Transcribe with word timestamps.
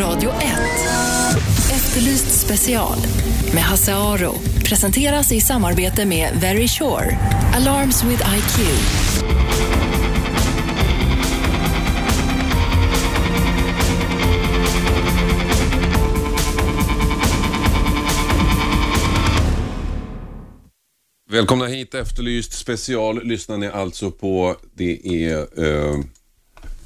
Radio 0.00 0.30
1. 0.30 0.36
Efterlyst 1.72 2.46
special 2.46 2.98
med 3.54 3.62
Hasse 3.62 3.94
Aro. 3.94 4.34
Presenteras 4.64 5.32
i 5.32 5.40
samarbete 5.40 6.06
med 6.06 6.40
Very 6.40 6.68
Sure. 6.68 7.18
Alarms 7.54 8.04
with 8.04 8.22
IQ. 8.36 8.58
Välkomna 21.30 21.66
hit, 21.66 21.94
Efterlyst 21.94 22.52
special 22.52 23.24
lyssnar 23.24 23.58
ni 23.58 23.66
alltså 23.66 24.10
på. 24.10 24.56
Det 24.74 25.24
är... 25.26 25.38
Eh, 25.38 25.98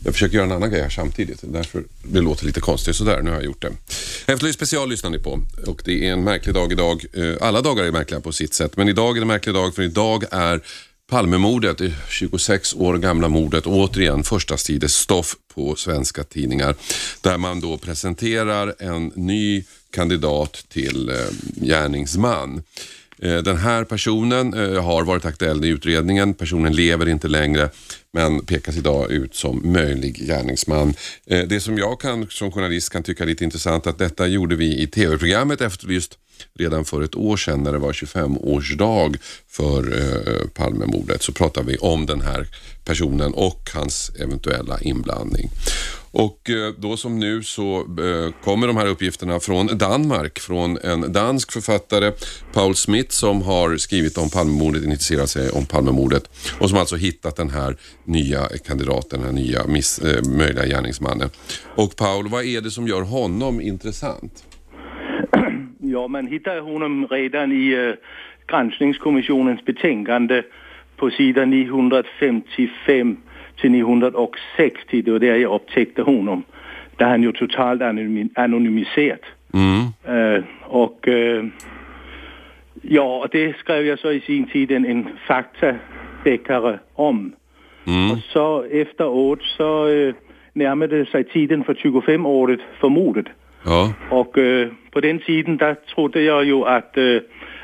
jag 0.08 0.14
försöker 0.14 0.34
göra 0.34 0.46
en 0.46 0.52
annan 0.52 0.70
grej 0.70 0.82
här 0.82 0.88
samtidigt, 0.88 1.38
därför 1.42 1.84
det 2.02 2.20
låter 2.20 2.46
lite 2.46 2.60
konstigt. 2.60 2.96
Sådär, 2.96 3.22
nu 3.22 3.30
har 3.30 3.36
jag 3.36 3.44
gjort 3.44 3.62
det. 3.62 3.72
Efterlyst 4.32 4.58
special 4.58 4.88
lyssnar 4.88 5.10
ni 5.10 5.18
på 5.18 5.40
och 5.66 5.82
det 5.84 6.08
är 6.08 6.12
en 6.12 6.24
märklig 6.24 6.54
dag 6.54 6.72
idag. 6.72 7.04
Eh, 7.12 7.34
alla 7.40 7.62
dagar 7.62 7.84
är 7.84 7.92
märkliga 7.92 8.20
på 8.20 8.32
sitt 8.32 8.54
sätt, 8.54 8.76
men 8.76 8.88
idag 8.88 9.10
är 9.10 9.20
det 9.20 9.24
en 9.24 9.28
märklig 9.28 9.54
dag 9.54 9.74
för 9.74 9.82
idag 9.82 10.24
är 10.30 10.60
Palmemordet, 11.10 11.80
eh, 11.80 11.86
det 11.86 11.94
26 12.08 12.74
år 12.74 12.98
gamla 12.98 13.28
mordet, 13.28 13.66
återigen 13.66 14.22
första 14.24 14.56
stoff 14.88 15.36
på 15.54 15.76
svenska 15.76 16.24
tidningar. 16.24 16.74
Där 17.20 17.38
man 17.38 17.60
då 17.60 17.78
presenterar 17.78 18.74
en 18.78 19.12
ny 19.14 19.64
kandidat 19.90 20.64
till 20.68 21.08
eh, 21.08 21.16
gärningsman. 21.66 22.62
Eh, 23.22 23.36
Den 23.36 23.56
här 23.56 23.84
personen 23.84 24.54
eh, 24.54 24.84
har 24.84 25.04
varit 25.04 25.24
aktuell 25.24 25.64
i 25.64 25.68
utredningen. 25.68 26.34
Personen 26.34 26.72
lever 26.72 27.08
inte 27.08 27.28
längre 27.28 27.70
men 28.18 28.46
pekas 28.46 28.76
idag 28.76 29.10
ut 29.10 29.34
som 29.34 29.72
möjlig 29.72 30.16
gärningsman. 30.26 30.94
Eh, 31.26 31.42
det 31.48 31.60
som 31.60 31.78
jag 31.78 32.00
kan, 32.00 32.26
som 32.30 32.52
journalist 32.52 32.92
kan 32.92 33.02
tycka 33.02 33.24
är 33.24 33.28
lite 33.28 33.44
intressant 33.44 33.86
att 33.86 33.98
detta 33.98 34.26
gjorde 34.26 34.56
vi 34.56 34.82
i 34.82 34.86
tv-programmet 34.86 35.60
Efterlyst 35.60 36.18
redan 36.58 36.84
för 36.84 37.02
ett 37.02 37.14
år 37.14 37.36
sedan 37.36 37.62
när 37.62 37.72
det 37.72 37.78
var 37.78 37.92
25-årsdag 37.92 39.16
för 39.48 39.98
eh, 39.98 40.48
Palmemordet 40.48 41.22
så 41.22 41.32
pratade 41.32 41.66
vi 41.66 41.76
om 41.76 42.06
den 42.06 42.20
här 42.20 42.46
personen 42.88 43.32
och 43.34 43.60
hans 43.74 44.12
eventuella 44.24 44.76
inblandning. 44.80 45.46
Och 46.12 46.50
eh, 46.50 46.74
då 46.78 46.96
som 46.96 47.18
nu 47.18 47.42
så 47.42 47.76
eh, 47.76 48.44
kommer 48.44 48.66
de 48.66 48.76
här 48.76 48.86
uppgifterna 48.86 49.40
från 49.40 49.66
Danmark, 49.66 50.38
från 50.38 50.78
en 50.84 51.12
dansk 51.12 51.52
författare, 51.52 52.12
Paul 52.52 52.74
Smith, 52.74 53.10
som 53.10 53.42
har 53.42 53.76
skrivit 53.76 54.18
om 54.18 54.30
Palmemordet, 54.30 54.84
intresserat 54.84 55.30
sig 55.30 55.50
om 55.50 55.66
Palmemordet 55.66 56.24
och 56.60 56.68
som 56.70 56.78
alltså 56.78 56.96
hittat 56.96 57.36
den 57.36 57.50
här 57.50 57.76
nya 58.04 58.40
kandidaten, 58.66 59.20
den 59.20 59.28
här 59.28 59.42
nya 59.42 59.60
miss, 59.66 59.98
eh, 59.98 60.38
möjliga 60.38 60.66
gärningsmannen. 60.66 61.28
Och 61.76 61.96
Paul, 61.96 62.28
vad 62.28 62.44
är 62.44 62.60
det 62.60 62.70
som 62.70 62.88
gör 62.88 63.02
honom 63.02 63.60
intressant? 63.60 64.44
Ja, 65.80 66.08
man 66.08 66.26
hittar 66.26 66.60
honom 66.60 67.06
redan 67.06 67.52
i 67.52 67.94
granskningskommissionens 68.46 69.64
betänkande 69.64 70.42
på 70.98 71.10
sidan 71.10 71.50
955 71.50 73.16
till 73.60 73.70
960. 73.70 75.02
Det 75.02 75.10
var 75.10 75.18
där 75.18 75.36
jag 75.36 75.54
upptäckte 75.54 76.02
honom. 76.02 76.42
Där 76.96 77.06
han 77.06 77.22
ju 77.22 77.32
totalt 77.32 77.82
anonym, 77.82 78.28
anonymiserat. 78.34 79.20
Mm. 79.54 80.16
Uh, 80.16 80.44
och 80.62 81.08
uh, 81.08 81.44
ja, 82.82 83.18
och 83.18 83.28
det 83.30 83.56
skrev 83.56 83.86
jag 83.86 83.98
så 83.98 84.12
i 84.12 84.20
sin 84.20 84.46
tid 84.46 84.70
en, 84.70 84.86
en 84.86 85.08
faktadeckare 85.26 86.78
om. 86.94 87.32
Mm. 87.86 88.10
Och 88.10 88.18
så 88.32 88.62
efteråt 88.62 89.42
så 89.42 89.86
uh, 89.86 90.14
närmade 90.52 91.06
sig 91.06 91.24
tiden 91.24 91.64
för 91.64 91.74
25-året 91.74 92.60
för 92.80 92.88
mordet. 92.88 93.26
Ja. 93.64 93.92
Och 94.10 94.38
på 94.90 95.00
den 95.00 95.18
tiden, 95.18 95.56
där 95.56 95.74
trodde 95.74 96.22
jag 96.22 96.44
ju 96.44 96.64
att, 96.64 96.96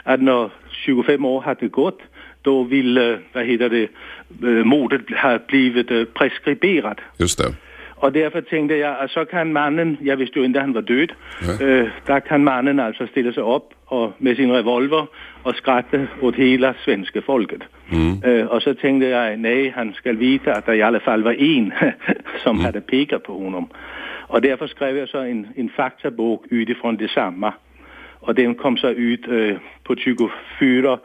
att 0.03 0.23
när 0.23 0.51
25 0.71 1.25
år 1.25 1.41
hade 1.41 1.69
gått, 1.69 2.01
då 2.45 2.63
ville, 2.63 3.19
vad 3.35 3.45
heter 3.45 3.69
det, 3.69 3.89
øh, 4.43 4.67
mordet 4.67 5.01
ha 5.17 5.37
blivit 5.49 5.91
øh, 5.91 6.07
preskriberat. 6.07 6.99
Just 7.21 7.39
det. 7.39 7.57
Och 7.97 8.13
därför 8.13 8.41
tänkte 8.41 8.77
jag 8.77 8.97
att 9.01 9.11
så 9.11 9.25
kan 9.25 9.53
mannen, 9.53 9.97
jag 10.01 10.17
visste 10.17 10.39
ju 10.39 10.45
inte 10.45 10.61
han 10.61 10.75
var 10.75 10.81
död, 10.81 11.09
Ja. 11.43 11.67
øh, 11.67 11.89
där 12.07 12.21
kan 12.21 12.45
mannen 12.45 12.81
alltså 12.81 13.07
ställa 13.07 13.33
sig 13.33 13.43
upp 13.43 13.75
och, 13.87 14.13
med 14.19 14.37
sin 14.37 14.53
revolver 14.53 15.07
och 15.43 15.55
skratta 15.55 16.07
åt 16.21 16.35
hela 16.35 16.75
svenska 16.85 17.21
folket. 17.21 17.63
Mm. 17.93 18.23
Øh, 18.25 18.47
och 18.47 18.63
så 18.63 18.75
tänkte 18.75 19.09
jag, 19.09 19.39
nej, 19.39 19.73
han 19.77 19.95
ska 19.95 20.13
veta 20.13 20.53
att 20.53 20.67
det 20.67 20.77
i 20.77 20.83
alla 20.83 21.01
fall 21.01 21.23
var 21.23 21.33
en 21.33 21.73
som 22.45 22.61
hade 22.61 22.81
pekat 22.81 23.23
på 23.23 23.33
honom. 23.33 23.69
Och 24.29 24.43
därför 24.43 24.67
skrev 24.67 24.97
jag 24.97 25.09
så 25.09 25.19
en, 25.19 25.47
en 25.57 25.71
faktabok 25.77 26.45
utifrån 26.51 26.97
detsamma. 26.97 27.53
Och 28.21 28.35
den 28.35 28.55
kom 28.55 28.77
så 28.77 28.89
ut 28.89 29.29
øh, 29.29 29.57
på 29.85 29.95
24, 29.97 30.99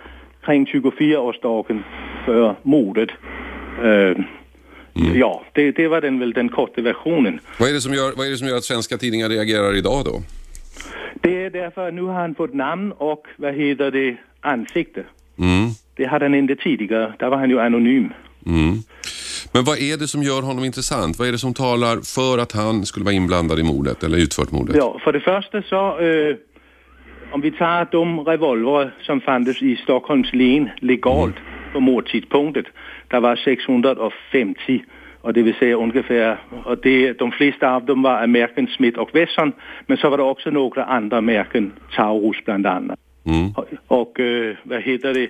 kring 0.45 0.65
24-årsdagen 0.65 1.83
för 2.25 2.55
mordet. 2.63 3.09
Øh, 3.83 4.15
Ja, 5.15 5.43
det, 5.53 5.71
det 5.71 5.87
var 5.87 6.01
den 6.01 6.19
väl 6.19 6.33
den 6.33 6.49
korta 6.49 6.81
versionen. 6.81 7.39
Vad 7.59 7.69
är, 7.69 7.73
det 7.73 7.81
som 7.81 7.93
gör, 7.93 8.13
vad 8.17 8.27
är 8.27 8.31
det 8.31 8.37
som 8.37 8.47
gör 8.47 8.57
att 8.57 8.63
svenska 8.63 8.97
tidningar 8.97 9.29
reagerar 9.29 9.75
idag 9.75 10.05
då? 10.05 10.21
Det 11.21 11.45
är 11.45 11.49
därför 11.49 11.87
att 11.87 11.93
nu 11.93 12.01
har 12.01 12.13
han 12.13 12.35
fått 12.35 12.53
namn 12.53 12.91
och 12.91 13.27
vad 13.37 13.53
heter 13.53 13.91
det, 13.91 14.17
ansikte. 14.41 15.03
Mm. 15.39 15.69
Det 15.95 16.05
hade 16.05 16.25
han 16.25 16.35
inte 16.35 16.55
tidigare, 16.55 17.13
där 17.19 17.29
var 17.29 17.37
han 17.37 17.49
ju 17.49 17.59
anonym. 17.59 18.13
Mm. 18.45 18.77
Men 19.53 19.63
vad 19.63 19.77
är 19.77 19.97
det 19.97 20.07
som 20.07 20.23
gör 20.23 20.41
honom 20.41 20.63
intressant? 20.63 21.19
Vad 21.19 21.27
är 21.27 21.31
det 21.31 21.37
som 21.37 21.53
talar 21.53 21.97
för 22.15 22.37
att 22.37 22.51
han 22.51 22.85
skulle 22.85 23.05
vara 23.05 23.15
inblandad 23.15 23.59
i 23.59 23.63
mordet 23.63 24.03
eller 24.03 24.17
utfört 24.17 24.51
mordet? 24.51 24.75
Ja, 24.75 24.99
för 25.03 25.13
det 25.13 25.19
första 25.19 25.61
så, 25.61 25.99
øh, 25.99 26.35
om 27.31 27.41
vi 27.41 27.51
tar 27.51 27.87
de 27.91 28.19
revolver 28.19 28.91
som 29.01 29.21
fanns 29.21 29.61
i 29.61 29.75
Stockholms 29.75 30.33
län 30.33 30.69
legalt 30.79 31.35
på 31.73 31.79
mordtidpunktet, 31.79 32.65
där 33.07 33.19
var 33.19 33.35
650 33.35 34.83
och 35.21 35.33
det 35.33 35.41
vill 35.41 35.55
säga 35.55 35.75
ungefär, 35.75 36.37
och 36.65 36.77
det, 36.77 37.19
de 37.19 37.31
flesta 37.31 37.75
av 37.75 37.85
dem 37.85 38.01
var 38.01 38.23
American 38.23 38.67
Smith 38.67 38.99
och 38.99 39.15
Wesson, 39.15 39.53
men 39.87 39.97
så 39.97 40.09
var 40.09 40.17
det 40.17 40.23
också 40.23 40.49
några 40.49 40.83
andra 40.83 41.21
märken, 41.21 41.71
Taurus 41.95 42.45
bland 42.45 42.65
annat. 42.65 42.99
Mm. 43.25 43.51
Och, 43.55 43.65
och 43.87 44.19
øh, 44.19 44.55
vad 44.63 44.81
heter 44.81 45.13
det, 45.13 45.29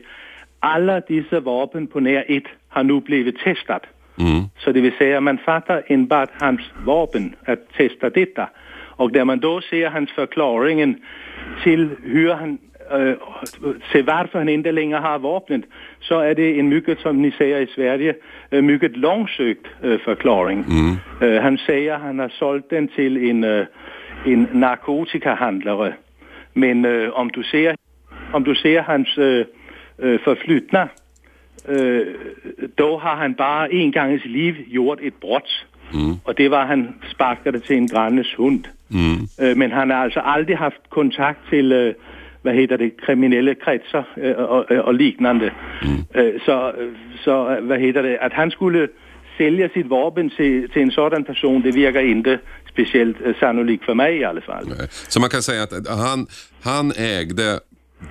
alla 0.60 1.00
dessa 1.00 1.40
vapen 1.40 1.88
på 1.88 2.00
när 2.00 2.26
ett 2.28 2.48
har 2.70 2.84
nu 2.84 3.02
blivit 3.02 3.38
testat. 3.40 3.84
Mm. 4.20 4.44
Så 4.58 4.72
det 4.72 4.82
vill 4.82 4.98
säga 4.98 5.22
man 5.22 5.38
fattar 5.38 5.84
enbart 5.88 6.30
hans 6.40 6.62
vapen 6.86 7.36
att 7.46 7.74
testa 7.78 8.10
detta. 8.10 8.50
Och 9.00 9.12
när 9.12 9.26
man 9.26 9.40
då 9.40 9.62
ser 9.62 9.90
hans 9.90 10.12
förklaringen 10.12 10.96
till 11.64 11.90
hur 12.04 12.34
han 12.34 12.58
äh, 12.92 13.14
till 13.92 14.04
varför 14.04 14.40
han 14.40 14.50
inte 14.50 14.72
längre 14.72 14.98
har 14.98 15.20
vapnet 15.20 15.62
så 16.00 16.20
är 16.20 16.36
det 16.36 16.60
en 16.60 16.70
mycket, 16.70 17.00
som 17.00 17.22
ni 17.22 17.32
säger 17.32 17.62
i 17.62 17.68
Sverige, 17.68 18.16
äh, 18.50 18.62
mycket 18.62 18.98
långsökt 18.98 19.66
äh, 19.84 19.98
förklaring. 19.98 20.66
Äh, 21.22 21.42
han 21.42 21.58
säger 21.58 21.94
att 21.94 22.02
han 22.02 22.20
har 22.20 22.30
sålt 22.30 22.70
den 22.70 22.88
till 22.88 23.30
en, 23.30 23.44
en 24.26 24.48
narkotikahandlare. 24.52 25.94
Men 26.54 26.86
om 27.12 27.32
du 27.32 27.44
ser 27.44 27.76
om 28.32 28.44
du 28.44 28.56
ser 28.56 28.82
hans 28.82 29.16
förflutna 30.24 30.90
øh, 31.70 32.08
då 32.78 32.98
har 32.98 33.16
han 33.16 33.36
bare 33.36 33.74
en 33.74 33.92
gang 33.92 34.14
i 34.14 34.20
sit 34.20 34.32
liv 34.32 34.56
gjort 34.68 35.00
et 35.02 35.14
brott. 35.14 35.66
Mm. 35.94 36.16
Og 36.24 36.38
det 36.38 36.52
var, 36.52 36.62
at 36.62 36.68
han 36.68 36.96
sparkede 37.12 37.60
til 37.60 37.76
en 37.78 37.88
grannes 37.88 38.34
hund. 38.38 38.64
Mm. 38.90 39.28
Øh, 39.42 39.58
men 39.58 39.72
han 39.72 39.90
har 39.90 39.98
altså 39.98 40.22
aldrig 40.24 40.58
haft 40.58 40.90
kontakt 40.90 41.40
til, 41.50 41.72
øh, 41.72 41.94
hvad 42.42 42.54
hedder 42.54 42.78
det, 42.78 42.92
kriminelle 43.06 43.56
kredser 43.56 44.04
øh, 44.18 44.34
og, 44.38 44.50
og, 44.50 44.66
og 44.78 44.94
lignende. 44.94 45.52
Øh, 46.16 46.34
så, 46.46 46.72
så, 47.24 47.50
øh, 47.50 47.66
hvad 47.66 47.80
hedder 47.80 48.02
det, 48.02 48.18
at 48.22 48.34
han 48.34 48.52
skulle 48.52 48.88
sælge 49.38 49.70
sit 49.74 49.90
vapen 49.90 50.30
til, 50.30 50.70
til 50.70 50.82
en 50.82 50.92
sådan 50.92 51.24
person, 51.24 51.64
det 51.64 51.76
virker 51.76 52.00
inte 52.00 52.40
speciellt 52.70 53.18
øh, 53.26 53.36
sannolikt 53.40 53.86
för 53.86 53.94
mig 53.94 54.12
i 54.18 54.24
alla 54.24 54.42
fall. 54.42 54.68
Nej. 54.68 54.88
Så 54.90 55.20
man 55.20 55.30
kan 55.30 55.42
säga 55.42 55.64
att 55.64 55.88
han, 55.88 56.28
han 56.64 56.92
ägde 56.98 57.60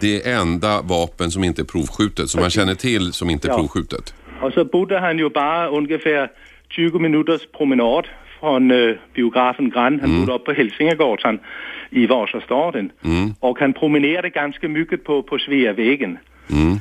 det 0.01 0.27
enda 0.27 0.83
vapen 0.83 1.31
som 1.31 1.45
inte 1.45 1.63
är 1.63 1.65
provskjutet, 1.65 2.31
som 2.31 2.41
man 2.41 2.51
känner 2.51 2.75
till 2.75 3.13
som 3.13 3.31
inte 3.31 3.49
är 3.49 3.53
Ja. 3.53 3.57
provskjutet. 3.57 4.15
Og 4.41 4.53
så 4.53 4.65
bodde 4.65 4.99
han 4.99 5.19
jo 5.19 5.29
bare 5.29 5.71
ungefär 5.71 6.29
20 6.71 6.99
minutters 6.99 7.47
promenad 7.47 8.03
från 8.41 8.71
øh, 8.71 8.97
biografen 9.15 9.71
Grand. 9.71 10.01
Han 10.01 10.11
bodde 10.21 10.33
op 10.33 10.45
på 10.45 10.53
Helsingegatan 10.53 11.41
i 11.91 12.09
Vasastaden. 12.09 12.93
Mm. 13.05 13.35
Och 13.41 13.59
han 13.59 13.73
promenerade 13.73 14.31
ganska 14.31 14.69
mycket 14.69 15.05
på, 15.05 15.23
på 15.23 15.39
Sveavägen. 15.39 16.19
Mm. 16.51 16.81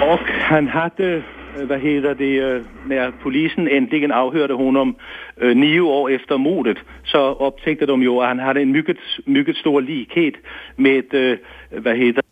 Och 0.00 0.26
han 0.28 0.68
hade, 0.68 1.22
øh, 1.58 1.68
vad 1.68 1.78
heter 1.78 2.14
det, 2.14 2.42
øh, 2.42 2.62
när 2.86 3.10
polisen 3.22 3.68
äntligen 3.68 4.12
avhörde 4.12 4.54
honom 4.54 4.96
øh, 5.40 5.56
nio 5.56 5.88
år 5.88 6.08
efter 6.08 6.36
mordet 6.36 6.78
så 7.04 7.32
upptäckte 7.46 7.86
de 7.86 8.02
ju 8.02 8.20
att 8.20 8.28
han 8.28 8.38
hade 8.38 8.60
en 8.60 8.72
mycket, 8.72 8.98
mycket 9.26 9.56
stor 9.56 9.80
likhet 9.80 10.34
med, 10.76 11.14
øh, 11.14 11.38
vad 11.84 11.96
heter 11.96 12.22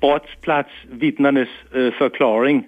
brottsplatsvittnenes 0.00 1.48
øh, 1.74 1.92
förklaring 1.98 2.66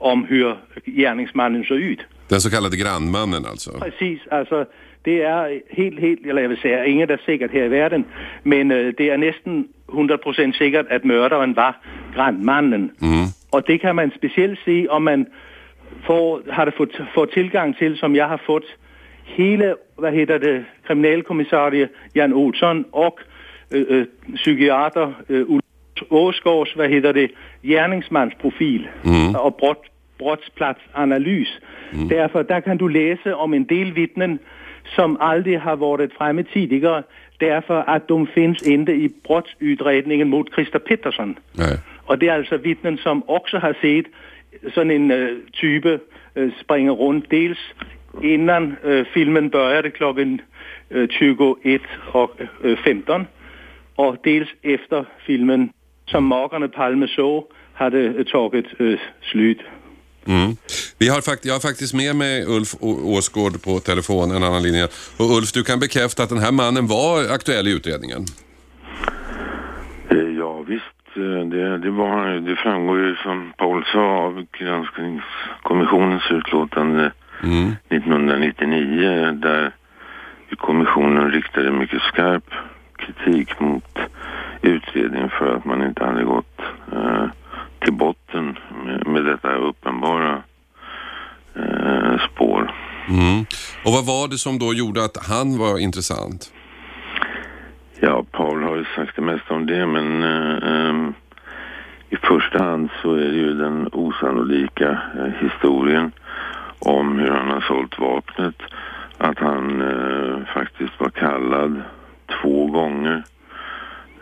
om 0.00 0.24
hur 0.24 0.56
gärningsmannen 0.86 1.64
såg 1.64 1.78
ut. 1.78 2.06
Den 2.30 2.40
så 2.40 2.50
kallade 2.50 2.76
grannmannen 2.76 3.46
alltså. 3.46 3.70
Precis, 3.70 4.20
alltså 4.30 4.64
det 5.02 5.22
är 5.22 5.60
helt, 5.70 6.00
helt, 6.00 6.26
eller 6.26 6.42
jag 6.42 6.48
vill 6.48 6.58
säga, 6.58 6.86
inget 6.86 7.10
är 7.10 7.20
säkert 7.26 7.52
här 7.52 7.64
i 7.64 7.68
världen, 7.68 8.04
men 8.42 8.70
øh, 8.70 8.94
det 8.98 9.10
är 9.10 9.16
nästan 9.16 9.68
100% 9.88 10.58
säkert 10.58 10.86
att 10.90 11.04
mördaren 11.04 11.54
var 11.54 11.74
grannmannen. 12.14 12.90
Och 13.50 13.62
det 13.66 13.78
kan 13.78 13.96
man 13.96 14.10
speciellt 14.16 14.58
se 14.64 14.88
om 14.88 15.04
man 15.04 15.26
får, 16.06 16.52
har 16.52 16.70
fått, 16.70 16.92
får 17.14 17.26
tillgång 17.26 17.74
till, 17.74 17.96
som 17.96 18.14
jag 18.14 18.28
har 18.28 18.40
fått, 18.46 18.64
hela, 19.24 19.74
vad 19.96 20.12
heter 20.12 20.38
det, 20.38 20.64
kriminalkommissarie 20.86 21.88
Jan 22.14 22.32
Olsson 22.32 22.84
och 22.92 23.20
øh, 23.70 23.86
øh, 23.88 24.06
psykiater 24.34 25.12
Ulf 25.28 25.64
Åsgaards, 26.10 26.76
vad 26.76 26.88
heter 26.88 27.12
det, 27.12 27.30
gärningsmansprofil 27.62 28.88
och 29.34 29.54
brott, 29.60 29.84
brottsplatsanalys. 30.20 31.48
Därför 32.08 32.44
där 32.44 32.60
kan 32.60 32.76
du 32.76 32.88
läsa 32.88 33.36
om 33.36 33.54
en 33.54 33.64
del 33.64 33.92
vittnen 33.92 34.38
som 34.96 35.16
aldrig 35.20 35.60
har 35.60 35.76
varit 35.76 36.12
framme 36.12 36.42
tidigare 36.42 37.02
därför 37.40 37.84
att 37.86 38.08
de 38.08 38.26
finns 38.26 38.62
inte 38.62 38.92
i 38.92 39.10
brottsutredningen 39.26 40.28
mot 40.28 40.54
Christer 40.54 40.78
Pettersson. 40.78 41.38
Nej. 41.52 41.78
Och 42.06 42.18
det 42.18 42.28
är 42.28 42.34
alltså 42.34 42.56
vittnen 42.56 42.98
som 42.98 43.22
också 43.26 43.58
har 43.58 43.74
sett 43.80 44.06
sådan 44.74 44.90
en 44.90 45.10
øh, 45.10 45.38
type 45.52 46.00
øh, 46.36 46.52
springa 46.60 46.90
runt 46.90 47.30
dels 47.30 47.74
innan 48.22 48.76
øh, 48.84 49.06
filmen 49.14 49.50
började 49.50 49.90
klockan 49.90 50.40
øh, 50.90 51.08
21 51.08 51.80
och 52.12 52.30
øh, 52.60 52.78
15 52.78 53.26
och 53.96 54.16
dels 54.24 54.48
efter 54.62 55.04
filmen 55.26 55.70
som 56.06 56.22
makarna 56.22 56.66
Palme 56.66 57.08
så 57.08 57.52
hade 57.72 58.24
tagit 58.24 58.66
slut. 59.22 59.64
Mm. 60.26 60.56
Vi 60.98 61.08
har 61.08 61.20
fakt 61.20 61.44
jag 61.44 61.54
har 61.54 61.60
faktiskt 61.60 61.94
med 61.94 62.16
mig 62.16 62.44
Ulf 62.46 62.74
Åsgård 62.80 63.62
på 63.62 63.80
telefon, 63.80 64.30
en 64.30 64.42
annan 64.42 64.62
linje. 64.62 64.88
Och 65.16 65.36
Ulf, 65.36 65.52
du 65.52 65.62
kan 65.64 65.80
bekräfta 65.80 66.22
att 66.22 66.28
den 66.28 66.38
här 66.38 66.52
mannen 66.52 66.86
var 66.86 67.34
aktuell 67.34 67.68
i 67.68 67.72
utredningen. 67.72 68.24
Eh, 70.10 70.18
Ja 70.38 70.64
visst, 70.68 71.16
eh, 71.16 71.48
det, 71.50 71.78
det, 71.78 71.90
var, 71.90 72.40
det 72.48 72.56
framgår 72.56 72.98
ju 72.98 73.16
som 73.16 73.52
Paul 73.56 73.84
sa 73.92 74.00
av 74.00 74.46
granskningskommissionens 74.58 76.30
utlåtande 76.30 77.12
Mm. 77.42 77.76
1999 77.88 79.32
där 79.32 79.72
kommissionen 80.56 81.30
riktade 81.30 81.70
mycket 81.70 82.02
skarp 82.02 82.44
kritik 82.96 83.60
mot 83.60 83.98
utredningen 84.62 85.30
för 85.30 85.56
att 85.56 85.64
man 85.64 85.82
inte 85.82 86.04
hade 86.04 86.24
gått 86.24 86.60
eh, 86.92 87.24
till 87.80 87.92
botten 87.92 88.58
med, 88.84 89.06
med 89.06 89.24
detta 89.24 89.54
uppenbara 89.54 90.42
eh, 91.54 92.18
spår. 92.30 92.74
Mm. 93.08 93.44
Och 93.84 93.92
vad 93.92 94.06
var 94.06 94.28
det 94.28 94.38
som 94.38 94.58
då 94.58 94.74
gjorde 94.74 95.04
att 95.04 95.26
han 95.26 95.58
var 95.58 95.78
intressant? 95.78 96.52
Ja, 98.00 98.24
Paul 98.30 98.62
har 98.62 98.76
ju 98.76 98.84
sagt 98.96 99.16
det 99.16 99.22
mesta 99.22 99.54
om 99.54 99.66
det, 99.66 99.86
men 99.86 100.22
eh, 100.22 100.88
ehm, 100.88 101.14
i 102.10 102.16
första 102.16 102.64
hand 102.64 102.90
så 103.02 103.14
är 103.14 103.28
det 103.30 103.36
ju 103.36 103.54
den 103.54 103.88
osannolika 103.92 104.98
eh, 105.18 105.48
historien 105.48 106.12
om 106.78 107.18
hur 107.18 107.30
han 107.30 107.50
har 107.50 107.60
sålt 107.60 107.98
vapnet. 107.98 108.54
Att 109.18 109.38
han 109.38 109.82
eh, 109.82 110.54
faktiskt 110.54 110.92
var 110.98 111.10
kallad 111.10 111.82
två 112.42 112.66
gånger 112.66 113.22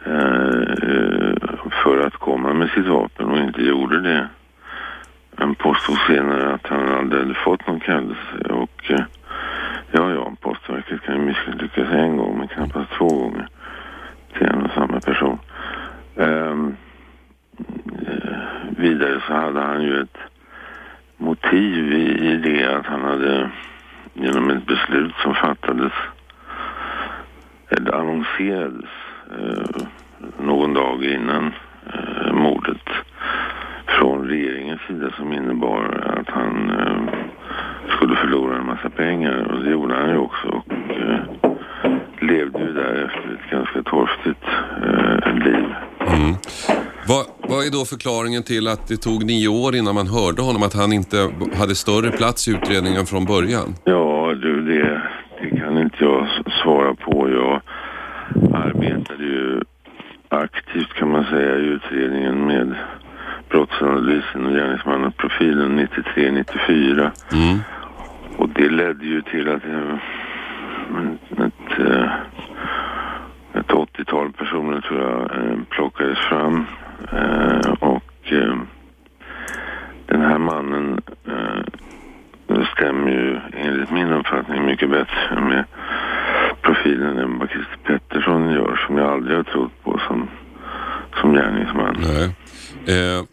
eh, 0.04 1.37
för 1.74 2.06
att 2.06 2.16
komma 2.16 2.52
med 2.52 2.70
sitt 2.70 2.86
vapen 2.86 3.30
och 3.30 3.38
inte 3.38 3.62
gjorde 3.62 4.00
det. 4.00 4.28
Han 5.36 5.54
påstod 5.54 5.96
senare 6.06 6.54
att 6.54 6.66
han 6.66 6.88
aldrig 6.88 7.22
hade 7.22 7.34
fått 7.34 7.66
någon 7.66 7.80
kallelse 7.80 8.38
och 8.50 8.90
eh, 8.90 9.04
ja, 9.90 10.12
ja, 10.12 10.32
postverket 10.40 11.02
kan 11.02 11.14
ju 11.14 11.20
misslyckas 11.20 11.92
en 11.92 12.16
gång 12.16 12.38
men 12.38 12.48
knappast 12.48 12.90
två 12.98 13.08
gånger 13.08 13.48
till 14.32 14.46
en 14.46 14.62
och 14.62 14.70
samma 14.70 15.00
person. 15.00 15.38
Um, 16.14 16.76
vidare 18.70 19.20
så 19.26 19.32
hade 19.32 19.60
han 19.60 19.82
ju 19.82 20.02
ett 20.02 20.18
motiv 21.16 21.92
i, 21.92 22.32
i 22.32 22.36
det 22.36 22.76
att 22.76 22.86
han 22.86 23.00
hade 23.00 23.50
genom 24.14 24.50
ett 24.50 24.66
beslut 24.66 25.14
som 25.22 25.34
fattades 25.34 25.92
eller 27.68 27.94
annonserades 27.94 28.90
eh, 29.38 29.86
någon 30.38 30.74
dag 30.74 31.04
innan 31.04 31.52
eh, 31.94 32.32
mordet 32.32 32.82
från 33.86 34.28
regeringens 34.28 34.80
sida 34.88 35.10
som 35.16 35.32
innebar 35.32 36.14
att 36.20 36.34
han 36.34 36.70
eh, 36.70 37.14
skulle 37.96 38.16
förlora 38.16 38.56
en 38.56 38.66
massa 38.66 38.90
pengar 38.90 39.52
och 39.52 39.64
det 39.64 39.70
gjorde 39.70 39.94
han 39.94 40.10
ju 40.10 40.18
också 40.18 40.48
och 40.48 40.72
eh, 40.72 41.20
levde 42.20 42.58
ju 42.58 42.72
därefter 42.72 43.38
ett 43.40 43.50
ganska 43.50 43.82
torftigt 43.82 44.44
eh, 44.82 45.34
liv. 45.34 45.74
Vad, 47.08 47.26
vad 47.50 47.66
är 47.66 47.70
då 47.70 47.84
förklaringen 47.84 48.42
till 48.42 48.68
att 48.68 48.88
det 48.88 48.96
tog 48.96 49.24
nio 49.24 49.48
år 49.48 49.76
innan 49.76 49.94
man 49.94 50.06
hörde 50.06 50.42
honom 50.42 50.62
att 50.62 50.74
han 50.74 50.92
inte 50.92 51.16
hade 51.58 51.74
större 51.74 52.10
plats 52.10 52.48
i 52.48 52.50
utredningen 52.50 53.06
från 53.06 53.24
början? 53.24 53.74
Ja, 53.84 54.34
du, 54.42 54.62
det, 54.62 55.02
det 55.40 55.56
kan 55.60 55.78
inte 55.78 55.96
jag 56.00 56.28
svara 56.62 56.94
på. 56.94 57.30
Jag 57.30 57.60
arbetade 58.54 59.24
ju 59.24 59.60
aktivt 60.28 60.94
kan 60.94 61.10
man 61.10 61.24
säga 61.24 61.56
i 61.56 61.64
utredningen 61.66 62.46
med 62.46 62.74
brottsanalysen 63.48 64.46
och 64.46 64.52
gärningsmannaprofilen 64.52 65.88
93-94. 65.88 67.10
Mm. 67.32 67.58
Och 68.36 68.48
det 68.48 68.68
ledde 68.68 69.06
ju 69.06 69.22
till 69.22 69.48
att 69.48 69.64
eh, 69.64 69.94
ett, 71.46 71.78
eh, 71.78 72.12
ett 73.52 73.68
80-tal 73.68 74.32
personer 74.32 74.80
tror 74.80 75.00
jag 75.00 75.22
eh, 75.22 75.58
plockades 75.68 76.18
fram. 76.18 76.66
Och 77.80 78.32
den 80.06 80.20
här 80.20 80.38
mannen 80.38 81.00
stämmer 82.76 83.10
ju 83.10 83.40
enligt 83.52 83.90
min 83.90 84.12
uppfattning 84.12 84.64
mycket 84.64 84.90
bättre 84.90 85.40
med 85.40 85.64
profilen 86.62 87.18
än 87.18 87.38
vad 87.38 87.50
Christer 87.50 87.78
Pettersson 87.84 88.50
gör 88.50 88.80
som 88.86 88.96
jag 88.96 89.12
aldrig 89.12 89.36
har 89.36 89.44
trott 89.44 89.77
som, 90.08 90.28
som 91.20 91.32
gärningsman. 91.32 91.96
Nej. 91.98 92.24
Eh, 92.96 93.24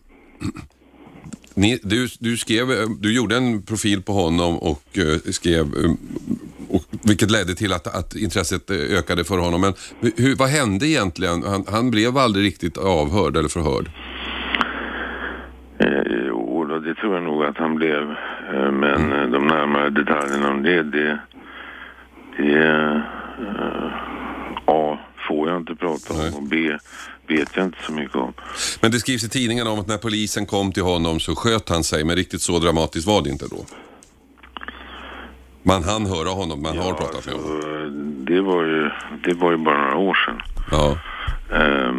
ni, 1.56 1.80
du, 1.84 2.08
du, 2.20 2.38
skrev, 2.38 2.68
du 3.02 3.16
gjorde 3.16 3.38
en 3.38 3.62
profil 3.62 4.02
på 4.04 4.14
honom 4.14 4.58
och 4.58 4.98
eh, 4.98 5.32
skrev, 5.32 5.66
eh, 5.66 5.92
och, 6.70 6.84
vilket 7.04 7.32
ledde 7.32 7.56
till 7.56 7.74
att, 7.74 7.88
att 8.00 8.16
intresset 8.16 8.70
eh, 8.70 8.98
ökade 9.00 9.24
för 9.24 9.38
honom. 9.38 9.62
Men 9.62 9.74
hur, 10.18 10.36
vad 10.36 10.50
hände 10.50 10.88
egentligen? 10.88 11.44
Han, 11.44 11.66
han 11.72 11.92
blev 11.92 12.18
aldrig 12.18 12.46
riktigt 12.46 12.78
avhörd 12.78 13.38
eller 13.38 13.50
förhörd. 13.50 13.90
Eh, 15.78 16.28
jo, 16.28 16.66
då, 16.66 16.80
det 16.80 16.96
tror 16.96 17.14
jag 17.14 17.24
nog 17.24 17.44
att 17.44 17.58
han 17.58 17.76
blev. 17.76 18.04
Eh, 18.54 18.72
men 18.72 19.14
eh, 19.14 19.28
de 19.28 19.48
närmare 19.48 19.90
detaljerna 19.90 20.52
om 20.52 20.64
det, 20.64 20.84
det, 20.84 21.20
det 22.38 22.66
eh, 23.38 23.85
jag 25.56 25.62
inte 25.62 25.76
prata 25.76 26.14
om 26.14 26.20
Nej. 26.20 26.32
och 26.36 26.44
B, 26.44 26.78
vet 27.28 27.50
jag 27.56 27.66
inte 27.66 27.78
så 27.86 27.92
mycket 27.92 28.16
om. 28.16 28.34
Men 28.82 28.92
det 28.92 29.00
skrivs 29.00 29.24
i 29.24 29.30
tidningen 29.30 29.68
om 29.68 29.80
att 29.80 29.88
när 29.88 29.98
polisen 29.98 30.46
kom 30.46 30.72
till 30.72 30.84
honom 30.84 31.20
så 31.20 31.36
sköt 31.36 31.70
han 31.70 31.84
sig, 31.84 32.04
men 32.04 32.16
riktigt 32.16 32.42
så 32.42 32.60
dramatiskt 32.60 33.08
var 33.08 33.22
det 33.22 33.30
inte 33.30 33.48
då. 33.48 33.66
Man 35.64 35.84
hann 35.84 36.06
höra 36.06 36.30
honom, 36.30 36.62
man 36.62 36.78
har 36.78 36.94
pratat 36.94 37.26
med 37.26 37.36
honom. 37.36 37.62
Så, 37.62 37.70
eh, 37.70 37.86
det, 38.28 38.42
var 38.42 38.64
ju, 38.64 38.90
det 39.24 39.34
var 39.34 39.52
ju 39.52 39.58
bara 39.58 39.78
några 39.78 39.98
år 39.98 40.18
sedan. 40.26 40.42
Ja. 40.72 40.98
Eh, 41.52 41.90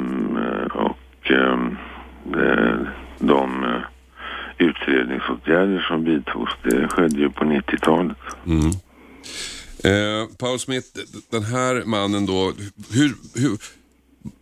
och 0.67 1.31
ehm, 1.31 1.77
det, 2.25 2.87
de 3.19 3.65
eh, 3.65 3.81
utredningsåtgärder 4.59 5.87
som 5.89 6.05
vidtogs, 6.05 6.53
det 6.63 6.89
skedde 6.89 7.19
ju 7.19 7.31
på 7.31 7.45
90-talet. 7.45 8.17
Mm. 8.47 8.71
Eh, 9.85 10.37
Paul 10.39 10.59
Smith, 10.59 10.87
den 11.31 11.43
här 11.43 11.83
mannen 11.85 12.27
då, 12.27 12.53
hur, 12.93 13.15
hur, 13.35 13.59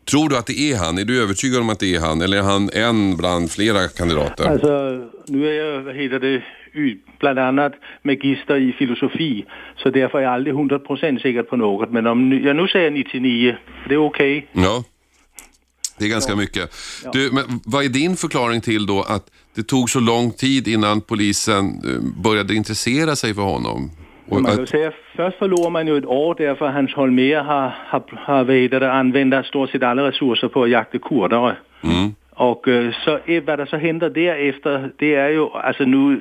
tror 0.05 0.29
du 0.29 0.37
att 0.37 0.47
det 0.47 0.61
är 0.61 0.77
han? 0.77 0.99
Är 0.99 1.05
du 1.05 1.23
övertygad 1.23 1.61
om 1.61 1.71
att 1.71 1.79
det 1.79 1.95
är 1.95 2.01
han? 2.01 2.23
Eller 2.23 2.37
är 2.37 2.43
han 2.43 2.71
en 2.73 3.17
bland 3.17 3.51
flera 3.51 3.89
kandidater? 3.89 4.45
Alltså, 4.45 5.05
nu 5.27 5.49
är 5.49 5.65
jag, 5.65 5.83
vad 5.83 5.95
heter 5.95 6.19
det, 6.21 6.43
bland 7.21 7.39
annat 7.39 7.73
magister 8.03 8.57
i 8.57 8.73
filosofi, 8.73 9.45
så 9.77 9.91
därför 9.91 10.19
är 10.19 10.23
jag 10.23 10.33
aldrig 10.33 10.55
100% 10.55 11.23
säker 11.23 11.43
på 11.43 11.57
något. 11.57 11.91
Men 11.91 12.07
om 12.07 12.33
jag 12.33 12.57
nu 12.57 12.69
säger 12.69 12.91
99, 12.91 13.57
det 13.89 13.95
är 13.95 13.99
okej. 14.07 14.49
Ja, 14.53 14.85
det 15.99 16.05
är 16.05 16.09
ganska 16.09 16.37
mycket. 16.37 16.75
Du, 17.13 17.31
men 17.33 17.45
vad 17.65 17.85
är 17.85 17.89
din 17.89 18.17
förklaring 18.17 18.61
till 18.61 18.87
då 18.87 19.03
att 19.03 19.31
det 19.55 19.63
tog 19.63 19.91
så 19.91 20.01
lång 20.01 20.31
tid 20.31 20.69
innan 20.69 21.01
polisen 21.01 21.67
eh, 21.67 22.23
började 22.23 22.55
intressera 22.55 23.17
sig 23.17 23.35
för 23.35 23.43
honom? 23.43 23.91
Och 24.29 24.43
Man 24.43 24.45
kan 24.45 24.61
ju 24.61 24.67
säga, 24.67 24.93
först 25.17 25.39
förlorar 25.39 25.71
man 25.71 25.87
ju 25.87 25.99
ett 25.99 26.07
år 26.07 26.35
därför 26.39 26.67
att 26.67 26.75
Hans 26.75 26.95
Holmér 26.95 27.43
har, 27.43 27.73
har, 27.87 28.03
har 28.17 28.45
det, 28.81 28.93
använder 28.93 29.43
stort 29.43 29.71
sett 29.71 29.83
alla 29.83 30.09
resurser 30.09 30.49
på 30.49 30.63
att 30.63 30.71
jakta 30.71 30.99
kurdare. 30.99 31.57
mm, 31.85 32.15
Och 32.31 32.69
eh, 32.69 32.93
så 33.05 33.19
vad 33.47 33.59
der 33.59 33.67
så 33.67 33.77
händer 33.77 34.11
därefter, 34.11 34.91
det 34.97 35.15
är 35.15 35.29
ju, 35.29 35.49
alltså 35.53 35.85
nu, 35.85 36.21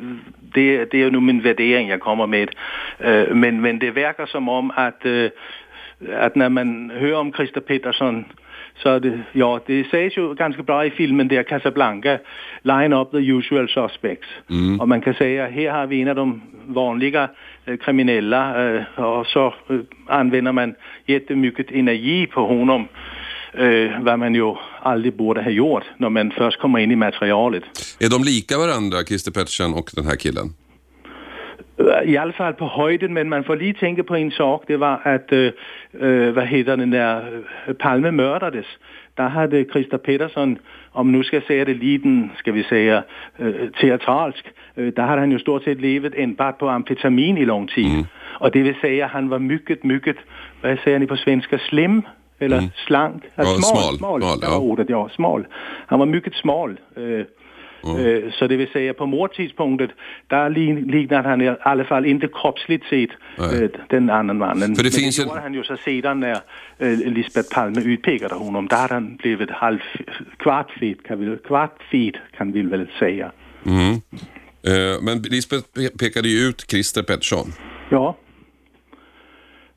det, 0.54 0.92
det 0.92 1.04
är 1.04 1.12
nog 1.12 1.22
min 1.22 1.42
värdering 1.42 1.88
jag 1.88 2.00
kommer 2.00 2.28
med. 2.28 2.50
Uh, 3.06 3.36
men, 3.36 3.62
men 3.62 3.80
det 3.80 3.92
verkar 3.92 4.26
som 4.26 4.50
om 4.50 4.72
att, 4.76 5.06
uh, 5.06 5.30
att 6.20 6.36
när 6.36 6.50
man 6.50 6.92
hör 7.00 7.14
om 7.14 7.34
Christer 7.34 7.62
Pettersson 7.62 8.26
så 8.76 9.00
det, 9.00 9.20
ja, 9.32 9.60
det 9.66 9.84
sägs 9.92 10.18
ju 10.18 10.34
ganska 10.34 10.64
bra 10.64 10.86
i 10.86 10.92
filmen 10.92 11.28
där 11.28 11.44
Casablanca, 11.44 12.20
line 12.62 12.94
up 12.94 13.12
the 13.12 13.18
usual 13.18 13.70
suspects. 13.70 14.28
Mm. 14.50 14.80
Och 14.80 14.88
man 14.88 15.02
kan 15.02 15.14
säga, 15.14 15.48
här 15.48 15.72
har 15.72 15.88
vi 15.88 16.02
en 16.02 16.08
av 16.08 16.16
de 16.16 16.42
vanliga 16.66 17.24
eh, 17.24 17.30
kriminella 17.86 18.76
eh, 18.76 19.04
och 19.04 19.28
så 19.28 19.46
eh, 19.46 19.80
använder 20.08 20.52
man 20.52 20.76
jättemycket 21.06 21.72
energi 21.72 22.28
på 22.28 22.46
honom. 22.46 22.88
Vad 24.00 24.20
man 24.20 24.36
ju 24.36 24.56
aldrig 24.82 25.14
borde 25.14 25.44
ha 25.44 25.50
gjort 25.50 25.84
när 25.98 26.10
man 26.10 26.32
först 26.32 26.60
kommer 26.60 26.80
in 26.80 26.92
i 26.92 26.96
materialet. 26.96 27.64
Är 28.00 28.10
de 28.10 28.24
lika 28.24 28.58
varandra, 28.58 28.98
Christer 29.04 29.32
Pettersson 29.32 29.74
och 29.74 29.90
den 29.96 30.06
här 30.06 30.16
killen? 30.16 30.54
i 32.06 32.18
alla 32.18 32.34
fall 32.34 32.54
på 32.54 32.68
höjden, 32.68 33.14
men 33.14 33.30
man 33.30 33.44
får 33.44 33.56
lige 33.56 33.80
tänka 33.80 34.04
på 34.04 34.16
en 34.16 34.32
sak, 34.32 34.64
det 34.68 34.78
var 34.78 35.08
att, 35.08 35.32
äh, 35.32 36.34
vad 36.34 36.48
heter 36.48 36.78
det, 36.78 36.86
när 36.86 37.44
Palme 37.74 38.12
mördades, 38.12 38.66
där 39.14 39.30
hade 39.30 39.66
Christer 39.66 39.98
Pettersson, 39.98 40.58
om 40.92 41.12
nu 41.12 41.24
ska 41.24 41.42
säga 41.42 41.66
det 41.66 41.74
lite, 41.74 42.30
ska 42.38 42.52
vi 42.52 42.64
säga, 42.64 43.04
äh, 43.38 43.70
teatralsk, 43.82 44.46
där 44.76 45.04
hade 45.04 45.22
han 45.22 45.32
ju 45.32 45.40
stort 45.40 45.64
sett 45.64 45.82
levat 45.82 46.14
enbart 46.16 46.58
på 46.60 46.70
amfetamin 46.70 47.38
i 47.38 47.46
lång 47.46 47.68
tid. 47.68 47.86
Mm. 47.86 48.06
Och 48.40 48.52
det 48.52 48.62
vill 48.62 48.76
säga, 48.82 49.08
han 49.08 49.30
var 49.30 49.40
mycket, 49.40 49.84
mycket, 49.84 50.16
vad 50.62 50.80
säger 50.80 51.00
ni 51.00 51.08
på 51.08 51.18
svenska, 51.18 51.60
slim? 51.60 52.02
Eller 52.40 52.58
mm. 52.58 52.70
slank? 52.88 53.24
Ja, 53.36 53.44
smal, 53.44 53.62
smal, 53.62 53.98
smal, 53.98 54.22
smal 54.22 54.40
ja. 54.42 54.58
ordet, 54.58 54.90
ja, 54.90 55.10
smal. 55.10 55.48
Han 55.88 56.00
var 56.00 56.06
mycket 56.06 56.34
smal. 56.34 56.80
Äh, 56.96 57.26
Mm. 57.86 58.32
Så 58.32 58.48
det 58.48 58.56
vill 58.56 58.72
säga 58.72 58.94
på 58.94 59.06
mordtidspunktet, 59.06 59.90
där 60.28 60.50
liknar 60.50 61.24
han 61.24 61.42
i 61.42 61.56
alla 61.62 61.84
fall 61.84 62.06
inte 62.06 62.28
kroppsligt 62.28 62.86
sett 62.86 63.10
Nej. 63.38 63.70
den 63.90 64.10
andra 64.10 64.34
mannen. 64.34 64.76
För 64.76 64.84
det 64.84 64.90
Men 64.96 65.04
finns 65.04 65.18
det 65.18 65.24
gjorde 65.24 65.42
han 65.42 65.54
ju 65.54 65.64
så 65.64 65.78
sedan 65.78 66.20
när 66.20 66.40
Lisbeth 67.10 67.56
Palme 67.56 67.82
utpekade 67.82 68.36
honom. 68.36 68.68
Där 68.68 68.78
hade 68.78 68.94
han 68.94 69.16
blivit 69.16 69.52
halv, 69.52 69.80
kvartfet, 70.38 71.04
kan 71.04 71.20
vi, 71.20 71.38
kvartfet 71.38 72.16
kan 72.38 72.52
vi 72.52 72.62
väl 72.62 72.88
säga. 73.00 73.32
Mm. 73.66 74.02
Men 75.02 75.22
Lisbeth 75.22 75.68
pekade 76.00 76.28
ju 76.28 76.38
ut 76.50 76.72
Christer 76.72 77.04
Pettersson. 77.04 77.48
Ja. 77.90 78.16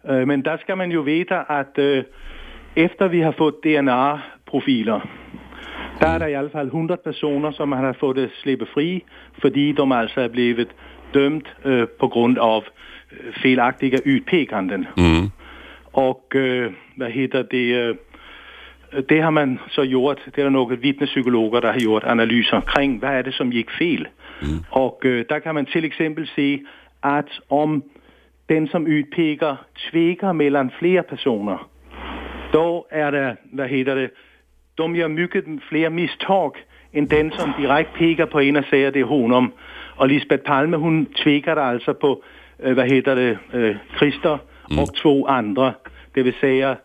Men 0.03 0.43
där 0.43 0.59
ska 0.59 0.77
man 0.77 0.91
ju 0.91 1.03
veta 1.03 1.43
att 1.43 1.79
efter 2.75 3.09
vi 3.09 3.23
har 3.23 3.33
fått 3.33 3.63
DNA-profiler 3.63 5.03
där 6.01 6.15
är 6.15 6.19
det 6.19 6.31
i 6.31 6.35
alla 6.35 6.49
fall 6.49 6.67
100 6.67 6.97
personer 6.97 7.53
som 7.53 7.73
har 7.73 7.93
fått 7.93 8.17
släppa 8.43 8.65
fri 8.65 9.05
för 9.41 9.73
de 9.73 9.93
alltså 9.93 10.21
är 10.21 10.29
blivit 10.29 10.69
dömt 11.13 11.45
äh, 11.65 11.85
på 11.85 12.09
grund 12.09 12.39
av 12.39 12.65
felaktiga 13.43 13.99
utpekanden. 14.05 14.87
Mm. 14.97 15.31
Och 15.93 16.37
vad 16.95 17.11
heter 17.11 17.47
det, 17.51 17.97
det 19.09 19.21
har 19.21 19.31
man 19.31 19.59
så 19.71 19.85
gjort, 19.85 20.19
det 20.35 20.43
är 20.43 20.51
några 20.51 20.77
vittnespsykologer 20.77 21.61
där 21.61 21.73
har 21.73 21.81
gjort 21.81 22.05
analyser 22.05 22.61
kring 22.67 22.99
vad 22.99 23.11
är 23.11 23.23
det 23.23 23.33
som 23.33 23.53
gick 23.53 23.71
fel. 23.71 24.09
Mm. 24.43 24.65
Och 24.71 24.99
där 25.03 25.41
kan 25.41 25.55
man 25.55 25.67
till 25.67 25.85
exempel 25.85 26.31
se 26.37 26.61
att 27.01 27.29
om 27.49 27.83
den 28.47 28.69
som 28.69 28.87
utpekar 28.87 29.57
tvekar 29.91 30.33
mellan 30.33 30.71
fler 30.79 31.03
personer, 31.03 31.59
då 32.53 32.87
är 32.91 33.13
det, 33.13 33.37
vad 33.53 33.69
heter 33.69 33.97
det, 33.97 34.11
de 34.75 34.97
gör 34.97 35.09
mycket 35.09 35.45
fler 35.69 35.91
misstag 35.91 36.57
än 36.93 37.07
den 37.07 37.31
som 37.31 37.53
direkt 37.59 37.95
pekar 37.95 38.27
på 38.27 38.41
en 38.41 38.57
och 38.57 38.65
säger 38.65 38.93
det 38.93 39.01
är 39.01 39.05
honom. 39.05 39.53
Och 39.97 40.09
Lisbeth 40.09 40.45
Palme 40.45 40.77
hon 40.77 41.07
tvekade 41.07 41.63
alltså 41.63 41.95
på, 41.95 42.23
äh, 42.59 42.75
vad 42.75 42.89
heter 42.89 43.17
det, 43.17 43.31
äh, 43.53 43.77
Christer 43.99 44.39
mm. 44.71 44.83
och 44.83 44.95
två 44.95 45.27
andra. 45.27 45.75
Det 46.13 46.23
vill 46.23 46.35
säga, 46.35 46.77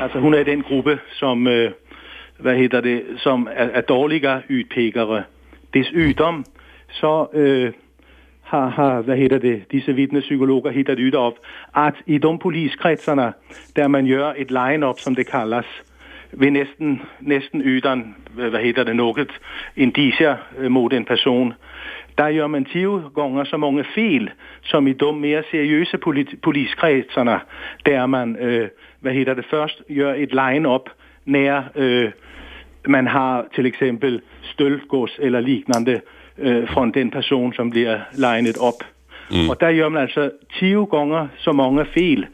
alltså 0.00 0.18
hon 0.18 0.34
är 0.34 0.44
den 0.44 0.62
grupp 0.68 0.98
som, 1.10 1.46
äh, 1.46 1.70
vad 2.38 2.54
heter 2.54 2.82
det, 2.82 3.04
som 3.18 3.46
är, 3.46 3.68
är 3.68 3.82
dåliga 3.82 4.42
utpekare. 4.48 5.24
Dessutom 5.70 6.44
så 6.92 7.28
äh, 7.34 7.72
har, 8.42 8.68
har, 8.68 9.02
vad 9.02 9.16
heter 9.16 9.38
det, 9.38 9.70
disse 9.70 9.92
vittnespsykologer 9.92 10.70
hittat 10.70 10.98
ut 10.98 11.14
av 11.14 11.34
att 11.72 11.94
i 12.06 12.18
de 12.18 12.38
poliskretsarna 12.38 13.32
där 13.72 13.88
man 13.88 14.06
gör 14.06 14.34
ett 14.38 14.50
line-up 14.50 15.00
som 15.00 15.14
det 15.14 15.24
kallas, 15.24 15.66
vid 16.30 16.52
nästan, 16.52 16.98
nästan 17.18 17.62
utan, 17.62 18.14
vad 18.36 18.60
heter 18.60 18.84
det, 18.84 18.94
något 18.94 19.28
indicier 19.74 20.36
øh, 20.58 20.70
mot 20.70 20.92
en 20.92 21.04
person. 21.04 21.54
Där 22.14 22.28
gör 22.28 22.46
man 22.46 22.64
tio 22.64 23.10
gånger 23.14 23.44
så 23.44 23.58
många 23.58 23.84
fel 23.84 24.30
som 24.62 24.88
i 24.88 24.92
de 24.92 25.20
mer 25.20 25.42
seriösa 25.50 25.98
poliskretsarna 26.42 27.40
där 27.84 28.06
man, 28.06 28.36
øh, 28.36 28.62
äh, 28.62 28.68
vad 29.00 29.12
heter 29.12 29.34
det, 29.34 29.42
först 29.42 29.82
gör 29.88 30.14
ett 30.14 30.32
line-up 30.32 30.88
när 31.24 31.62
äh, 31.74 32.10
man 32.86 33.06
har 33.06 33.46
till 33.54 33.66
exempel 33.66 34.20
stöldgods 34.42 35.18
eller 35.18 35.40
liknande 35.40 36.00
äh, 36.36 36.64
från 36.74 36.92
den 36.92 37.10
person 37.10 37.52
som 37.52 37.70
blir 37.70 38.08
lined 38.12 38.56
upp. 38.56 38.84
Mm. 39.30 39.50
Och 39.50 39.56
där 39.60 39.70
gör 39.70 39.88
man 39.88 40.02
alltså 40.02 40.30
tio 40.60 40.86
gånger 40.86 41.28
så 41.38 41.52
många 41.52 41.84
fel 41.84 42.26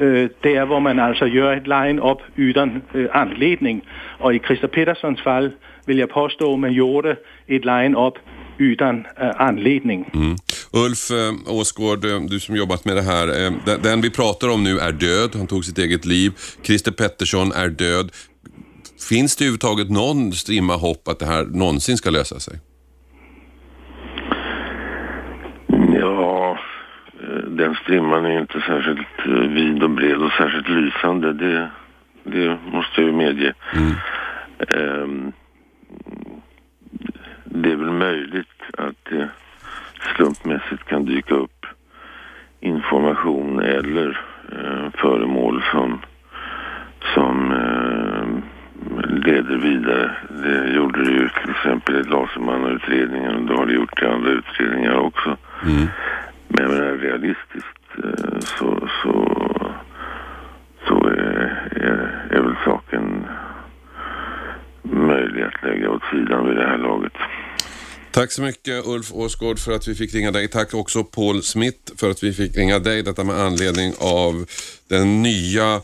øh, 0.00 0.28
där 0.44 0.64
var 0.64 0.80
man 0.80 0.98
alltså 0.98 1.26
gör 1.26 1.52
ett 1.56 1.66
line-up 1.66 2.18
utan 2.36 2.82
øh, 2.94 3.08
anledning. 3.12 3.82
Och 4.18 4.34
i 4.34 4.38
Christer 4.38 4.68
Petterssons 4.68 5.22
fall 5.22 5.50
vill 5.86 5.98
jag 5.98 6.08
påstå 6.08 6.56
man 6.56 6.72
gjorde 6.72 7.16
ett 7.48 7.64
line-up 7.64 8.14
utan 8.58 9.06
äh, 9.20 9.30
anledning. 9.40 10.10
Mm. 10.14 10.36
Ulf 10.72 11.10
äh, 11.10 11.54
Åsgård, 11.54 12.04
äh, 12.04 12.20
du 12.30 12.40
som 12.40 12.56
jobbat 12.56 12.84
med 12.84 12.96
det 12.96 13.02
här. 13.02 13.46
Äh, 13.46 13.52
den 13.82 14.00
vi 14.00 14.10
pratar 14.10 14.48
om 14.48 14.64
nu 14.64 14.78
är 14.78 14.92
död. 14.92 15.30
Han 15.34 15.46
tog 15.46 15.64
sitt 15.64 15.78
eget 15.78 16.04
liv. 16.04 16.32
Christer 16.62 16.92
Pettersson 16.92 17.52
är 17.52 17.68
död. 17.68 18.10
Finns 19.08 19.36
det 19.36 19.44
överhuvudtaget 19.44 19.90
någon 19.90 20.32
strimma 20.32 20.76
hopp 20.76 21.08
att 21.08 21.18
det 21.18 21.26
här 21.26 21.44
någonsin 21.44 21.96
ska 21.96 22.10
lösa 22.10 22.40
sig? 22.40 22.58
Ja, 26.00 26.58
den 27.58 27.74
strimman 27.74 28.26
är 28.26 28.40
inte 28.40 28.60
särskilt 28.60 29.18
eh, 29.26 29.32
vid 29.32 29.82
och 29.82 29.90
bred 29.90 30.16
och 30.16 30.32
särskilt 30.32 30.68
lysande. 30.68 31.32
Det, 31.32 31.70
det 32.24 32.58
måste 32.72 33.00
jag 33.00 33.10
ju 33.10 33.12
medge. 33.12 33.54
Mm. 33.72 33.94
Um, 35.02 35.32
det 37.44 37.72
är 37.72 37.76
väl 37.76 37.90
möjligt 37.90 38.62
att 38.78 39.04
det 39.10 39.28
slumpmässigt 40.16 40.84
kan 40.84 41.04
dyka 41.04 41.34
upp 41.34 41.66
information 42.60 43.60
eller 43.60 44.20
uh, 44.52 44.90
föremål 44.94 45.64
som, 45.72 46.00
som 47.14 47.52
uh, 47.52 48.38
leder 49.08 49.56
vidare. 49.56 50.16
Det 50.28 50.68
gjorde 50.68 51.04
det 51.04 51.10
ju 51.10 51.28
till 51.28 51.50
exempel 51.50 51.96
i 51.96 52.02
Lasermannautredningen 52.02 53.36
och 53.36 53.42
det 53.42 53.54
har 53.54 53.66
det 53.66 53.72
gjort 53.72 54.02
i 54.02 54.06
andra 54.06 54.30
utredningar 54.30 54.94
också. 54.94 55.36
Mm. 55.66 55.88
Men 56.48 56.62
jag 56.62 56.70
menar, 56.70 56.96
realistiskt 56.96 57.84
eh, 58.04 58.38
så, 58.40 58.88
så, 59.02 59.14
så 60.88 61.06
är, 61.06 61.68
är, 61.76 62.28
är 62.30 62.42
väl 62.42 62.56
saken 62.64 63.24
möjlig 64.82 65.42
att 65.42 65.62
lägga 65.62 65.90
åt 65.90 66.02
sidan 66.12 66.46
vid 66.46 66.56
det 66.56 66.66
här 66.66 66.78
laget. 66.78 67.12
Tack 68.10 68.32
så 68.32 68.42
mycket 68.42 68.86
Ulf 68.86 69.12
Åsgård 69.12 69.58
för 69.58 69.72
att 69.72 69.88
vi 69.88 69.94
fick 69.94 70.14
ringa 70.14 70.30
dig. 70.30 70.48
Tack 70.48 70.74
också 70.74 71.04
Paul 71.04 71.42
Smith 71.42 71.92
för 71.96 72.10
att 72.10 72.22
vi 72.22 72.32
fick 72.32 72.56
ringa 72.56 72.78
dig. 72.78 73.02
Detta 73.02 73.24
med 73.24 73.36
anledning 73.40 73.94
av 73.98 74.46
den 74.88 75.22
nya 75.22 75.74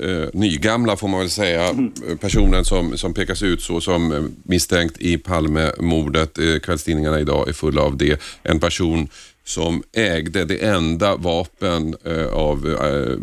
eh, 0.00 0.28
nygamla 0.32 0.96
får 0.96 1.08
man 1.08 1.20
väl 1.20 1.30
säga, 1.30 1.68
mm. 1.68 1.92
personen 2.20 2.64
som, 2.64 2.98
som 2.98 3.14
pekas 3.14 3.42
ut 3.42 3.62
så 3.62 3.80
som 3.80 4.12
eh, 4.12 4.22
misstänkt 4.42 4.98
i 4.98 5.18
Palmemordet. 5.18 6.38
Eh, 6.38 6.58
kvällstidningarna 6.58 7.20
idag 7.20 7.48
är 7.48 7.52
fulla 7.52 7.82
av 7.82 7.96
det. 7.96 8.20
En 8.42 8.60
person 8.60 9.08
som 9.44 9.82
ägde 9.92 10.44
det 10.44 10.64
enda 10.64 11.16
vapen 11.16 11.96
eh, 12.04 12.26
av 12.26 12.68
eh, 12.68 13.18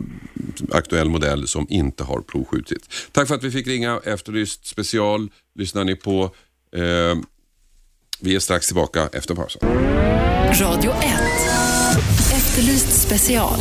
aktuell 0.77 1.09
modell 1.09 1.47
som 1.47 1.67
inte 1.69 2.03
har 2.03 2.21
provskjutits. 2.21 3.09
Tack 3.11 3.27
för 3.27 3.35
att 3.35 3.43
vi 3.43 3.51
fick 3.51 3.67
ringa 3.67 4.01
Efterlyst 4.03 4.65
special. 4.65 5.29
Lyssnar 5.55 5.83
ni 5.83 5.95
på. 5.95 6.23
Eh, 6.75 7.15
vi 8.19 8.35
är 8.35 8.39
strax 8.39 8.67
tillbaka 8.67 9.09
efter 9.13 9.35
pausen. 9.35 9.61
Radio 10.61 10.91
1. 10.91 11.01
Efterlyst 12.33 13.01
special 13.01 13.59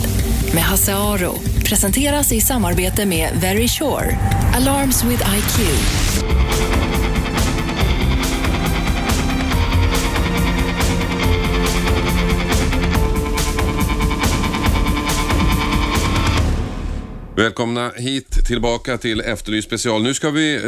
med 0.54 0.62
Hasse 0.62 0.94
Aro 0.94 1.34
presenteras 1.64 2.32
i 2.32 2.40
samarbete 2.40 3.06
med 3.06 3.30
Very 3.40 3.68
Sure. 3.68 4.18
Alarms 4.54 5.04
with 5.04 5.22
IQ. 5.36 6.09
Välkomna 17.40 17.90
hit 17.96 18.46
tillbaka 18.46 18.98
till 18.98 19.20
Efterlyst 19.20 19.68
special. 19.68 20.02
Nu 20.02 20.14
ska 20.14 20.30
vi 20.30 20.54
eh, 20.54 20.60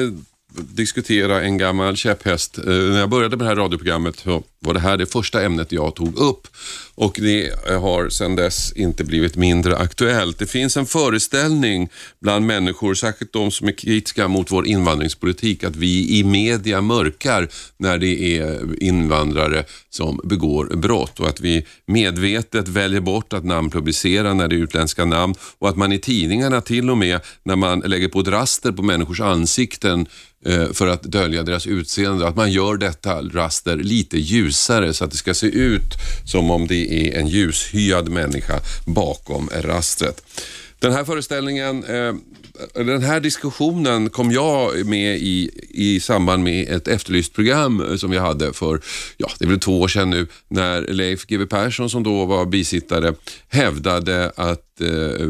diskutera 0.57 1.43
en 1.43 1.59
gammal 1.59 1.97
käpphäst. 1.97 2.59
Eh, 2.59 2.65
när 2.65 3.01
jag 3.01 3.11
började 3.11 3.37
med 3.37 3.47
det 3.47 3.49
här 3.49 3.57
radioprogrammet 3.57 4.17
så 4.17 4.43
var 4.61 4.75
det 4.75 4.81
här 4.81 4.97
det 4.97 5.07
första 5.07 5.43
ämnet 5.43 5.73
jag 5.73 5.95
tog 5.95 6.19
upp 6.19 6.49
och 6.95 7.19
det 7.21 7.51
har 7.69 8.09
sedan 8.09 8.37
dess 8.37 8.73
inte 8.73 9.05
blivit 9.05 9.37
mindre 9.37 9.77
aktuellt. 9.77 10.39
Det 10.39 10.47
finns 10.47 10.77
en 10.77 10.87
föreställning 10.87 11.89
bland 12.21 12.47
människor, 12.47 12.95
särskilt 12.95 13.33
de 13.33 13.51
som 13.51 13.69
är 13.69 13.73
kritiska 13.73 14.29
mot 14.29 14.53
vår 14.53 14.67
invandringspolitik, 14.67 15.65
att 15.65 15.77
vi 15.77 16.19
i 16.19 16.25
media 16.25 16.81
mörkar 16.81 17.49
när 17.77 17.99
det 17.99 18.39
är 18.39 18.83
invandrare 18.83 19.65
som 19.91 20.21
begår 20.25 20.77
brott 20.77 21.21
och 21.21 21.29
att 21.29 21.41
vi 21.41 21.67
medvetet 21.87 22.69
väljer 22.69 23.01
bort 23.01 23.33
att 23.33 23.45
namnpublicera 23.45 24.35
när 24.35 24.49
det 24.49 24.57
är 24.57 24.59
utländska 24.59 25.05
namn 25.05 25.35
och 25.59 25.69
att 25.69 25.77
man 25.77 25.93
i 25.93 25.99
tidningarna 25.99 26.61
till 26.61 26.91
och 26.91 26.99
med 26.99 27.21
när 27.43 27.57
man 27.57 27.81
lägger 27.81 28.09
på 28.09 28.23
draster 28.23 28.73
på 28.73 28.83
människors 28.83 29.21
ansikten 29.21 30.07
Eh, 30.45 30.73
för 30.73 30.87
att 30.87 31.03
dölja 31.03 31.43
deras 31.43 31.67
utseende. 31.67 32.29
Att 32.29 32.37
man 32.37 32.53
gör 32.53 32.77
detta 32.77 33.23
raster 33.23 33.77
lite 33.77 34.19
ljusare 34.19 34.95
så 34.95 35.05
att 35.05 35.11
det 35.11 35.17
ska 35.17 35.35
se 35.35 35.47
ut 35.47 35.95
som 36.27 36.51
om 36.51 36.67
det 36.67 36.93
är 36.93 37.19
en 37.21 37.29
ljushyad 37.29 38.09
människa 38.09 38.61
bakom 38.87 39.51
rastret. 39.61 40.23
Den 40.79 40.93
här 40.93 41.05
föreställningen, 41.05 41.85
eh, 41.85 42.15
den 42.75 43.03
här 43.03 43.21
diskussionen 43.21 44.11
kom 44.11 44.33
jag 44.33 44.87
med 44.87 45.17
i, 45.17 45.51
i 45.71 46.01
samband 46.01 46.45
med 46.45 46.69
ett 46.69 46.89
efterlyst 46.89 47.35
program 47.35 47.91
eh, 47.91 47.97
som 47.97 48.11
vi 48.11 48.19
hade 48.19 48.53
för, 48.53 48.81
ja 49.17 49.31
det 49.39 49.45
är 49.45 49.49
väl 49.49 49.61
två 49.61 49.81
år 49.81 49.89
sedan 49.89 50.11
nu, 50.11 50.27
när 50.49 50.83
Leif 50.83 51.27
GW 51.27 51.47
Persson 51.47 51.91
som 51.91 52.03
då 52.03 52.25
var 52.25 52.47
bisittare 52.47 53.15
hävdade 53.49 54.33
att 54.37 54.81
eh, 54.81 55.29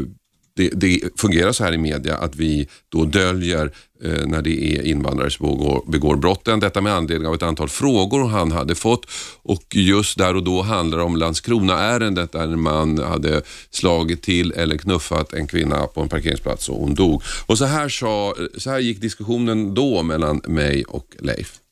det, 0.55 0.69
det, 0.73 1.19
fungerar 1.19 1.51
så 1.51 1.63
här 1.63 1.73
i 1.73 1.77
media 1.77 2.17
att 2.17 2.35
vi 2.35 2.67
då 2.89 3.05
döljer 3.05 3.71
eh, 4.03 4.25
när 4.25 4.41
det 4.41 4.77
är 4.77 4.81
invandrare 4.81 5.31
som 5.31 5.47
begår, 5.47 5.83
begår 5.91 6.15
brotten. 6.15 6.59
Detta 6.59 6.81
med 6.81 6.93
anledning 6.93 7.27
av 7.27 7.35
ett 7.35 7.43
antal 7.43 7.69
frågor 7.69 8.27
han 8.27 8.51
hade 8.51 8.75
fått 8.75 9.05
och 9.41 9.63
just 9.75 10.17
där 10.17 10.35
och 10.35 10.43
då 10.43 10.61
handlar 10.61 10.97
det 10.97 11.03
om 11.03 11.15
Landskrona-ärendet 11.15 12.31
där 12.31 12.43
en 12.43 12.61
man 12.61 12.97
hade 12.97 13.41
slagit 13.69 14.21
till 14.21 14.51
eller 14.51 14.77
knuffat 14.77 15.33
en 15.33 15.47
kvinna 15.47 15.87
på 15.87 16.01
en 16.01 16.09
parkeringsplats 16.09 16.69
och 16.69 16.79
hon 16.79 16.95
dog. 16.95 17.23
Och 17.45 17.57
så 17.57 17.65
här, 17.65 17.89
sa, 17.89 18.35
så 18.57 18.69
här 18.69 18.79
gick 18.79 19.01
diskussionen 19.01 19.73
då 19.73 20.03
mellan 20.03 20.41
mig 20.47 20.83
och 20.83 21.07
Leif. 21.19 21.62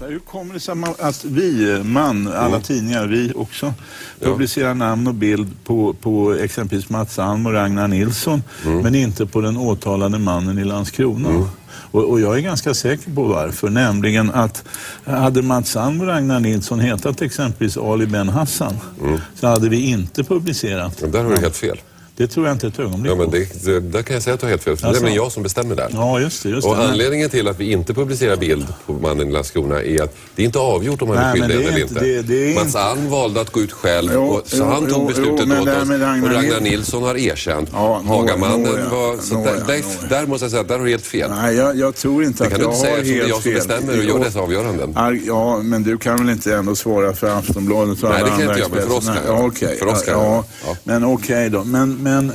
Hur 0.00 0.18
kommer 0.18 0.54
det 0.54 0.60
sig 0.60 0.74
att 0.98 1.24
vi, 1.24 1.80
man, 1.84 2.28
alla 2.28 2.46
mm. 2.46 2.62
tidningar, 2.62 3.06
vi 3.06 3.32
också, 3.36 3.74
publicerar 4.20 4.74
namn 4.74 5.06
och 5.06 5.14
bild 5.14 5.48
på, 5.64 5.94
på 6.00 6.34
exempelvis 6.34 6.88
Mats 6.88 7.18
Alm 7.18 7.46
och 7.46 7.52
Ragnar 7.52 7.88
Nilsson, 7.88 8.42
mm. 8.64 8.82
men 8.82 8.94
inte 8.94 9.26
på 9.26 9.40
den 9.40 9.56
åtalade 9.56 10.18
mannen 10.18 10.58
i 10.58 10.64
Landskrona? 10.64 11.28
Mm. 11.28 11.44
Och, 11.90 12.10
och, 12.10 12.20
jag 12.20 12.36
är 12.36 12.40
ganska 12.40 12.74
säker 12.74 13.10
på 13.10 13.22
varför, 13.22 13.70
nämligen 13.70 14.30
att 14.30 14.64
hade 15.04 15.42
Mats 15.42 15.76
Alm 15.76 16.00
och 16.00 16.06
Ragnar 16.06 16.40
Nilsson 16.40 16.80
hetat 16.80 17.22
exempelvis 17.22 17.76
Ali 17.76 18.06
Ben 18.06 18.28
Hassan 18.28 18.74
mm. 19.02 19.20
så 19.34 19.46
hade 19.46 19.68
vi 19.68 19.80
inte 19.80 20.24
publicerat. 20.24 21.02
Men 21.02 21.10
där 21.10 21.24
har 21.24 21.30
du 21.30 21.40
helt 21.40 21.56
fel. 21.56 21.78
Det 22.18 22.26
tror 22.26 22.46
jag 22.46 22.54
inte 22.54 22.66
ett 22.66 22.78
ögonblick 22.78 23.12
ja, 23.12 23.16
men 23.16 23.30
det, 23.30 23.64
det, 23.64 23.80
Där 23.80 24.02
kan 24.02 24.14
jag 24.14 24.22
säga 24.22 24.34
att 24.34 24.40
du 24.40 24.46
har 24.46 24.50
helt 24.50 24.62
fel. 24.62 24.76
För 24.76 24.86
alltså. 24.86 25.02
Det 25.02 25.06
är 25.06 25.10
nämligen 25.10 25.24
jag 25.24 25.32
som 25.32 25.42
bestämmer 25.42 25.74
där. 25.74 25.88
Ja, 25.92 26.20
just 26.20 26.42
det. 26.42 26.48
Just 26.48 26.66
och 26.66 26.78
anledningen 26.78 27.30
till 27.30 27.48
att 27.48 27.60
vi 27.60 27.72
inte 27.72 27.94
publicerar 27.94 28.36
bild 28.36 28.66
på 28.86 28.92
mannen 28.92 29.28
i 29.28 29.32
Landskrona 29.32 29.82
är 29.82 30.02
att 30.02 30.16
det 30.36 30.42
är 30.42 30.46
inte 30.46 30.58
avgjort 30.58 31.02
om 31.02 31.08
han 31.08 31.18
är 31.18 31.32
skyldig 31.32 31.66
eller 31.66 31.80
inte. 31.80 32.00
Det, 32.00 32.22
det 32.22 32.54
Mats 32.54 32.76
Alm 32.76 33.10
valde 33.10 33.40
att 33.40 33.50
gå 33.50 33.60
ut 33.60 33.72
själv, 33.72 34.10
jo, 34.14 34.22
och, 34.22 34.42
så 34.46 34.56
jo, 34.56 34.64
han 34.64 34.86
tog 34.86 35.06
beslutet 35.06 35.46
jo, 35.48 35.54
åt 35.54 35.60
oss. 35.60 35.66
Ragnar 35.66 36.22
och 36.22 36.34
Ragnar 36.34 36.60
Nilsson 36.60 37.02
har 37.02 37.16
erkänt. 37.16 37.68
Ja, 37.72 38.02
Hagamannen 38.06 38.62
no, 38.62 38.90
var... 38.90 39.22
Så 39.22 39.34
no, 39.34 39.44
där, 39.44 39.54
där, 39.66 40.08
där, 40.08 40.26
måste 40.26 40.44
jag 40.44 40.50
säga 40.50 40.60
att 40.60 40.68
där 40.68 40.78
har 40.78 40.84
du 40.84 40.90
helt 40.90 41.06
fel. 41.06 41.30
Nej, 41.30 41.56
jag, 41.56 41.76
jag 41.76 41.94
tror 41.94 42.24
inte 42.24 42.44
att 42.44 42.58
jag 42.58 42.68
har 42.68 42.86
helt 42.86 43.06
fel. 43.06 43.08
Det 43.08 43.08
kan 43.08 43.14
du 43.14 43.16
inte 43.16 43.16
säga 43.16 43.18
eftersom 43.18 43.18
det 43.18 43.24
är 43.24 43.28
jag 43.28 43.42
som 43.42 43.54
bestämmer 43.54 43.98
och 43.98 44.04
gör 44.04 44.24
dessa 44.24 44.40
avgöranden. 44.40 45.22
Ja, 45.26 45.62
men 45.62 45.82
du 45.82 45.98
kan 45.98 46.16
väl 46.16 46.30
inte 46.30 46.54
ändå 46.54 46.74
svara 46.74 47.12
för 47.12 47.38
Aftonbladet 47.38 48.02
och 48.02 48.08
alla 48.08 48.18
andra 48.18 48.36
Nej, 48.36 48.38
det 48.38 48.44
kan 48.44 48.50
inte 48.50 48.60
jag, 48.60 48.70
men 48.72 48.88
för 48.88 48.96
oss 48.96 49.06
kan 49.06 49.16
jag. 49.26 49.78
För 49.78 49.86
oss 49.86 50.02
kan 50.02 50.14
jag. 50.14 50.44
Men 50.84 51.04
okej 51.04 51.50
då. 51.50 51.64
Men 52.08 52.32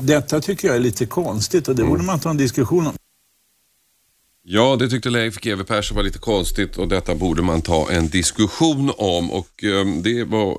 detta 0.00 0.40
tycker 0.40 0.68
jag 0.68 0.76
är 0.76 0.80
lite 0.80 1.06
konstigt 1.06 1.68
och 1.68 1.76
det 1.76 1.84
borde 1.84 2.02
man 2.02 2.20
ta 2.20 2.30
en 2.30 2.36
diskussion 2.36 2.86
om. 2.86 2.94
Ja, 4.42 4.76
det 4.76 4.88
tyckte 4.88 5.10
Leif 5.10 5.40
GW 5.40 5.64
Persson 5.64 5.96
var 5.96 6.02
lite 6.02 6.18
konstigt 6.18 6.76
och 6.76 6.88
detta 6.88 7.14
borde 7.14 7.42
man 7.42 7.62
ta 7.62 7.90
en 7.90 8.08
diskussion 8.08 8.92
om 8.96 9.30
och 9.30 9.64
eh, 9.64 9.86
det 10.02 10.24
var 10.24 10.58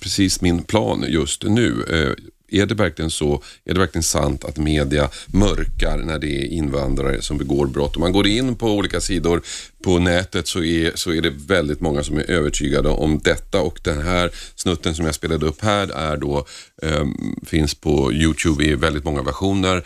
precis 0.00 0.40
min 0.40 0.62
plan 0.62 1.04
just 1.08 1.44
nu. 1.44 1.84
Eh, 1.90 2.24
är 2.48 2.66
det 2.66 2.74
verkligen 2.74 3.10
så? 3.10 3.42
Är 3.64 3.74
det 3.74 3.80
verkligen 3.80 4.02
sant 4.02 4.44
att 4.44 4.56
media 4.56 5.10
mörkar 5.26 5.96
när 5.96 6.18
det 6.18 6.44
är 6.44 6.46
invandrare 6.46 7.22
som 7.22 7.38
begår 7.38 7.66
brott? 7.66 7.96
Om 7.96 8.00
man 8.00 8.12
går 8.12 8.26
in 8.26 8.56
på 8.56 8.66
olika 8.72 9.00
sidor 9.00 9.42
på 9.82 9.98
nätet 9.98 10.48
så 10.48 10.62
är, 10.62 10.92
så 10.94 11.12
är 11.12 11.20
det 11.20 11.30
väldigt 11.30 11.80
många 11.80 12.02
som 12.02 12.16
är 12.16 12.30
övertygade 12.30 12.88
om 12.88 13.18
detta 13.24 13.60
och 13.60 13.80
den 13.84 14.02
här 14.02 14.30
snutten 14.54 14.94
som 14.94 15.04
jag 15.04 15.14
spelade 15.14 15.46
upp 15.46 15.62
här 15.62 15.88
är 15.88 16.16
då, 16.16 16.46
eh, 16.82 17.06
finns 17.46 17.74
på 17.74 18.12
Youtube 18.12 18.64
i 18.64 18.74
väldigt 18.74 19.04
många 19.04 19.22
versioner 19.22 19.84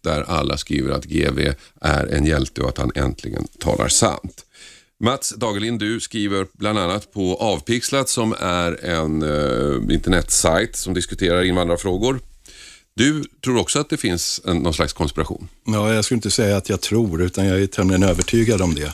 där 0.00 0.22
alla 0.22 0.56
skriver 0.56 0.90
att 0.90 1.04
GV 1.04 1.54
är 1.80 2.06
en 2.06 2.26
hjälte 2.26 2.60
och 2.60 2.68
att 2.68 2.78
han 2.78 2.92
äntligen 2.94 3.46
talar 3.58 3.88
sant. 3.88 4.44
Mats 5.04 5.30
Dagerlind, 5.30 5.80
du 5.80 6.00
skriver 6.00 6.46
bland 6.52 6.78
annat 6.78 7.12
på 7.12 7.34
Avpixlat 7.34 8.08
som 8.08 8.34
är 8.38 8.84
en 8.84 9.22
eh, 9.22 9.94
internetsajt 9.94 10.76
som 10.76 10.94
diskuterar 10.94 11.42
invandrarfrågor. 11.42 12.20
Du 12.94 13.24
tror 13.44 13.58
också 13.58 13.78
att 13.78 13.88
det 13.88 13.96
finns 13.96 14.40
en, 14.44 14.56
någon 14.56 14.74
slags 14.74 14.92
konspiration? 14.92 15.48
Ja, 15.64 15.94
jag 15.94 16.04
skulle 16.04 16.16
inte 16.16 16.30
säga 16.30 16.56
att 16.56 16.68
jag 16.68 16.80
tror, 16.80 17.22
utan 17.22 17.46
jag 17.46 17.62
är 17.62 17.66
tämligen 17.66 18.02
övertygad 18.02 18.62
om 18.62 18.74
det. 18.74 18.92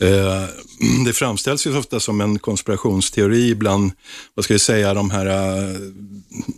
Eh, 0.00 0.44
det 1.04 1.12
framställs 1.12 1.66
ju 1.66 1.76
ofta 1.76 2.00
som 2.00 2.20
en 2.20 2.38
konspirationsteori 2.38 3.54
bland, 3.54 3.92
vad 4.34 4.44
ska 4.44 4.54
jag 4.54 4.60
säga, 4.60 4.94
de 4.94 5.10
här 5.10 5.26
eh, 5.26 5.76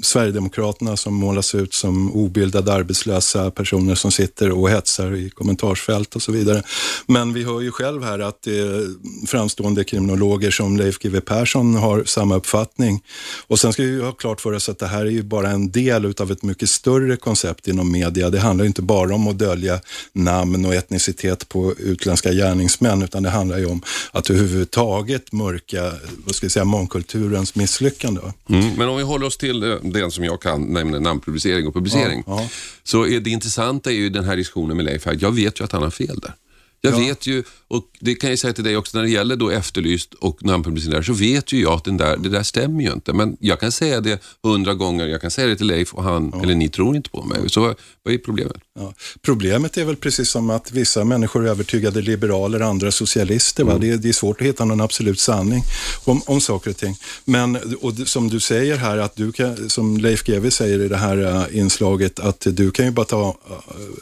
Sverigedemokraterna 0.02 0.96
som 0.96 1.14
målas 1.14 1.54
ut 1.54 1.74
som 1.74 2.12
obildade 2.12 2.72
arbetslösa 2.72 3.50
personer 3.50 3.94
som 3.94 4.12
sitter 4.12 4.50
och 4.50 4.70
hetsar 4.70 5.14
i 5.14 5.30
kommentarsfält 5.30 6.16
och 6.16 6.22
så 6.22 6.32
vidare. 6.32 6.62
Men 7.06 7.32
vi 7.32 7.44
hör 7.44 7.60
ju 7.60 7.70
själv 7.72 8.02
här 8.02 8.18
att 8.18 8.46
eh, 8.46 8.52
framstående 9.26 9.84
kriminologer 9.84 10.50
som 10.50 10.76
Leif 10.76 10.98
GW 10.98 11.20
Persson 11.20 11.74
har 11.74 12.04
samma 12.04 12.36
uppfattning. 12.36 13.02
Och 13.46 13.60
sen 13.60 13.72
ska 13.72 13.82
vi 13.82 14.02
ha 14.02 14.12
klart 14.12 14.40
för 14.40 14.52
oss 14.52 14.68
att 14.68 14.78
det 14.78 14.86
här 14.86 15.06
är 15.06 15.10
ju 15.10 15.22
bara 15.22 15.50
en 15.50 15.70
del 15.70 16.04
utav 16.04 16.32
ett 16.32 16.42
mycket 16.42 16.69
större 16.70 17.16
koncept 17.16 17.68
inom 17.68 17.92
media. 17.92 18.30
Det 18.30 18.38
handlar 18.38 18.64
inte 18.64 18.82
bara 18.82 19.14
om 19.14 19.28
att 19.28 19.38
dölja 19.38 19.80
namn 20.12 20.64
och 20.64 20.74
etnicitet 20.74 21.48
på 21.48 21.74
utländska 21.78 22.32
gärningsmän, 22.32 23.02
utan 23.02 23.22
det 23.22 23.30
handlar 23.30 23.58
ju 23.58 23.66
om 23.66 23.82
att 24.12 24.30
överhuvudtaget 24.30 25.32
mörka, 25.32 25.92
vad 26.24 26.34
ska 26.34 26.44
jag 26.44 26.52
säga, 26.52 26.64
mångkulturens 26.64 27.54
misslyckande. 27.54 28.20
Mm, 28.48 28.74
men 28.76 28.88
om 28.88 28.96
vi 28.96 29.02
håller 29.02 29.26
oss 29.26 29.36
till 29.36 29.62
eh, 29.62 29.76
den 29.82 30.10
som 30.10 30.24
jag 30.24 30.42
kan, 30.42 30.62
nämligen 30.62 31.02
namnpublicering 31.02 31.66
och 31.66 31.74
publicering, 31.74 32.24
ja, 32.26 32.40
ja. 32.40 32.48
så 32.84 33.06
är 33.06 33.20
det 33.20 33.30
intressanta 33.30 33.90
är 33.90 33.94
ju 33.94 34.10
den 34.10 34.24
här 34.24 34.36
diskussionen 34.36 34.76
med 34.76 34.86
Leif 34.86 35.06
här. 35.06 35.18
Jag 35.20 35.32
vet 35.32 35.60
ju 35.60 35.64
att 35.64 35.72
han 35.72 35.82
har 35.82 35.90
fel 35.90 36.18
där. 36.18 36.34
Jag 36.80 36.92
ja. 36.94 36.98
vet 36.98 37.26
ju, 37.26 37.42
och 37.68 37.84
det 38.00 38.14
kan 38.14 38.30
jag 38.30 38.38
säga 38.38 38.52
till 38.52 38.64
dig 38.64 38.76
också, 38.76 38.98
när 38.98 39.04
det 39.04 39.10
gäller 39.10 39.36
då 39.36 39.50
Efterlyst 39.50 40.14
och 40.14 40.44
namnpublicering 40.44 41.04
så 41.04 41.12
vet 41.12 41.52
ju 41.52 41.60
jag 41.62 41.72
att 41.72 41.84
den 41.84 41.96
där, 41.96 42.16
det 42.16 42.28
där 42.28 42.42
stämmer 42.42 42.84
ju 42.84 42.92
inte. 42.92 43.12
Men 43.12 43.36
jag 43.40 43.60
kan 43.60 43.72
säga 43.72 44.00
det 44.00 44.22
hundra 44.42 44.74
gånger, 44.74 45.06
jag 45.06 45.20
kan 45.20 45.30
säga 45.30 45.46
det 45.46 45.56
till 45.56 45.66
Leif 45.66 45.94
och 45.94 46.02
han, 46.02 46.30
ja. 46.34 46.42
eller 46.42 46.54
ni 46.54 46.68
tror 46.68 46.96
inte 46.96 47.10
på 47.10 47.22
mig. 47.22 47.50
Så 47.50 47.74
vad 48.02 48.14
är 48.14 48.18
problemet? 48.18 48.56
Ja. 48.78 48.94
Problemet 49.22 49.76
är 49.76 49.84
väl 49.84 49.96
precis 49.96 50.30
som 50.30 50.50
att 50.50 50.72
vissa 50.72 51.04
människor 51.04 51.46
är 51.46 51.50
övertygade 51.50 52.00
liberaler, 52.00 52.60
andra 52.60 52.90
socialister. 52.90 53.62
Mm. 53.62 53.80
Det, 53.80 53.90
är, 53.90 53.96
det, 53.96 54.08
är 54.08 54.12
svårt 54.12 54.40
att 54.40 54.46
hitta 54.46 54.64
någon 54.64 54.80
absolut 54.80 55.20
sanning 55.20 55.62
om, 56.04 56.22
om 56.26 56.40
saker 56.40 56.70
och 56.70 56.76
ting. 56.76 56.96
Men 57.24 57.58
och 57.80 57.92
som 58.08 58.28
du 58.28 58.40
säger 58.40 58.76
här, 58.76 58.98
att 58.98 59.16
du 59.16 59.32
kan, 59.32 59.70
som 59.70 59.96
Leif 59.96 60.24
GW 60.24 60.50
säger 60.50 60.78
i 60.80 60.88
det 60.88 60.96
här 60.96 61.16
uh, 61.16 61.58
inslaget, 61.58 62.20
att 62.20 62.46
du 62.50 62.70
kan 62.70 62.84
ju 62.84 62.90
bara 62.90 63.06
ta 63.06 63.28
uh, 63.50 63.56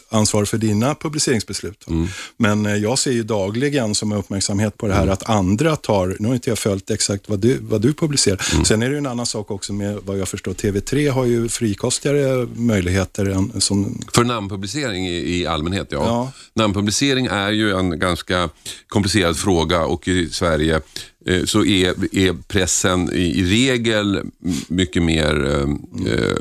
ansvar 0.09 0.45
för 0.45 0.59
dina 0.59 0.95
publiceringsbeslut. 0.95 1.89
Mm. 1.89 2.09
Men 2.37 2.68
uh, 2.69 2.77
jag 2.77 2.99
ser 2.99 3.13
ju 3.13 3.23
dagligen 3.23 3.95
som 3.95 4.13
uppmärksamhet 4.13 4.77
på 4.77 4.87
det 4.87 4.95
här 4.95 5.03
mm. 5.03 5.13
att 5.13 5.29
andra 5.29 5.77
tar, 5.77 6.17
nu 6.19 6.29
har 6.29 6.35
inte 6.35 6.51
jag 6.51 6.59
följt 6.59 6.91
exakt 6.91 7.29
vad 7.29 7.39
du, 7.39 7.59
vad 7.61 7.81
du 7.81 7.95
publicerar. 7.95 8.41
Mm. 8.53 8.65
Sen 8.65 8.83
är 8.83 8.87
det 8.87 8.93
ju 8.93 8.99
en 8.99 9.07
annan 9.07 9.27
sak 9.27 9.51
också 9.51 9.73
med 9.73 9.99
vad 10.05 10.19
jag 10.19 10.29
förstår, 10.29 10.53
TV3 10.53 11.11
har 11.11 11.25
ju 11.25 11.49
frikostigare 11.49 12.49
möjligheter 12.55 13.27
än 13.27 13.61
som... 13.61 14.03
För 14.13 14.25
namnpublicering 14.25 15.07
i, 15.07 15.41
i 15.41 15.47
allmänhet, 15.47 15.89
ja. 15.91 16.05
ja. 16.07 16.33
Namnpublicering 16.55 17.27
är 17.27 17.51
ju 17.51 17.73
en 17.73 17.99
ganska 17.99 18.49
komplicerad 18.89 19.37
fråga 19.37 19.85
och 19.85 20.09
i 20.09 20.31
Sverige 20.31 20.81
eh, 21.27 21.45
så 21.45 21.65
är, 21.65 22.17
är 22.17 22.49
pressen 22.49 23.13
i, 23.13 23.41
i, 23.41 23.45
regel 23.45 24.23
mycket 24.69 25.03
mer 25.03 25.47
eh, 25.47 26.13
eh, 26.13 26.37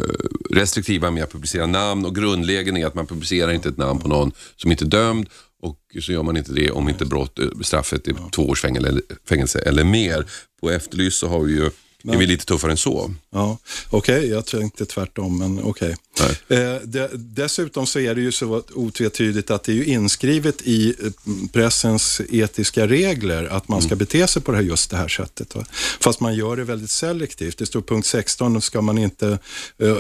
restriktiva 0.50 1.12
med 1.12 1.24
att 1.24 1.32
publicera 1.32 1.66
namn 1.66 2.06
och 2.06 2.16
grundlägen 2.16 2.78
är 2.78 2.86
att 2.86 2.96
man 2.96 3.08
publicerar 3.08 3.52
inte 3.52 3.70
ett 3.70 3.78
namn 3.78 4.00
på 4.00 4.08
någon 4.08 4.32
som 4.56 4.72
inte 4.72 4.86
är 4.86 4.90
dömd 4.90 5.30
och 5.62 5.80
så 6.02 6.12
gör 6.12 6.24
man 6.24 6.38
inte 6.38 6.54
det 6.54 6.72
om 6.72 6.90
inte 6.90 7.06
brott, 7.06 7.40
eh, 7.40 7.48
straffet 7.62 8.08
är 8.08 8.16
två 8.32 8.50
års 8.50 8.62
fängelse, 8.62 9.02
fängelse 9.30 9.60
eller 9.60 9.84
mer. 9.84 10.26
På 10.62 10.70
Efterlyst 10.70 11.20
så 11.20 11.28
har 11.28 11.40
vi 11.40 11.54
ju, 11.54 11.66
är 12.14 12.18
vi 12.18 12.26
lite 12.26 12.46
tuffare 12.46 12.72
än 12.72 12.78
så. 12.78 13.12
Ja, 13.32 13.58
Okej, 13.90 14.18
okay, 14.18 14.30
jag 14.30 14.46
tänkte 14.46 14.86
tvärtom, 14.86 15.38
men 15.40 15.60
okej. 15.64 15.96
Okay. 16.48 16.58
Eh, 16.58 16.76
det, 16.84 17.10
dessutom 17.14 17.86
så 17.88 18.00
är 18.00 18.16
det 18.16 18.22
ju 18.22 18.32
så 18.32 18.64
otvetydigt 18.76 19.52
att 19.52 19.64
det 19.64 19.72
är 19.72 19.76
ju 19.76 19.86
inskrivet 19.86 20.62
i 20.62 20.90
eh, 21.04 21.12
pressens 21.54 22.22
etiska 22.30 22.88
regler 22.88 23.44
att 23.44 23.68
man 23.68 23.82
ska 23.82 23.88
Mm. 23.88 23.98
bete 23.98 24.28
sig 24.28 24.42
på 24.42 24.52
det 24.52 24.58
här, 24.58 24.64
just 24.64 24.90
det 24.90 24.98
här 24.98 25.08
sättet. 25.08 25.56
Va? 25.56 25.66
Fast 26.00 26.20
man 26.20 26.36
gör 26.36 26.56
det 26.58 26.64
väldigt 26.64 26.90
selektivt. 26.92 27.58
Det 27.58 27.66
står 27.66 27.82
punkt 27.82 28.06
16, 28.06 28.62
ska 28.62 28.82
man 28.82 28.98
inte 28.98 29.40
eh, 29.78 29.98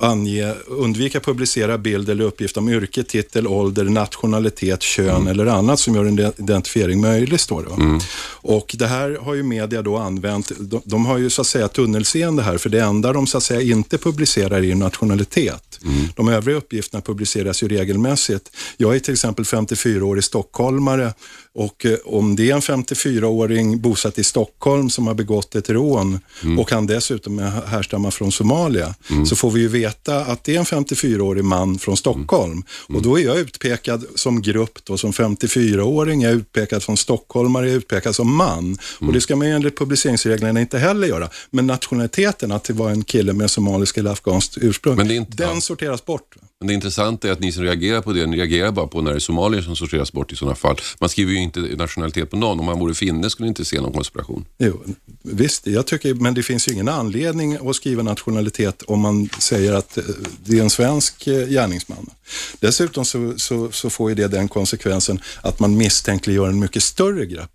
ange, 0.00 0.54
undvika 0.66 1.20
publicera 1.20 1.78
bild 1.78 2.08
eller 2.10 2.24
uppgift 2.24 2.56
om 2.56 2.68
yrke, 2.68 3.02
titel, 3.02 3.46
ålder, 3.46 3.84
nationalitet, 3.84 4.82
kön 4.82 5.10
Mm. 5.10 5.26
eller 5.26 5.46
annat 5.46 5.80
som 5.80 5.94
gör 5.94 6.04
en 6.04 6.18
identifiering 6.18 7.00
möjlig, 7.00 7.40
står 7.40 7.62
det. 7.62 7.68
Va? 7.68 8.00
Och 8.42 8.74
det 8.78 8.86
här 8.86 9.18
har 9.20 9.34
ju 9.34 9.42
media 9.42 9.82
då 9.82 9.96
använt, 9.96 10.52
de, 10.58 10.82
de 10.84 11.06
har 11.06 11.18
ju 11.18 11.30
så 11.30 11.40
att 11.40 11.46
säga 11.46 11.68
tunnelseende 11.68 12.42
här, 12.42 12.58
för 12.58 12.69
det 12.70 12.80
enda 12.80 13.12
de 13.12 13.26
så 13.26 13.36
att 13.36 13.44
säga 13.44 13.60
inte 13.60 13.98
publicerar 13.98 14.64
är 14.64 14.74
nationalitet. 14.74 15.80
De 16.16 16.28
övriga 16.28 16.56
uppgifterna 16.56 17.00
publiceras 17.00 17.62
ju 17.62 17.68
regelmässigt. 17.68 18.50
Jag 18.76 18.96
är 18.96 19.00
till 19.00 19.14
exempel 19.14 19.44
54-årig 19.44 20.24
stockholmare 20.24 21.12
och 21.54 21.86
eh, 21.86 21.98
om 22.04 22.36
det 22.36 22.50
är 22.50 22.54
en 22.54 22.60
54-åring 22.60 23.80
bosatt 23.80 24.18
i 24.18 24.24
Stockholm 24.24 24.90
som 24.90 25.06
har 25.06 25.14
begått 25.14 25.54
ett 25.54 25.70
rån 25.70 26.20
och 26.58 26.70
han 26.70 26.86
dessutom 26.86 27.38
är 27.38 27.66
härstammar 27.66 28.10
från 28.10 28.32
Somalia, 28.32 28.94
så 29.26 29.36
får 29.36 29.50
vi 29.50 29.60
ju 29.60 29.68
veta 29.68 30.24
att 30.24 30.44
det 30.44 30.54
är 30.54 30.58
en 30.58 30.64
54-årig 30.64 31.44
man 31.44 31.78
från 31.78 31.96
Stockholm. 31.96 32.62
Och 32.88 33.02
då 33.02 33.18
är 33.18 33.24
jag 33.24 33.38
utpekad 33.38 34.04
som 34.14 34.42
grupp 34.42 34.78
då, 34.84 34.98
som 34.98 35.12
54-åring, 35.12 36.22
jag 36.22 36.32
är 36.32 36.36
utpekad 36.36 36.82
som 36.82 36.96
stockholmare, 36.96 37.66
jag 37.66 37.72
är 37.72 37.78
utpekad 37.78 38.14
som 38.14 38.36
man. 38.36 38.78
Och 38.98 39.12
det 39.12 39.20
ska 39.20 39.36
man 39.36 39.46
ju 39.46 39.54
enligt 39.54 39.78
publiceringsreglerna 39.78 40.60
inte 40.60 40.78
heller 40.78 41.08
göra. 41.08 41.28
Men 41.50 41.66
nationaliteten, 41.66 42.49
att 42.52 42.64
det 42.64 42.72
var 42.72 42.90
en 42.90 43.04
kille 43.04 43.32
med 43.32 43.50
somaliskt 43.50 43.98
eller 43.98 44.10
afghanskt 44.10 44.58
ursprung, 44.60 44.96
Men 44.96 45.08
det 45.08 45.14
är 45.14 45.16
inte- 45.16 45.36
den 45.36 45.54
ja. 45.54 45.60
sorteras 45.60 46.04
bort. 46.04 46.36
Men 46.60 46.66
det 46.66 46.74
intressanta 46.74 47.28
är 47.28 47.32
att 47.32 47.40
ni 47.40 47.52
som 47.52 47.62
reagerar 47.62 48.00
på 48.00 48.12
det, 48.12 48.26
ni 48.26 48.36
reagerar 48.36 48.72
bara 48.72 48.86
på 48.86 49.00
när 49.00 49.10
det 49.10 49.16
är 49.16 49.20
somalier 49.20 49.62
som 49.62 49.76
sorteras 49.76 50.12
bort 50.12 50.32
i 50.32 50.36
sådana 50.36 50.54
fall. 50.54 50.76
Man 50.98 51.08
skriver 51.08 51.32
ju 51.32 51.38
inte 51.38 51.60
nationalitet 51.60 52.30
på 52.30 52.36
någon. 52.36 52.60
Om 52.60 52.66
man 52.66 52.78
vore 52.78 52.94
finne 52.94 53.30
skulle 53.30 53.48
inte 53.48 53.64
se 53.64 53.80
någon 53.80 53.92
konspiration. 53.92 54.44
Jo, 54.58 54.82
visst, 55.22 55.66
jag 55.66 55.86
tycker, 55.86 56.14
men 56.14 56.34
det 56.34 56.42
finns 56.42 56.68
ju 56.68 56.72
ingen 56.72 56.88
anledning 56.88 57.68
att 57.68 57.76
skriva 57.76 58.02
nationalitet 58.02 58.82
om 58.82 59.00
man 59.00 59.28
säger 59.38 59.72
att 59.72 59.98
eh, 59.98 60.04
det 60.44 60.58
är 60.58 60.62
en 60.62 60.70
svensk 60.70 61.26
eh, 61.26 61.48
gärningsman. 61.48 62.10
Dessutom 62.58 63.04
så, 63.04 63.34
så, 63.36 63.70
så 63.70 63.90
får 63.90 64.10
ju 64.10 64.14
det 64.14 64.28
den 64.28 64.48
konsekvensen 64.48 65.20
att 65.42 65.60
man 65.60 65.76
misstänkliggör 65.76 66.48
en 66.48 66.58
mycket 66.58 66.82
större 66.82 67.26
grupp. 67.26 67.50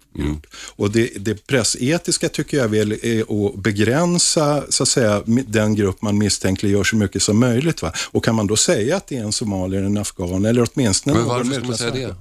Och 0.75 0.91
det, 0.91 1.09
det 1.15 1.47
pressetiska 1.47 2.29
tycker 2.29 2.57
jag 2.57 2.67
väl 2.67 2.91
är 2.91 3.47
att 3.47 3.55
begränsa 3.55 4.63
så 4.69 4.83
att 4.83 4.89
säga, 4.89 5.23
den 5.25 5.75
grupp 5.75 6.01
man 6.01 6.17
misstänkliggör 6.17 6.83
så 6.83 6.95
mycket 6.95 7.21
som 7.21 7.39
möjligt. 7.39 7.81
Va? 7.81 7.93
Och 8.11 8.23
kan 8.23 8.35
man 8.35 8.47
då 8.47 8.55
säga 8.55 8.94
att 8.95 9.07
det 9.07 9.17
är 9.17 9.23
en 9.23 9.31
somalier, 9.31 9.83
en 9.83 9.97
afghan 9.97 10.45
eller 10.45 10.67
åtminstone 10.73 11.15
Men 11.15 11.25
varför 11.25 11.53
ska 11.53 11.63
man 11.63 11.77
säga 11.77 11.91
det? 11.91 12.15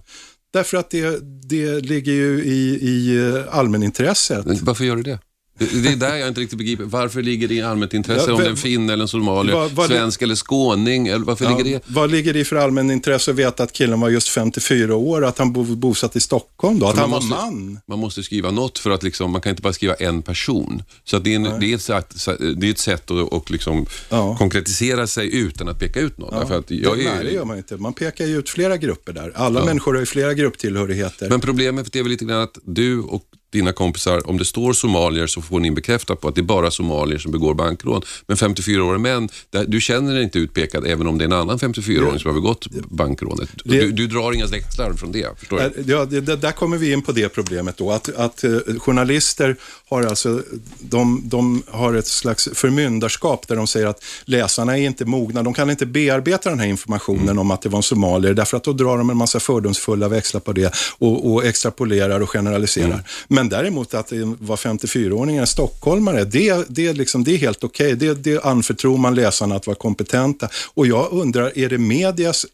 Därför 0.52 0.76
att 0.76 0.90
det, 0.90 1.18
det 1.48 1.80
ligger 1.80 2.12
ju 2.12 2.44
i, 2.44 2.78
i 2.82 3.16
eh, 3.28 3.58
allmänintresset. 3.58 4.46
Varför 4.62 4.84
gör 4.84 4.96
du 4.96 5.02
det? 5.02 5.18
Det 5.58 5.82
det 5.82 5.88
är 5.88 5.96
där 5.96 6.16
jag 6.16 6.28
inte 6.28 6.40
riktigt 6.40 6.58
begriper. 6.58 6.84
Varför 6.84 7.22
ligger 7.22 7.48
det 7.48 7.54
i 7.54 7.62
allmänt 7.62 7.94
intresse 7.94 8.24
Ja, 8.26 8.32
om 8.32 8.38
det 8.38 8.44
är 8.44 8.48
en 8.48 8.54
vem- 8.54 8.62
finn 8.62 8.90
eller 8.90 9.02
en 9.02 9.08
somalier, 9.08 9.54
Vad- 9.56 9.70
vad- 9.70 9.86
svensk 9.86 10.22
eller 10.22 10.34
skåning? 10.34 11.06
Eller 11.08 11.24
varför 11.24 11.48
ligger 11.48 11.64
det? 11.64 11.82
Vad 11.86 12.10
ligger 12.10 12.32
det 12.32 12.38
i 12.40 12.44
för 12.44 12.56
allmänintresse 12.56 13.30
att 13.30 13.36
veta 13.36 13.62
att 13.62 13.72
killen 13.72 14.00
var 14.00 14.08
just 14.08 14.28
54 14.28 14.96
år, 14.96 15.24
att 15.24 15.38
han 15.38 15.52
bo, 15.52 15.64
bosatt 15.64 16.16
i 16.16 16.20
Stockholm 16.20 16.78
då, 16.78 16.86
att 16.86 16.96
han 16.98 17.10
man 17.10 17.20
var 17.20 17.26
måste- 17.28 17.44
man? 17.44 17.78
Man 17.88 17.98
måste 17.98 18.22
skriva 18.22 18.50
något 18.50 18.78
för 18.78 18.90
att 18.90 19.02
liksom, 19.02 19.30
man 19.30 19.40
kan 19.40 19.50
inte 19.50 19.62
bara 19.62 19.72
skriva 19.72 19.94
en 19.94 20.22
person. 20.22 20.82
Så 21.04 21.18
det, 21.18 21.32
är 21.32 21.36
en, 21.36 21.60
det, 21.60 21.66
är 21.72 21.74
ett 21.74 21.82
sätt, 21.82 22.14
det 22.56 22.66
är 22.66 22.70
ett 22.70 22.78
sätt 22.78 23.10
att 23.10 23.32
och 23.32 23.50
liksom 23.50 23.86
Ja. 24.08 24.36
konkretisera 24.36 25.06
sig 25.06 25.36
utan 25.36 25.68
att 25.68 25.78
peka 25.78 26.00
ut 26.00 26.18
någon. 26.18 26.34
Att 26.34 26.50
jag 26.50 26.64
det, 26.68 26.84
är, 27.04 27.14
nej, 27.14 27.24
det 27.24 27.30
gör 27.30 27.44
man 27.44 27.56
inte. 27.56 27.76
Man 27.76 27.92
pekar 27.94 28.26
ju 28.26 28.38
ut 28.38 28.48
flera 28.50 28.76
grupper 28.76 29.12
där. 29.12 29.32
Alla 29.34 29.64
människor 29.64 29.92
har 29.92 30.00
ju 30.00 30.06
flera 30.06 30.34
grupptillhörigheter. 30.34 31.28
Men 31.28 31.40
problemet 31.40 31.96
är 31.96 32.02
väl 32.02 32.10
lite 32.10 32.24
grann 32.24 32.40
att 32.42 32.58
du 32.64 33.00
och 33.00 33.22
dina 33.54 33.72
kompisar, 33.72 34.28
om 34.28 34.38
det 34.38 34.44
står 34.44 34.72
somalier 34.72 35.26
så 35.26 35.42
får 35.42 35.60
ni 35.60 35.70
bekräfta 35.70 36.16
på 36.16 36.28
att 36.28 36.34
det 36.34 36.40
är 36.40 36.42
bara 36.56 36.70
somalier 36.70 37.18
som 37.18 37.32
begår 37.32 37.54
bankrån. 37.54 38.02
Men 38.26 38.36
54-åriga 38.36 38.98
män, 38.98 39.28
du 39.66 39.80
känner 39.80 40.14
dig 40.14 40.22
inte 40.22 40.38
utpekad 40.38 40.86
även 40.86 41.06
om 41.06 41.18
det 41.18 41.24
är 41.24 41.26
en 41.26 41.32
annan 41.32 41.58
54-åring 41.58 42.18
som 42.18 42.28
har 42.30 42.40
begått 42.40 42.66
bankrånet. 42.88 43.48
Du, 43.64 43.92
du 43.92 44.06
drar 44.06 44.32
inga 44.32 44.46
växlar 44.46 44.92
från 44.92 45.12
det, 45.12 45.38
förstår? 45.38 45.60
Äh, 45.60 45.70
Ja, 45.86 46.04
det, 46.04 46.20
där 46.20 46.52
kommer 46.52 46.76
vi 46.76 46.92
in 46.92 47.02
på 47.02 47.12
det 47.12 47.28
problemet 47.28 47.76
då, 47.76 47.90
att, 47.90 48.08
att 48.16 48.44
eh, 48.44 48.58
journalister 48.78 49.56
har 49.88 50.02
alltså, 50.02 50.42
de, 50.78 51.22
de 51.24 51.62
har 51.68 51.94
ett 51.94 52.06
slags 52.06 52.48
förmyndarskap 52.54 53.48
där 53.48 53.56
de 53.56 53.66
säger 53.66 53.86
att 53.86 54.04
läsarna 54.24 54.78
är 54.78 54.82
inte 54.82 55.04
mogna, 55.04 55.42
de 55.42 55.54
kan 55.54 55.70
inte 55.70 55.86
bearbeta 55.86 56.50
den 56.50 56.60
här 56.60 56.66
informationen 56.66 57.38
om 57.38 57.50
att 57.50 57.62
det 57.62 57.68
var 57.68 57.76
en 57.76 57.82
somalier, 57.82 58.34
därför 58.34 58.56
att 58.56 58.64
då 58.64 58.72
drar 58.72 58.98
de 58.98 59.10
en 59.10 59.16
massa 59.16 59.40
fördomsfulla 59.40 60.08
växlar 60.08 60.40
på 60.40 60.52
det 60.52 60.74
och, 60.98 61.32
och 61.32 61.44
extrapolerar 61.44 62.20
och 62.20 62.30
generaliserar. 62.30 63.02
Men 63.44 63.48
däremot 63.48 63.94
att 63.94 64.06
det 64.06 64.36
var 64.38 64.56
54-åringar, 64.56 65.44
stockholmare, 65.44 66.24
det, 66.24 66.66
det, 66.68 66.86
är 66.86 66.94
liksom, 66.94 67.24
det 67.24 67.34
är 67.34 67.38
helt 67.38 67.64
okej, 67.64 67.96
det, 67.96 68.14
det 68.14 68.44
anförtror 68.44 68.98
man 68.98 69.14
läsarna 69.14 69.56
att 69.56 69.66
vara 69.66 69.76
kompetenta. 69.76 70.48
Och 70.74 70.86
jag 70.86 71.12
undrar, 71.12 71.58
är 71.58 71.68
det 71.68 71.78
medias 71.78 72.46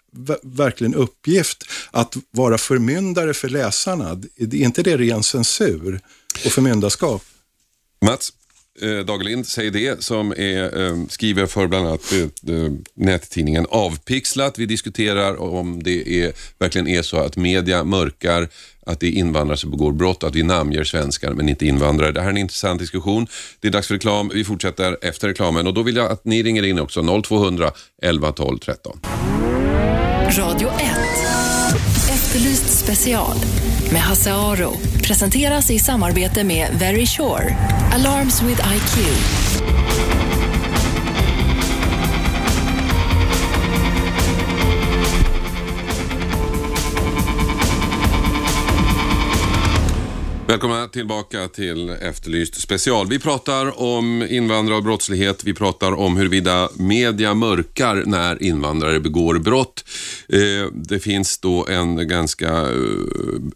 verkligen 0.42 0.94
uppgift 0.94 1.64
att 1.90 2.16
vara 2.31 2.59
förmyndare 2.59 3.35
för 3.35 3.48
läsarna? 3.48 4.22
Är 4.37 4.55
inte 4.55 4.83
det 4.83 4.96
ren 4.96 5.22
censur 5.22 6.00
och 6.44 6.53
förmyndarskap? 6.53 7.22
Mats 8.05 8.33
eh, 8.83 8.99
Dagelind 8.99 9.47
säger 9.47 9.71
det 9.71 10.05
som 10.05 10.33
är, 10.33 10.81
eh, 10.83 10.97
skriver 11.09 11.47
för 11.47 11.66
bland 11.66 11.87
annat 11.87 12.12
eh, 12.12 12.55
eh, 12.57 12.73
nättidningen 12.95 13.66
Avpixlat. 13.71 14.59
Vi 14.59 14.66
diskuterar 14.66 15.40
om 15.40 15.83
det 15.83 16.23
är, 16.23 16.33
verkligen 16.59 16.88
är 16.88 17.03
så 17.03 17.16
att 17.16 17.37
media 17.37 17.85
mörkar 17.85 18.49
att 18.87 19.01
det 19.01 19.07
är 19.07 19.12
invandrare 19.12 19.57
som 19.57 19.71
begår 19.71 19.93
brott, 19.93 20.23
att 20.23 20.35
vi 20.35 20.43
namnger 20.43 20.85
svenskar 20.85 21.33
men 21.33 21.49
inte 21.49 21.66
invandrare. 21.66 22.12
Det 22.12 22.21
här 22.21 22.27
är 22.27 22.31
en 22.31 22.38
intressant 22.38 22.81
diskussion. 22.81 23.27
Det 23.61 23.69
är 23.69 23.73
dags 23.73 23.87
för 23.87 23.95
reklam. 23.95 24.31
Vi 24.35 24.45
fortsätter 24.45 24.97
efter 25.03 25.29
reklamen 25.29 25.66
och 25.66 25.75
då 25.75 25.83
vill 25.83 25.97
jag 25.97 26.11
att 26.11 26.25
ni 26.25 26.43
ringer 26.43 26.62
in 26.62 26.79
också. 26.79 27.23
0200 27.23 27.71
11 28.03 28.33
12 28.33 28.59
13. 28.59 29.01
Radio 30.38 30.69
1. 30.69 30.75
Efterlyst 32.11 32.79
special 32.79 33.37
med 33.93 34.01
Hasse 34.01 34.33
Aro. 34.33 34.89
Presenteras 35.11 35.70
i 35.70 35.79
samarbete 35.79 36.44
med 36.44 36.68
Very 36.73 37.07
Sure. 37.07 37.57
Alarms 37.92 38.42
with 38.42 38.61
IQ. 38.75 40.30
Välkomna 50.50 50.88
tillbaka 50.88 51.48
till 51.48 51.90
Efterlyst 51.90 52.60
special. 52.60 53.08
Vi 53.08 53.18
pratar 53.18 53.80
om 53.80 54.22
invandrare 54.30 54.76
och 54.76 54.82
brottslighet. 54.82 55.44
Vi 55.44 55.54
pratar 55.54 55.92
om 55.92 56.16
huruvida 56.16 56.68
media 56.76 57.34
mörkar 57.34 58.02
när 58.06 58.42
invandrare 58.42 59.00
begår 59.00 59.38
brott. 59.38 59.84
Eh, 60.28 60.72
det 60.72 60.98
finns 60.98 61.38
då 61.38 61.66
en 61.66 62.08
ganska 62.08 62.48
eh, 62.48 62.68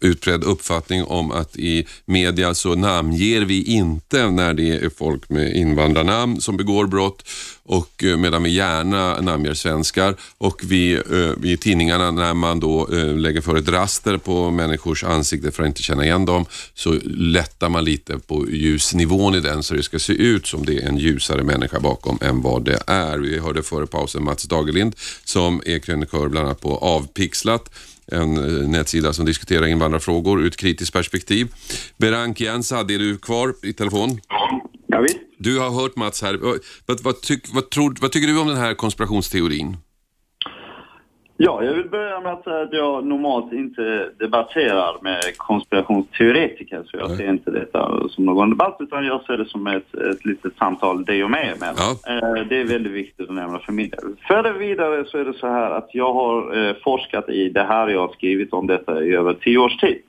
utbredd 0.01 0.43
uppfattning 0.43 1.03
om 1.03 1.31
att 1.31 1.57
i 1.57 1.87
media 2.05 2.53
så 2.53 2.75
namnger 2.75 3.41
vi 3.41 3.63
inte 3.63 4.29
när 4.29 4.53
det 4.53 4.69
är 4.69 4.89
folk 4.89 5.29
med 5.29 5.55
invandrarnamn 5.55 6.41
som 6.41 6.57
begår 6.57 6.87
brott 6.87 7.23
och 7.65 8.03
eh, 8.03 8.17
medan 8.17 8.43
vi 8.43 8.49
gärna 8.49 9.21
namnger 9.21 9.53
svenskar 9.53 10.15
och 10.37 10.61
vi, 10.63 10.93
eh, 10.93 11.51
i 11.51 11.57
tidningarna 11.57 12.11
när 12.11 12.33
man 12.33 12.59
då 12.59 12.87
eh, 12.91 13.15
lägger 13.15 13.41
för 13.41 13.55
ett 13.55 13.69
raster 13.69 14.17
på 14.17 14.51
människors 14.51 15.03
ansikte 15.03 15.51
för 15.51 15.63
att 15.63 15.67
inte 15.67 15.83
känna 15.83 16.05
igen 16.05 16.25
dem 16.25 16.45
så 16.73 16.99
lättar 17.05 17.69
man 17.69 17.85
lite 17.85 18.19
på 18.19 18.49
ljusnivån 18.49 19.35
i 19.35 19.39
den 19.39 19.63
så 19.63 19.73
det 19.73 19.83
ska 19.83 19.99
se 19.99 20.13
ut 20.13 20.47
som 20.47 20.65
det 20.65 20.83
är 20.83 20.87
en 20.87 20.97
ljusare 20.97 21.43
människa 21.43 21.79
bakom 21.79 22.17
än 22.21 22.41
vad 22.41 22.65
det 22.65 22.79
är. 22.87 23.17
Vi 23.17 23.39
hörde 23.39 23.63
före 23.63 23.87
pausen 23.87 24.23
Mats 24.23 24.43
Dagerlind 24.43 24.95
som 25.23 25.61
är 25.65 25.79
krönikör 25.79 26.29
bland 26.29 26.47
annat 26.47 26.61
på 26.61 26.77
Avpixlat 26.77 27.69
en 28.07 28.37
eh, 28.37 28.67
nätsida 28.69 29.13
som 29.13 29.25
diskuterar 29.25 29.65
invandrarfrågor 29.67 30.41
ur 30.41 30.47
ett 30.47 30.57
kritiskt 30.57 30.93
perspektiv. 30.93 31.47
Berank 31.97 32.41
Jens, 32.41 32.71
är 32.71 32.83
du 32.83 33.17
kvar 33.17 33.55
i 33.63 33.73
telefon? 33.73 34.19
Ja, 34.87 34.99
visst. 35.01 35.19
Du 35.37 35.59
har 35.59 35.81
hört 35.81 35.95
Mats 35.95 36.21
här. 36.23 36.37
Vad, 36.87 37.03
vad, 37.03 37.21
tyck, 37.21 37.43
vad, 37.53 37.69
tror, 37.69 37.93
vad 38.01 38.11
tycker 38.11 38.27
du 38.27 38.39
om 38.41 38.47
den 38.47 38.57
här 38.57 38.73
konspirationsteorin? 38.73 39.77
Ja, 41.37 41.63
jag 41.63 41.73
vill 41.73 41.89
börja 41.89 42.19
med 42.21 42.33
att 42.33 42.43
säga 42.43 42.61
att 42.61 42.73
jag 42.73 43.05
normalt 43.05 43.53
inte 43.53 44.09
debatterar 44.19 44.97
med 45.01 45.21
konspirationsteoretiker, 45.37 46.83
så 46.85 46.97
jag 46.97 47.07
Nej. 47.09 47.17
ser 47.17 47.29
inte 47.29 47.51
detta 47.51 48.09
som 48.09 48.25
någon 48.25 48.49
debatt, 48.49 48.77
utan 48.79 49.05
jag 49.05 49.23
ser 49.25 49.37
det 49.37 49.45
som 49.45 49.67
ett, 49.67 49.93
ett 49.93 50.25
litet 50.25 50.57
samtal 50.59 51.05
dig 51.05 51.23
och 51.23 51.31
mig 51.31 51.53
emellan. 51.57 51.75
Ja. 51.77 52.11
Eh, 52.13 52.47
Det 52.49 52.57
är 52.61 52.65
väldigt 52.65 52.93
viktigt 52.93 53.29
att 53.29 53.35
nämna 53.35 53.59
för 53.59 53.71
min 53.73 53.89
del. 53.89 53.99
För 54.27 54.43
det 54.43 54.53
vidare 54.53 55.05
så 55.07 55.17
är 55.17 55.25
det 55.25 55.33
så 55.33 55.47
här 55.47 55.71
att 55.71 55.89
jag 55.93 56.13
har 56.13 56.67
eh, 56.67 56.75
forskat 56.83 57.29
i 57.29 57.49
det 57.49 57.63
här, 57.63 57.87
jag 57.87 57.99
har 58.07 58.13
skrivit 58.13 58.53
om 58.53 58.67
detta 58.67 59.03
i 59.03 59.15
över 59.15 59.33
tio 59.33 59.57
års 59.57 59.77
tid. 59.77 60.01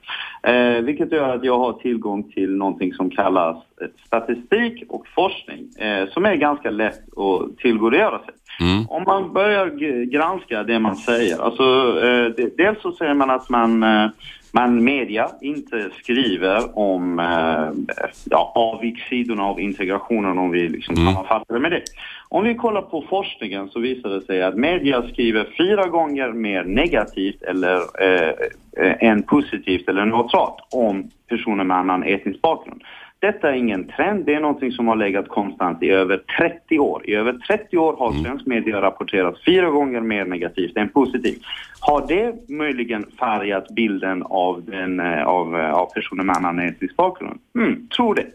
Eh, 0.47 0.81
vilket 0.81 1.11
gör 1.11 1.35
att 1.35 1.43
jag 1.43 1.59
har 1.59 1.73
tillgång 1.73 2.31
till 2.31 2.55
någonting 2.55 2.93
som 2.93 3.09
kallas 3.09 3.57
statistik 4.05 4.83
och 4.89 5.07
forskning 5.07 5.69
eh, 5.79 6.09
som 6.09 6.25
är 6.25 6.35
ganska 6.35 6.69
lätt 6.69 7.17
att 7.17 7.57
tillgodogöra 7.57 8.19
sig. 8.19 8.33
Mm. 8.59 8.85
Om 8.89 9.03
man 9.03 9.33
börjar 9.33 9.69
granska 10.05 10.63
det 10.63 10.79
man 10.79 10.95
säger, 10.95 11.41
alltså 11.41 11.63
eh, 12.03 12.45
dels 12.57 12.81
så 12.81 12.91
säger 12.91 13.13
man 13.13 13.29
att 13.29 13.49
man, 13.49 13.83
eh, 13.83 14.09
man 14.51 14.83
media 14.83 15.29
inte 15.41 15.89
skriver 15.99 16.79
om 16.79 17.19
eh, 17.19 17.95
ja, 18.29 18.51
avigsidorna 18.55 19.43
av 19.43 19.59
integrationen 19.59 20.37
om 20.37 20.51
vi 20.51 20.69
liksom 20.69 20.95
Mm. 20.95 21.05
sammanfattar 21.07 21.53
det 21.53 21.59
med 21.59 21.71
det. 21.71 21.83
Om 22.29 22.43
vi 22.43 22.55
kollar 22.55 22.81
på 22.81 23.03
forskningen 23.09 23.69
så 23.69 23.79
visar 23.79 24.09
det 24.09 24.21
sig 24.21 24.43
att 24.43 24.55
media 24.55 25.03
skriver 25.13 25.47
fyra 25.57 25.87
gånger 25.87 26.31
mer 26.31 26.63
negativt 26.63 27.41
eller 27.41 27.75
eh, 28.03 28.29
eh, 28.77 28.95
än 28.99 29.23
positivt 29.23 29.89
eller 29.89 30.05
neutralt 30.05 30.55
om 30.71 31.09
personer 31.29 31.63
med 31.63 31.77
annan 31.77 32.03
etnisk 32.03 32.41
bakgrund. 32.41 32.81
Detta 33.27 33.49
är 33.49 33.53
ingen 33.53 33.87
trend, 33.87 34.25
det 34.25 34.33
är 34.33 34.39
någonting 34.39 34.71
som 34.71 34.87
har 34.87 34.95
legat 34.95 35.27
konstant 35.27 35.83
i 35.83 35.89
över 35.89 36.17
30 36.37 36.79
år. 36.79 37.09
I 37.09 37.15
över 37.15 37.33
30 37.33 37.77
år 37.77 37.95
har 37.99 38.11
svensk 38.11 38.45
media 38.45 38.81
rapporterat 38.81 39.35
fyra 39.45 39.69
gånger 39.69 40.01
mer 40.01 40.25
negativt 40.25 40.77
än 40.77 40.89
positivt. 40.89 41.41
Har 41.79 42.07
det 42.07 42.49
möjligen 42.49 43.05
färgat 43.19 43.67
bilden 43.69 44.23
av, 44.23 44.63
den, 44.65 44.99
eh, 44.99 45.23
av, 45.23 45.59
eh, 45.59 45.73
av 45.73 45.85
personer 45.93 46.23
med 46.23 46.35
annan 46.35 46.59
etnisk 46.59 46.95
bakgrund? 46.95 47.39
Mm, 47.55 47.87
tror 47.87 48.15
det. 48.15 48.25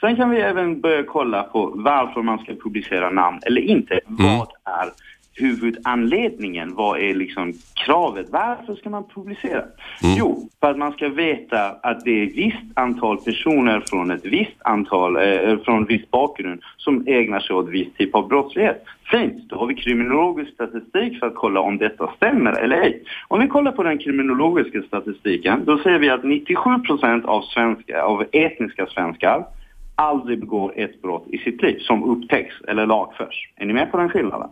Sen 0.00 0.16
kan 0.16 0.30
vi 0.30 0.40
även 0.40 0.80
börja 0.80 1.02
kolla 1.02 1.42
på 1.42 1.72
varför 1.74 2.22
man 2.22 2.38
ska 2.38 2.52
publicera 2.54 3.10
namn 3.10 3.40
eller 3.46 3.60
inte. 3.60 4.00
Vad 4.06 4.48
är 4.64 4.90
huvudanledningen? 5.34 6.74
Vad 6.74 7.00
är 7.00 7.14
liksom 7.14 7.52
kravet? 7.74 8.26
Varför 8.30 8.74
ska 8.74 8.90
man 8.90 9.04
publicera? 9.14 9.62
Jo, 10.18 10.48
för 10.60 10.70
att 10.70 10.78
man 10.78 10.92
ska 10.92 11.08
veta 11.08 11.70
att 11.82 12.04
det 12.04 12.10
är 12.10 12.26
ett 12.26 12.36
visst 12.36 12.64
antal 12.74 13.16
personer 13.16 13.82
från 13.86 14.10
ett 14.10 14.24
visst 14.24 14.62
antal, 14.64 15.16
eh, 15.16 15.58
från 15.64 15.84
viss 15.84 16.10
bakgrund 16.10 16.62
som 16.76 17.04
ägnar 17.06 17.40
sig 17.40 17.56
åt 17.56 17.68
viss 17.68 17.88
typ 17.98 18.14
av 18.14 18.28
brottslighet. 18.28 18.84
Fint, 19.10 19.48
då 19.48 19.56
har 19.56 19.66
vi 19.66 19.74
kriminologisk 19.74 20.52
statistik 20.54 21.18
för 21.18 21.26
att 21.26 21.34
kolla 21.34 21.60
om 21.60 21.78
detta 21.78 22.10
stämmer 22.16 22.52
eller 22.52 22.76
ej. 22.76 23.02
Om 23.28 23.40
vi 23.40 23.48
kollar 23.48 23.72
på 23.72 23.82
den 23.82 23.98
kriminologiska 23.98 24.82
statistiken, 24.82 25.64
då 25.64 25.78
ser 25.78 25.98
vi 25.98 26.10
att 26.10 26.24
97 26.24 26.78
procent 26.86 27.24
av, 27.24 27.42
svenska, 27.42 28.02
av 28.02 28.24
etniska 28.32 28.86
svenskar 28.86 29.44
aldrig 29.94 30.40
begår 30.40 30.72
ett 30.76 31.02
brott 31.02 31.26
i 31.28 31.38
sitt 31.38 31.62
liv 31.62 31.78
som 31.80 32.04
upptäcks 32.04 32.54
eller 32.68 32.86
lagförs. 32.86 33.48
Är 33.56 33.66
ni 33.66 33.72
med 33.72 33.90
på 33.90 33.96
den 33.96 34.08
skillnaden? 34.08 34.48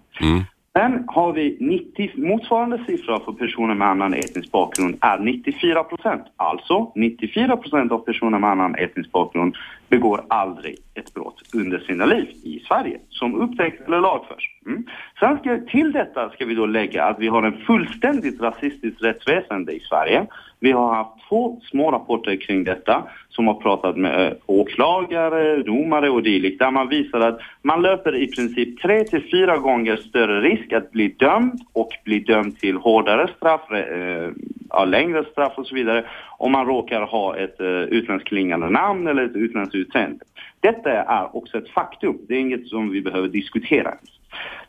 Sen 0.78 1.04
har 1.06 1.32
vi 1.32 1.56
90, 1.60 2.10
motsvarande 2.14 2.84
siffra 2.86 3.20
för 3.20 3.32
personer 3.32 3.74
med 3.74 3.88
annan 3.88 4.14
etnisk 4.14 4.52
bakgrund 4.52 4.96
är 5.00 5.18
94 5.18 5.84
procent. 5.84 6.22
Alltså 6.36 6.92
94 6.94 7.56
procent 7.56 7.92
av 7.92 7.98
personer 7.98 8.38
med 8.38 8.50
annan 8.50 8.74
etnisk 8.74 9.12
bakgrund 9.12 9.56
begår 9.88 10.24
aldrig 10.28 10.76
ett 10.94 11.14
brott 11.14 11.42
under 11.54 11.78
sina 11.78 12.06
liv 12.06 12.28
i 12.42 12.60
Sverige 12.68 12.98
som 13.08 13.34
upptäcks 13.34 13.80
eller 13.86 14.00
lagförs. 14.00 14.50
Mm. 14.66 14.86
Sen 15.20 15.38
ska, 15.38 15.58
till 15.70 15.92
detta 15.92 16.30
ska 16.30 16.44
vi 16.44 16.54
då 16.54 16.66
lägga 16.66 17.04
att 17.04 17.18
vi 17.18 17.28
har 17.28 17.42
en 17.42 17.60
fullständigt 17.66 18.40
rasistiskt 18.40 19.02
rättsväsende 19.02 19.72
i 19.72 19.80
Sverige. 19.80 20.26
Vi 20.60 20.72
har 20.72 20.94
haft 20.94 21.28
två 21.28 21.60
små 21.70 21.90
rapporter 21.90 22.36
kring 22.36 22.64
detta 22.64 23.02
som 23.28 23.46
har 23.46 23.54
pratat 23.54 23.96
med 23.96 24.26
eh, 24.26 24.32
åklagare, 24.46 25.62
domare 25.62 26.10
och 26.10 26.22
dylikt 26.22 26.58
där 26.58 26.70
man 26.70 26.88
visar 26.88 27.20
att 27.20 27.40
man 27.62 27.82
löper 27.82 28.16
i 28.16 28.26
princip 28.26 28.82
tre 28.82 29.04
till 29.04 29.30
fyra 29.30 29.58
gånger 29.58 29.96
större 29.96 30.40
risk 30.40 30.72
att 30.72 30.90
bli 30.90 31.08
dömd 31.08 31.60
och 31.72 31.90
bli 32.04 32.18
dömd 32.18 32.58
till 32.58 32.76
hårdare 32.76 33.28
straff, 33.36 33.70
eh, 33.70 34.86
längre 34.86 35.24
straff 35.24 35.52
och 35.56 35.66
så 35.66 35.74
vidare 35.74 36.04
om 36.42 36.52
man 36.52 36.66
råkar 36.66 37.02
ha 37.02 37.36
ett 37.36 37.60
eh, 37.60 37.66
utländskt 37.66 38.28
klingande 38.28 38.70
namn 38.70 39.06
eller 39.06 39.24
ett 39.24 39.36
utländskt 39.36 39.74
utseende. 39.74 40.24
Detta 40.60 40.90
är 40.90 41.36
också 41.36 41.58
ett 41.58 41.68
faktum. 41.68 42.18
Det 42.28 42.34
är 42.34 42.38
inget 42.38 42.66
som 42.68 42.90
vi 42.90 43.02
behöver 43.02 43.28
diskutera. 43.28 43.94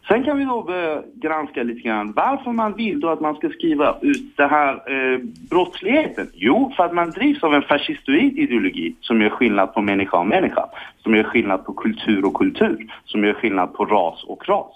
Sen 0.08 0.24
kan 0.24 0.38
vi 0.38 0.46
då 0.46 0.62
börja 0.62 1.04
granska 1.14 1.64
lite 1.64 1.82
grann 1.82 2.12
varför 2.12 2.52
man 2.52 2.74
vill 2.74 3.00
då 3.00 3.10
att 3.10 3.22
man 3.22 3.36
ska 3.36 3.50
skriva 3.50 3.98
ut 4.02 4.38
den 4.38 4.50
här 4.50 4.74
eh, 4.74 5.20
brottsligheten. 5.50 6.30
Jo, 6.34 6.74
för 6.76 6.84
att 6.84 6.94
man 6.94 7.12
drivs 7.12 7.44
av 7.44 7.54
en 7.54 7.62
fascistoid 7.62 8.38
ideologi 8.38 8.96
som 9.02 9.22
gör 9.22 9.30
skillnad 9.30 9.74
på 9.74 9.82
människa 9.82 10.18
och 10.18 10.28
människa, 10.28 10.66
som 11.04 11.16
gör 11.16 11.24
skillnad 11.24 11.66
på 11.66 11.74
kultur 11.74 12.26
och 12.26 12.34
kultur, 12.34 12.94
som 13.06 13.24
gör 13.24 13.34
skillnad 13.34 13.74
på 13.74 13.86
ras 13.86 14.24
och 14.24 14.50
ras. 14.50 14.72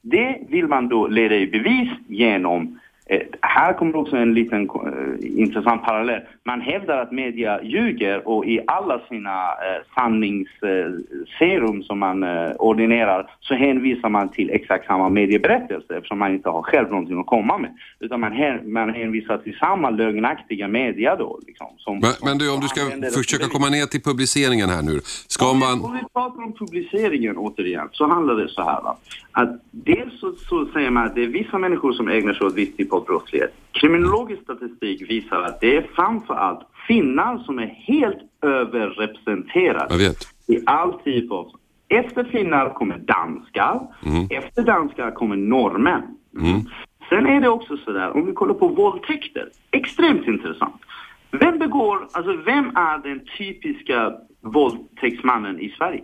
Det 0.00 0.38
vill 0.48 0.66
man 0.66 0.88
då 0.88 1.06
leda 1.06 1.36
i 1.36 1.46
bevis 1.46 1.90
genom 2.08 2.78
här 3.40 3.72
kommer 3.72 3.96
också 3.96 4.16
en 4.16 4.34
liten 4.34 4.62
eh, 4.62 5.40
intressant 5.40 5.82
parallell. 5.82 6.20
Man 6.44 6.60
hävdar 6.60 6.98
att 6.98 7.12
media 7.12 7.62
ljuger 7.62 8.28
och 8.28 8.46
i 8.46 8.60
alla 8.66 9.00
sina 9.08 9.42
eh, 9.42 9.82
sanningsserum 9.94 11.82
som 11.82 11.98
man 11.98 12.22
eh, 12.22 12.50
ordinerar 12.58 13.30
så 13.40 13.54
hänvisar 13.54 14.08
man 14.08 14.28
till 14.28 14.50
exakt 14.50 14.86
samma 14.86 15.08
medieberättelse 15.08 15.96
eftersom 15.96 16.18
man 16.18 16.34
inte 16.34 16.48
har 16.48 16.62
själv 16.62 16.90
någonting 16.90 17.20
att 17.20 17.26
komma 17.26 17.58
med. 17.58 17.70
Utan 18.00 18.20
man, 18.20 18.32
man 18.72 18.94
hänvisar 18.94 19.38
till 19.38 19.56
samma 19.58 19.90
lögnaktiga 19.90 20.68
media 20.68 21.16
då. 21.16 21.40
Liksom, 21.46 21.66
som, 21.76 21.98
Men, 21.98 22.12
men 22.24 22.38
du, 22.38 22.54
om 22.54 22.60
du 22.60 22.68
ska 22.68 22.80
försöka 23.14 23.44
som 23.44 23.52
komma 23.52 23.68
ner 23.68 23.86
till 23.86 24.02
publiceringen 24.02 24.68
här 24.68 24.82
nu. 24.82 25.00
Ska 25.04 25.50
om, 25.50 25.58
man... 25.58 25.78
vi, 25.78 25.84
om 25.84 25.92
vi 25.92 26.00
pratar 26.12 26.42
om 26.42 26.52
publiceringen 26.52 27.36
återigen 27.36 27.88
så 27.92 28.06
handlar 28.06 28.34
det 28.34 28.48
så 28.48 28.62
här 28.62 28.82
va? 28.82 28.96
att 29.32 29.60
dels 29.70 30.20
så, 30.20 30.32
så 30.48 30.66
säger 30.72 30.90
man 30.90 31.06
att 31.06 31.14
det 31.14 31.22
är 31.22 31.26
vissa 31.26 31.58
människor 31.58 31.92
som 31.92 32.08
ägnar 32.08 32.34
sig 32.34 32.46
åt 32.46 32.54
viss 32.54 32.76
typ 32.76 32.91
av 32.92 33.04
brottslighet. 33.04 33.54
Kriminologisk 33.72 34.42
statistik 34.42 35.10
visar 35.10 35.42
att 35.42 35.60
det 35.60 35.76
är 35.76 35.86
framför 35.94 36.34
allt 36.34 36.60
finnar 36.88 37.38
som 37.38 37.58
är 37.58 37.66
helt 37.66 38.18
överrepresenterade 38.42 39.86
Jag 39.90 39.98
vet. 39.98 40.16
i 40.46 40.62
all 40.66 40.92
typ 40.92 41.32
av... 41.32 41.50
Efter 41.88 42.24
finnar 42.24 42.70
kommer 42.70 42.98
danskar, 42.98 43.80
efter 44.30 44.62
danskar 44.62 45.10
kommer 45.10 45.36
norrmän. 45.36 46.02
Sen 47.08 47.26
är 47.26 47.40
det 47.40 47.48
också 47.48 47.76
sådär, 47.76 48.16
om 48.16 48.26
vi 48.26 48.32
kollar 48.32 48.54
på 48.54 48.68
våldtäkter, 48.68 49.48
extremt 49.70 50.26
intressant. 50.26 50.82
Vem 51.30 51.58
begår, 51.58 52.08
alltså 52.12 52.36
vem 52.36 52.76
är 52.76 52.98
den 52.98 53.20
typiska 53.38 54.12
våldtäktsmannen 54.42 55.60
i 55.60 55.68
Sverige? 55.68 56.02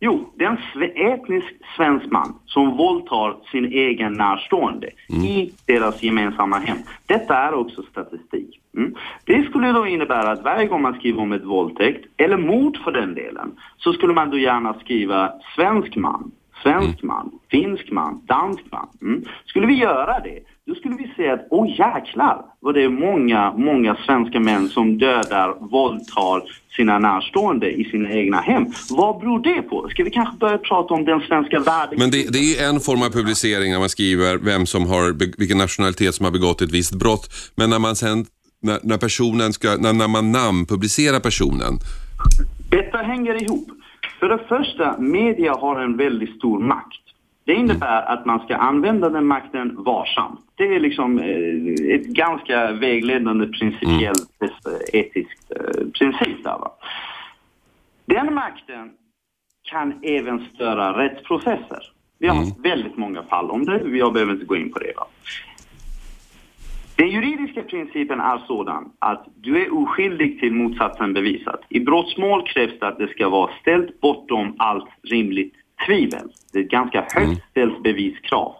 Jo, 0.00 0.32
det 0.34 0.44
är 0.44 0.48
en 0.48 1.12
etnisk 1.12 1.54
svensk 1.76 2.06
man 2.10 2.34
som 2.46 2.76
våldtar 2.76 3.36
sin 3.50 3.64
egen 3.64 4.12
närstående 4.12 4.90
i 5.08 5.52
deras 5.66 6.02
gemensamma 6.02 6.58
hem. 6.58 6.78
Detta 7.06 7.36
är 7.36 7.54
också 7.54 7.82
statistik. 7.82 8.60
Mm. 8.76 8.94
Det 9.24 9.42
skulle 9.42 9.72
då 9.72 9.86
innebära 9.86 10.30
att 10.32 10.42
varje 10.42 10.66
gång 10.66 10.82
man 10.82 10.94
skriver 10.94 11.22
om 11.22 11.32
ett 11.32 11.44
våldtäkt, 11.44 12.06
eller 12.16 12.36
mord 12.36 12.76
för 12.84 12.92
den 12.92 13.14
delen, 13.14 13.52
så 13.76 13.92
skulle 13.92 14.14
man 14.14 14.30
då 14.30 14.38
gärna 14.38 14.74
skriva 14.74 15.32
svensk 15.54 15.96
man, 15.96 16.30
svensk 16.62 17.02
man, 17.02 17.30
finsk 17.50 17.90
man, 17.90 18.20
dansk 18.26 18.62
man. 18.70 18.88
Mm. 19.02 19.24
Skulle 19.46 19.66
vi 19.66 19.74
göra 19.74 20.20
det, 20.20 20.38
då 20.66 20.74
skulle 20.74 20.94
vi 20.94 21.12
se 21.16 21.28
att, 21.30 21.46
åh 21.50 21.68
jäklar, 21.68 22.44
vad 22.60 22.74
det 22.74 22.82
är 22.82 22.88
många, 22.88 23.52
många 23.52 23.96
svenska 24.06 24.40
män 24.40 24.68
som 24.68 24.98
dödar, 24.98 25.56
våldtar 25.60 26.42
sina 26.76 26.98
närstående 26.98 27.70
i 27.70 27.84
sina 27.84 28.12
egna 28.12 28.40
hem. 28.40 28.66
Vad 28.90 29.20
beror 29.20 29.42
det 29.42 29.62
på? 29.62 29.88
Ska 29.88 30.04
vi 30.04 30.10
kanske 30.10 30.36
börja 30.36 30.58
prata 30.58 30.94
om 30.94 31.04
den 31.04 31.20
svenska 31.20 31.60
världen? 31.60 31.98
Men 31.98 32.10
det, 32.10 32.32
det 32.32 32.58
är 32.58 32.68
en 32.68 32.80
form 32.80 33.02
av 33.02 33.10
publicering 33.10 33.72
när 33.72 33.78
man 33.78 33.88
skriver 33.88 34.36
vem 34.36 34.66
som 34.66 34.86
har, 34.86 35.38
vilken 35.38 35.58
nationalitet 35.58 36.14
som 36.14 36.24
har 36.24 36.32
begått 36.32 36.62
ett 36.62 36.72
visst 36.72 36.94
brott. 36.94 37.28
Men 37.54 37.70
när 37.70 37.78
man 37.78 37.96
sen, 37.96 38.26
när, 38.62 38.78
när 38.82 38.98
personen 38.98 39.52
ska, 39.52 39.76
när, 39.76 39.92
när 39.92 40.08
man 40.08 40.32
namnpublicerar 40.32 41.20
personen. 41.20 41.78
Detta 42.70 42.98
hänger 42.98 43.42
ihop. 43.42 43.68
För 44.20 44.28
det 44.28 44.38
första, 44.48 44.98
media 44.98 45.54
har 45.54 45.80
en 45.80 45.96
väldigt 45.96 46.36
stor 46.36 46.58
makt. 46.58 47.02
Det 47.44 47.54
innebär 47.54 48.02
att 48.02 48.26
man 48.26 48.40
ska 48.40 48.56
använda 48.56 49.10
den 49.10 49.26
makten 49.26 49.84
varsamt. 49.84 50.40
Det 50.54 50.74
är 50.74 50.80
liksom 50.80 51.18
eh, 51.18 51.94
ett 51.94 52.06
ganska 52.06 52.72
vägledande 52.72 53.46
principiellt 53.46 54.42
eh, 54.42 55.00
etiskt 55.00 55.50
eh, 55.50 55.86
princip 55.98 56.44
där 56.44 56.58
va. 56.58 56.72
Den 58.06 58.34
makten 58.34 58.90
kan 59.62 59.94
även 60.02 60.46
störa 60.54 61.02
rättsprocesser. 61.02 61.92
Vi 62.18 62.28
har 62.28 62.36
haft 62.36 62.58
väldigt 62.64 62.96
många 62.96 63.22
fall 63.22 63.50
om 63.50 63.64
det, 63.64 63.80
jag 63.84 64.12
behöver 64.12 64.32
inte 64.32 64.44
gå 64.44 64.56
in 64.56 64.72
på 64.72 64.78
det. 64.78 64.92
Va? 64.96 65.06
Den 66.96 67.08
juridiska 67.08 67.62
principen 67.62 68.20
är 68.20 68.38
sådan 68.46 68.84
att 68.98 69.26
du 69.40 69.62
är 69.62 69.74
oskyldig 69.74 70.40
till 70.40 70.52
motsatsen 70.52 71.12
bevisat. 71.12 71.60
I 71.68 71.80
brottsmål 71.80 72.48
krävs 72.48 72.78
det 72.80 72.88
att 72.88 72.98
det 72.98 73.08
ska 73.08 73.28
vara 73.28 73.50
ställt 73.60 74.00
bortom 74.00 74.54
allt 74.58 74.88
rimligt 75.02 75.54
tvivel. 75.86 76.28
Det 76.52 76.58
är 76.58 76.62
ett 76.62 76.70
ganska 76.70 77.06
högt 77.14 77.50
ställt 77.50 77.82
beviskrav. 77.82 78.54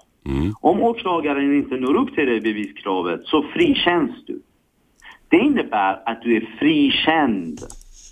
Om 0.61 0.83
åklagaren 0.83 1.57
inte 1.57 1.77
når 1.77 1.97
upp 1.97 2.15
till 2.15 2.27
det 2.27 2.41
beviskravet 2.41 3.21
så 3.25 3.43
frikänns 3.43 4.25
du. 4.27 4.41
Det 5.29 5.37
innebär 5.37 6.03
att 6.07 6.23
du 6.23 6.37
är 6.37 6.57
frikänd. 6.59 7.61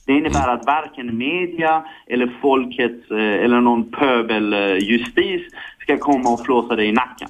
Det 0.07 0.13
innebär 0.13 0.49
att 0.49 0.67
varken 0.67 1.19
media 1.19 1.85
eller 2.07 2.39
folkets 2.43 3.11
eh, 3.11 3.45
eller 3.45 3.61
någon 3.61 3.91
pöbeljustis 3.91 5.43
ska 5.79 5.99
komma 5.99 6.33
och 6.33 6.45
flåsa 6.45 6.77
dig 6.77 6.89
i 6.89 6.93
nacken. 6.93 7.29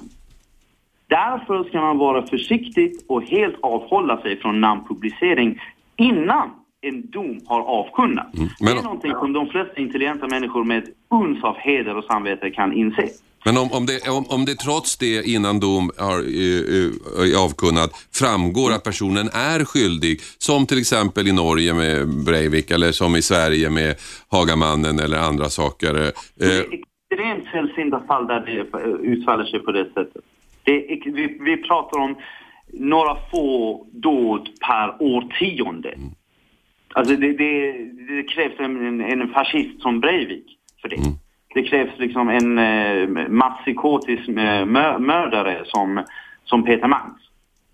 Därför 1.07 1.63
ska 1.69 1.81
man 1.81 1.97
vara 1.97 2.27
försiktig 2.27 2.93
och 3.07 3.23
helt 3.23 3.55
avhålla 3.61 4.21
sig 4.21 4.39
från 4.41 4.61
namnpublicering 4.61 5.59
innan 5.97 6.49
en 6.81 7.09
dom 7.11 7.39
har 7.45 7.61
avkunnats. 7.61 8.37
Mm. 8.37 8.49
men- 8.59 8.73
Det 8.75 8.79
är 8.79 8.83
någonting 8.83 9.11
som 9.11 9.33
de 9.33 9.47
flesta 9.47 9.81
intelligenta 9.81 10.27
människor 10.27 10.63
med 10.63 10.77
ett 10.83 10.89
uns 11.13 11.43
av 11.43 11.55
heder 11.57 11.97
och 11.97 12.03
samvete 12.03 12.49
kan 12.49 12.73
inse. 12.73 13.07
Men 13.45 13.57
om, 13.57 13.71
om, 13.71 13.85
det, 13.85 14.09
om, 14.09 14.25
om 14.29 14.45
det 14.45 14.55
trots 14.55 14.97
det 14.97 15.23
innan 15.23 15.59
dom 15.59 15.91
har, 15.97 16.19
eh, 16.19 17.33
är 17.33 17.45
avkunnad 17.45 17.89
framgår 18.13 18.71
att 18.71 18.83
personen 18.83 19.27
är 19.27 19.65
skyldig, 19.65 20.19
som 20.37 20.65
till 20.65 20.79
exempel 20.79 21.27
i 21.27 21.31
Norge 21.33 21.73
med 21.73 22.07
Breivik 22.25 22.71
eller 22.71 22.91
som 22.91 23.15
i 23.15 23.21
Sverige 23.21 23.69
med 23.69 23.95
Hagamannen 24.31 24.99
eller 24.99 25.17
andra 25.17 25.45
saker. 25.49 25.93
eh, 25.95 26.09
Det 26.35 26.45
är 26.45 26.61
extremt 26.61 27.45
sällsynta 27.51 27.99
fall 28.07 28.27
där 28.27 28.39
det 28.39 28.57
utfaller 29.13 29.45
sig 29.45 29.59
på 29.59 29.71
det 29.71 29.85
sättet. 29.85 30.23
Är, 30.65 31.11
vi, 31.11 31.37
vi 31.41 31.57
pratar 31.57 31.99
om 31.99 32.15
några 32.73 33.17
få 33.31 33.85
dåd 33.91 34.49
per 34.67 35.01
årtionde. 35.01 35.97
Alltså 36.93 37.15
det, 37.15 37.33
det, 37.33 37.71
det 38.07 38.23
krävs 38.23 38.59
en, 38.59 39.01
en, 39.01 39.29
fascist 39.29 39.81
som 39.81 39.99
Breivik 39.99 40.45
för 40.81 40.89
det. 40.89 40.97
Det 41.53 41.63
krävs 41.63 41.99
liksom 41.99 42.29
en 42.29 42.57
eh, 42.57 43.27
masspsykotisk 43.29 44.27
eh, 44.27 44.65
mö, 44.65 44.99
mördare 44.99 45.63
som, 45.65 46.03
som 46.43 46.63
Peter 46.63 46.87
Mangs. 46.87 47.21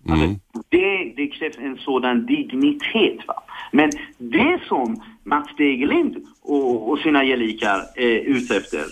Alltså, 0.08 0.26
det, 0.68 1.12
det 1.16 1.26
krävs 1.26 1.58
en 1.58 1.76
sådan 1.76 2.26
dignitet. 2.26 3.26
Va? 3.28 3.42
Men 3.72 3.90
det 4.18 4.60
som 4.68 5.02
Mats 5.24 5.48
Degerlind 5.56 6.16
och, 6.42 6.90
och 6.90 6.98
sina 6.98 7.24
gelikar 7.24 7.82
är 7.96 8.20
ute 8.20 8.56
efter, 8.56 8.84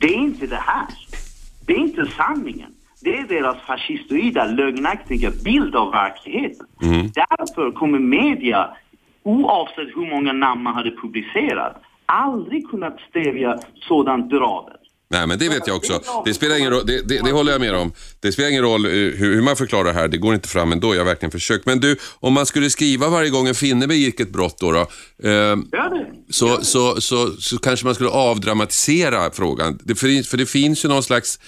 det 0.00 0.06
är 0.06 0.18
inte 0.18 0.46
det 0.46 0.62
här. 0.66 0.86
Det 1.66 1.72
är 1.72 1.78
inte 1.78 2.06
sanningen. 2.06 2.74
Det 3.02 3.16
är 3.16 3.28
deras 3.28 3.56
fascistoida, 3.66 4.44
lögnaktiga 4.44 5.30
bild 5.44 5.76
av 5.76 5.90
verkligheten. 5.90 6.66
Därför 7.14 7.72
kommer 7.72 7.98
media, 7.98 8.70
oavsett 9.22 9.96
hur 9.96 10.10
många 10.10 10.32
namn 10.32 10.62
man 10.62 10.74
hade 10.74 10.90
publicerat, 10.90 11.82
aldrig 12.06 12.68
kunnat 12.68 12.96
stävja 13.10 13.58
sådant 13.88 14.30
dravel. 14.30 14.76
Nej, 15.12 15.26
men 15.26 15.38
det 15.38 15.48
vet 15.48 15.66
jag 15.66 15.76
också. 15.76 16.00
Det 16.24 16.34
spelar 16.34 16.58
ingen 16.58 16.70
roll, 16.70 16.86
det, 16.86 17.08
det, 17.08 17.20
det 17.24 17.32
håller 17.32 17.52
jag 17.52 17.60
med 17.60 17.74
om. 17.74 17.92
Det 18.20 18.32
spelar 18.32 18.50
ingen 18.50 18.62
roll 18.62 18.84
eh, 18.84 18.90
hur, 18.90 19.34
hur 19.34 19.42
man 19.42 19.56
förklarar 19.56 19.84
det 19.84 19.92
här, 19.92 20.08
det 20.08 20.18
går 20.18 20.34
inte 20.34 20.48
fram 20.48 20.72
ändå. 20.72 20.94
Jag 20.94 21.00
har 21.00 21.06
verkligen 21.06 21.30
försökt. 21.30 21.66
Men 21.66 21.80
du, 21.80 21.96
om 22.20 22.32
man 22.32 22.46
skulle 22.46 22.70
skriva 22.70 23.08
varje 23.08 23.30
gång 23.30 23.48
en 23.48 23.54
finne 23.54 23.86
begick 23.86 24.20
ett 24.20 24.32
brott 24.32 24.58
då, 24.60 24.72
då 24.72 24.80
eh, 25.28 25.56
så, 26.30 26.64
så, 26.64 27.00
så, 27.00 27.26
så 27.26 27.58
kanske 27.58 27.86
man 27.86 27.94
skulle 27.94 28.10
avdramatisera 28.10 29.30
frågan. 29.30 29.78
Det, 29.84 29.94
för, 29.94 30.28
för 30.28 30.36
det 30.36 30.46
finns 30.46 30.84
ju 30.84 30.88
någon 30.88 31.02
slags 31.02 31.38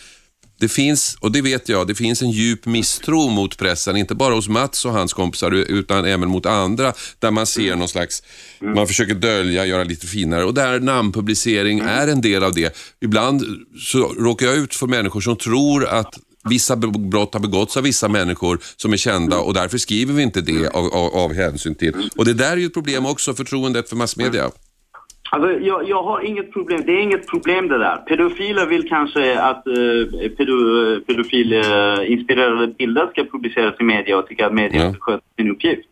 det 0.62 0.68
finns, 0.68 1.16
och 1.20 1.32
det 1.32 1.42
vet 1.42 1.68
jag, 1.68 1.86
det 1.86 1.94
finns 1.94 2.22
en 2.22 2.30
djup 2.30 2.66
misstro 2.66 3.28
mot 3.28 3.58
pressen, 3.58 3.96
inte 3.96 4.14
bara 4.14 4.34
hos 4.34 4.48
Mats 4.48 4.84
och 4.84 4.92
hans 4.92 5.12
kompisar 5.12 5.50
utan 5.50 6.04
även 6.04 6.28
mot 6.28 6.46
andra, 6.46 6.92
där 7.18 7.30
man 7.30 7.46
ser 7.46 7.76
någon 7.76 7.88
slags, 7.88 8.22
man 8.60 8.86
försöker 8.86 9.14
dölja, 9.14 9.66
göra 9.66 9.84
lite 9.84 10.06
finare 10.06 10.44
och 10.44 10.54
där 10.54 10.80
namnpublicering 10.80 11.78
är 11.78 12.08
en 12.08 12.20
del 12.20 12.44
av 12.44 12.54
det. 12.54 12.76
Ibland 13.00 13.44
så 13.78 13.98
råkar 13.98 14.46
jag 14.46 14.56
ut 14.56 14.74
för 14.74 14.86
människor 14.86 15.20
som 15.20 15.36
tror 15.36 15.86
att 15.86 16.18
vissa 16.48 16.76
brott 16.76 17.34
har 17.34 17.40
begåtts 17.40 17.76
av 17.76 17.82
vissa 17.82 18.08
människor 18.08 18.58
som 18.76 18.92
är 18.92 18.96
kända 18.96 19.38
och 19.38 19.54
därför 19.54 19.78
skriver 19.78 20.14
vi 20.14 20.22
inte 20.22 20.40
det 20.40 20.68
av, 20.68 20.94
av, 20.94 21.14
av 21.14 21.32
hänsyn 21.32 21.74
till. 21.74 22.10
Och 22.16 22.24
det 22.24 22.34
där 22.34 22.52
är 22.52 22.56
ju 22.56 22.66
ett 22.66 22.74
problem 22.74 23.06
också, 23.06 23.34
förtroendet 23.34 23.88
för 23.88 23.96
massmedia. 23.96 24.50
Alltså, 25.34 25.50
jag, 25.60 25.88
jag 25.88 26.02
har 26.02 26.20
inget 26.20 26.52
problem. 26.52 26.80
Det 26.86 26.92
är 26.92 27.02
inget 27.02 27.26
problem 27.26 27.68
det 27.68 27.78
där. 27.78 27.96
Pedofiler 27.96 28.66
vill 28.66 28.88
kanske 28.88 29.40
att 29.40 29.66
eh, 29.66 30.28
pedo, 30.36 30.54
pedofilinspirerade 31.06 32.66
bilder 32.66 33.06
ska 33.12 33.24
publiceras 33.24 33.74
i 33.80 33.84
media 33.84 34.18
och 34.18 34.26
tycker 34.26 34.46
att 34.46 34.52
media 34.54 34.82
Ja. 34.82 34.90
ska 34.92 35.00
sköta 35.00 35.24
sin 35.36 35.50
uppgift. 35.50 35.88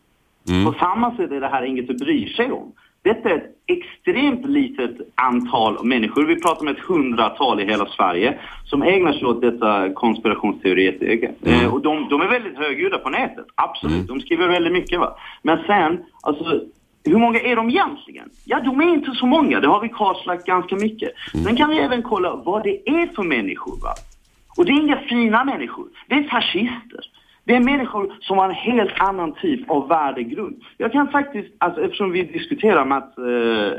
På 0.66 0.74
samma 0.78 1.16
sätt 1.16 1.32
är 1.32 1.40
det 1.40 1.48
här 1.48 1.62
inget 1.64 1.90
att 1.90 1.96
bry 1.96 2.28
sig 2.34 2.52
om. 2.52 2.72
Detta 3.02 3.30
är 3.30 3.34
ett 3.36 3.56
extremt 3.66 4.46
litet 4.46 4.90
antal 5.14 5.84
människor, 5.84 6.24
vi 6.24 6.40
pratar 6.42 6.60
om 6.60 6.68
ett 6.68 6.78
hundratal 6.78 7.60
i 7.60 7.64
hela 7.64 7.86
Sverige, 7.86 8.38
som 8.64 8.82
ägnar 8.82 9.12
sig 9.12 9.24
åt 9.24 9.40
dessa 9.40 9.90
konspirationsteoretiker. 9.94 11.30
Eh, 11.44 11.74
och 11.74 11.80
de, 11.82 12.08
de 12.10 12.20
är 12.20 12.28
väldigt 12.28 12.56
högljudda 12.58 12.98
på 12.98 13.10
nätet, 13.10 13.44
absolut. 13.54 14.08
De 14.08 14.20
skriver 14.20 14.48
väldigt 14.48 14.72
mycket 14.72 15.00
va. 15.00 15.16
Men 15.42 15.58
sen, 15.66 15.98
alltså 16.22 16.60
hur 17.04 17.18
många 17.18 17.40
är 17.40 17.56
de 17.56 17.70
egentligen? 17.70 18.30
Ja, 18.44 18.60
de 18.60 18.80
är 18.80 18.88
inte 18.88 19.10
så 19.10 19.26
många. 19.26 19.60
Det 19.60 19.68
har 19.68 19.80
vi 19.80 19.88
kartlagt 19.88 20.46
ganska 20.46 20.76
mycket. 20.76 21.10
Sen 21.44 21.56
kan 21.56 21.70
vi 21.70 21.78
även 21.78 22.02
kolla 22.02 22.34
vad 22.34 22.62
det 22.62 22.88
är 22.88 23.06
för 23.06 23.22
människor. 23.22 23.82
Va? 23.82 23.94
Och 24.56 24.64
det 24.64 24.72
är 24.72 24.80
inga 24.80 24.96
fina 24.96 25.44
människor. 25.44 25.86
Det 26.06 26.14
är 26.14 26.22
fascister. 26.22 27.00
Det 27.44 27.54
är 27.54 27.60
människor 27.60 28.14
som 28.20 28.38
har 28.38 28.48
en 28.48 28.54
helt 28.54 29.00
annan 29.00 29.32
typ 29.32 29.70
av 29.70 29.88
värdegrund. 29.88 30.62
Jag 30.76 30.92
kan 30.92 31.08
faktiskt, 31.08 31.48
alltså 31.58 31.84
eftersom 31.84 32.10
vi 32.10 32.22
diskuterar 32.22 32.84
Mats, 32.84 33.18
eh, 33.18 33.72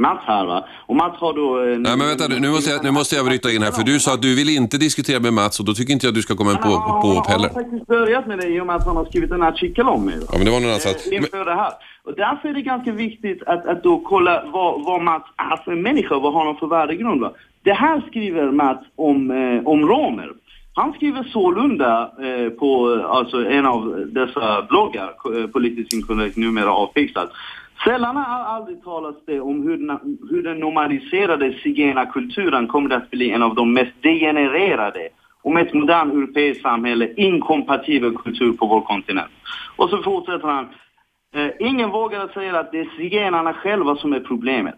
Mats 0.00 0.20
här 0.26 0.44
va. 0.46 0.64
Och 0.86 0.96
Mats 0.96 1.16
har 1.20 1.32
då... 1.32 1.46
Eh, 1.62 1.78
Nej 1.78 1.96
men 1.96 2.06
vänta 2.08 2.28
nu, 2.28 2.48
måste, 2.50 2.70
jag, 2.70 2.84
nu 2.84 2.90
måste 2.90 3.16
jag 3.16 3.24
bryta 3.26 3.50
in 3.52 3.62
här 3.62 3.70
för 3.70 3.82
du 3.82 4.00
sa 4.00 4.14
att 4.14 4.22
du 4.22 4.34
vill 4.36 4.48
inte 4.48 4.78
diskutera 4.78 5.20
med 5.20 5.32
Mats 5.32 5.60
och 5.60 5.66
då 5.66 5.72
tycker 5.74 5.92
inte 5.92 6.06
jag 6.06 6.10
att 6.10 6.14
du 6.14 6.22
ska 6.22 6.36
komma 6.36 6.54
på, 6.56 6.68
Han 6.68 6.72
har- 6.72 6.78
på, 6.78 6.92
han 6.92 7.02
på 7.02 7.08
har 7.08 7.28
heller. 7.32 7.48
faktiskt 7.48 7.86
börjat 7.86 8.26
med 8.26 8.38
det 8.38 8.46
i 8.48 8.60
och 8.60 8.66
med 8.66 8.76
att 8.76 8.86
han 8.86 8.96
har 8.96 9.04
skrivit 9.04 9.30
en 9.30 9.42
artikel 9.42 9.86
om 9.88 10.04
mig. 10.06 10.18
va. 10.18 10.26
Ja 10.32 10.36
men 10.38 10.44
det 10.46 10.50
var 10.52 10.60
någon 10.60 10.68
annanstans. 10.68 11.06
Eh, 11.06 11.16
inför 11.16 11.44
det 11.44 11.54
här. 11.54 11.72
Och 12.04 12.14
därför 12.16 12.48
är 12.48 12.54
det 12.54 12.62
ganska 12.62 12.92
viktigt 12.92 13.42
att, 13.42 13.66
att 13.66 13.82
då 13.82 13.98
kolla 14.00 14.42
vad, 14.52 14.84
vad 14.84 15.02
Mats 15.02 15.24
är 15.36 15.56
för 15.64 15.74
människa, 15.74 16.18
vad 16.18 16.32
har 16.34 16.44
han 16.46 16.56
för 16.56 16.66
värdegrund. 16.66 17.20
Va? 17.20 17.32
Det 17.62 17.72
här 17.72 18.02
skriver 18.08 18.50
Mats 18.50 18.80
om, 18.96 19.30
eh, 19.30 19.66
om 19.72 19.88
romer. 19.88 20.30
Han 20.74 20.92
skriver 20.92 21.22
sålunda 21.32 22.10
eh, 22.26 22.50
på 22.50 23.00
alltså, 23.08 23.50
en 23.50 23.66
av 23.66 24.04
dessa 24.12 24.62
bloggar, 24.62 25.10
eh, 25.36 25.46
politiskt 25.46 25.92
inkorrekt 25.92 26.36
numera 26.36 26.72
avpixlad. 26.72 27.28
Sällan 27.84 28.16
har 28.16 28.44
aldrig 28.44 28.84
talats 28.84 29.18
det 29.26 29.40
om 29.40 29.62
hur, 29.62 29.98
hur 30.30 30.42
den 30.42 30.60
normaliserade 30.60 31.52
zigenarkulturen 31.62 32.66
kommer 32.66 32.94
att 32.94 33.10
bli 33.10 33.30
en 33.30 33.42
av 33.42 33.54
de 33.54 33.72
mest 33.72 34.02
degenererade 34.02 35.08
och 35.42 35.52
med 35.52 35.66
ett 35.66 35.74
modernt 35.74 36.12
europeiskt 36.12 36.62
samhälle 36.62 37.14
inkompatibel 37.16 38.16
kultur 38.16 38.52
på 38.52 38.66
vår 38.66 38.80
kontinent. 38.80 39.30
Och 39.76 39.90
så 39.90 40.02
fortsätter 40.02 40.48
han. 40.48 40.68
Eh, 41.34 41.50
ingen 41.58 41.90
vågar 41.90 42.28
säga 42.28 42.58
att 42.58 42.72
det 42.72 42.80
är 42.80 42.90
zigenarna 42.96 43.52
själva 43.52 43.96
som 43.96 44.12
är 44.12 44.20
problemet. 44.20 44.74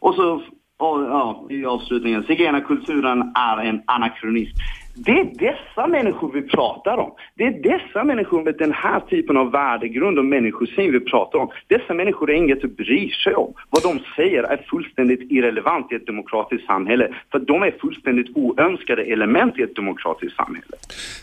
Och 0.00 0.14
så, 0.14 0.34
och, 0.78 1.02
ja, 1.02 1.46
i 1.50 1.64
avslutningen, 1.64 2.24
zigenarkulturen 2.24 3.32
är 3.34 3.56
en 3.56 3.82
anakronism. 3.86 4.56
Det 4.96 5.10
är 5.10 5.24
dessa 5.24 5.86
människor 5.86 6.32
vi 6.32 6.42
pratar 6.42 6.96
om. 6.98 7.12
Det 7.34 7.44
är 7.44 7.62
dessa 7.62 8.04
människor 8.04 8.42
med 8.44 8.54
den 8.58 8.72
här 8.72 9.00
typen 9.00 9.36
av 9.36 9.50
värdegrund 9.50 10.18
och 10.18 10.24
människosyn 10.24 10.92
vi 10.92 11.00
pratar 11.00 11.38
om. 11.38 11.50
Dessa 11.66 11.94
människor 11.94 12.30
är 12.30 12.34
inget 12.34 12.64
att 12.64 12.76
bry 12.76 13.10
sig 13.10 13.34
om. 13.34 13.54
Vad 13.70 13.82
de 13.82 14.00
säger 14.16 14.42
är 14.42 14.66
fullständigt 14.70 15.32
irrelevant 15.32 15.92
i 15.92 15.94
ett 15.94 16.06
demokratiskt 16.06 16.66
samhälle. 16.66 17.14
För 17.32 17.38
de 17.38 17.62
är 17.62 17.70
fullständigt 17.80 18.36
oönskade 18.36 19.02
element 19.02 19.58
i 19.58 19.62
ett 19.62 19.76
demokratiskt 19.76 20.36
samhälle. 20.36 20.76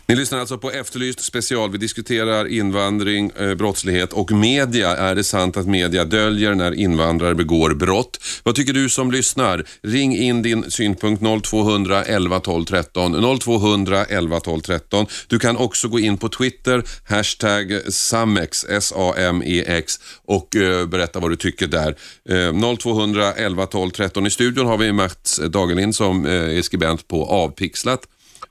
Ni 0.07 0.15
lyssnar 0.15 0.39
alltså 0.39 0.57
på 0.57 0.69
Efterlyst 0.71 1.19
special. 1.19 1.71
Vi 1.71 1.77
diskuterar 1.77 2.47
invandring, 2.47 3.31
eh, 3.39 3.55
brottslighet 3.55 4.13
och 4.13 4.31
media. 4.31 4.89
Är 4.89 5.15
det 5.15 5.23
sant 5.23 5.57
att 5.57 5.67
media 5.67 6.05
döljer 6.05 6.55
när 6.55 6.79
invandrare 6.79 7.35
begår 7.35 7.69
brott? 7.73 8.19
Vad 8.43 8.55
tycker 8.55 8.73
du 8.73 8.89
som 8.89 9.11
lyssnar? 9.11 9.63
Ring 9.83 10.15
in 10.15 10.41
din 10.41 10.63
synpunkt 10.63 11.21
0200 11.43 12.03
11 12.03 12.39
12 12.39 12.65
13. 12.65 13.39
0200 13.39 13.60
11 14.09 14.39
12 14.39 14.61
13. 14.61 15.05
Du 15.27 15.39
kan 15.39 15.57
också 15.57 15.87
gå 15.87 15.99
in 15.99 16.17
på 16.17 16.29
Twitter, 16.29 16.83
hashtag 17.03 17.93
Samex, 17.93 18.65
S-A-M-E-X 18.69 19.99
och 20.25 20.55
eh, 20.55 20.85
berätta 20.85 21.19
vad 21.19 21.31
du 21.31 21.35
tycker 21.35 21.67
där. 21.67 21.95
Eh, 22.29 22.77
0200 22.77 23.33
11 23.33 23.65
12 23.65 23.91
13. 23.91 24.27
I 24.27 24.31
studion 24.31 24.67
har 24.67 24.77
vi 24.77 24.91
Mats 24.91 25.39
Dagelin 25.49 25.93
som 25.93 26.25
eh, 26.25 26.57
är 26.57 26.61
skribent 26.61 27.07
på 27.07 27.25
Avpixlat 27.25 28.01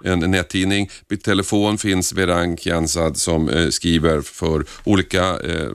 en 0.04 0.18
nättidning. 0.30 0.90
På 1.08 1.16
telefon 1.16 1.78
finns 1.78 2.12
Verank 2.12 2.66
Jansad 2.66 3.16
som 3.16 3.48
eh, 3.48 3.68
skriver 3.68 4.20
för 4.20 4.64
olika 4.84 5.24
eh, 5.24 5.70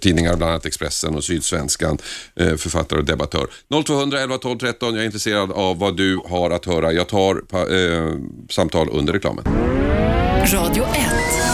tidningar, 0.00 0.36
bland 0.36 0.50
annat 0.50 0.66
Expressen 0.66 1.14
och 1.14 1.24
Sydsvenskan, 1.24 1.98
eh, 2.36 2.56
författare 2.56 2.98
och 2.98 3.04
debattör. 3.04 3.46
0200 3.84 4.20
11 4.20 4.38
12 4.38 4.58
13. 4.58 4.94
Jag 4.94 5.02
är 5.02 5.06
intresserad 5.06 5.52
av 5.52 5.78
vad 5.78 5.96
du 5.96 6.20
har 6.28 6.50
att 6.50 6.66
höra. 6.66 6.92
Jag 6.92 7.08
tar 7.08 7.34
pa, 7.34 7.68
eh, 7.68 8.14
samtal 8.50 8.88
under 8.92 9.12
reklamen. 9.12 9.44
Radio 10.52 10.84
1. 10.84 11.52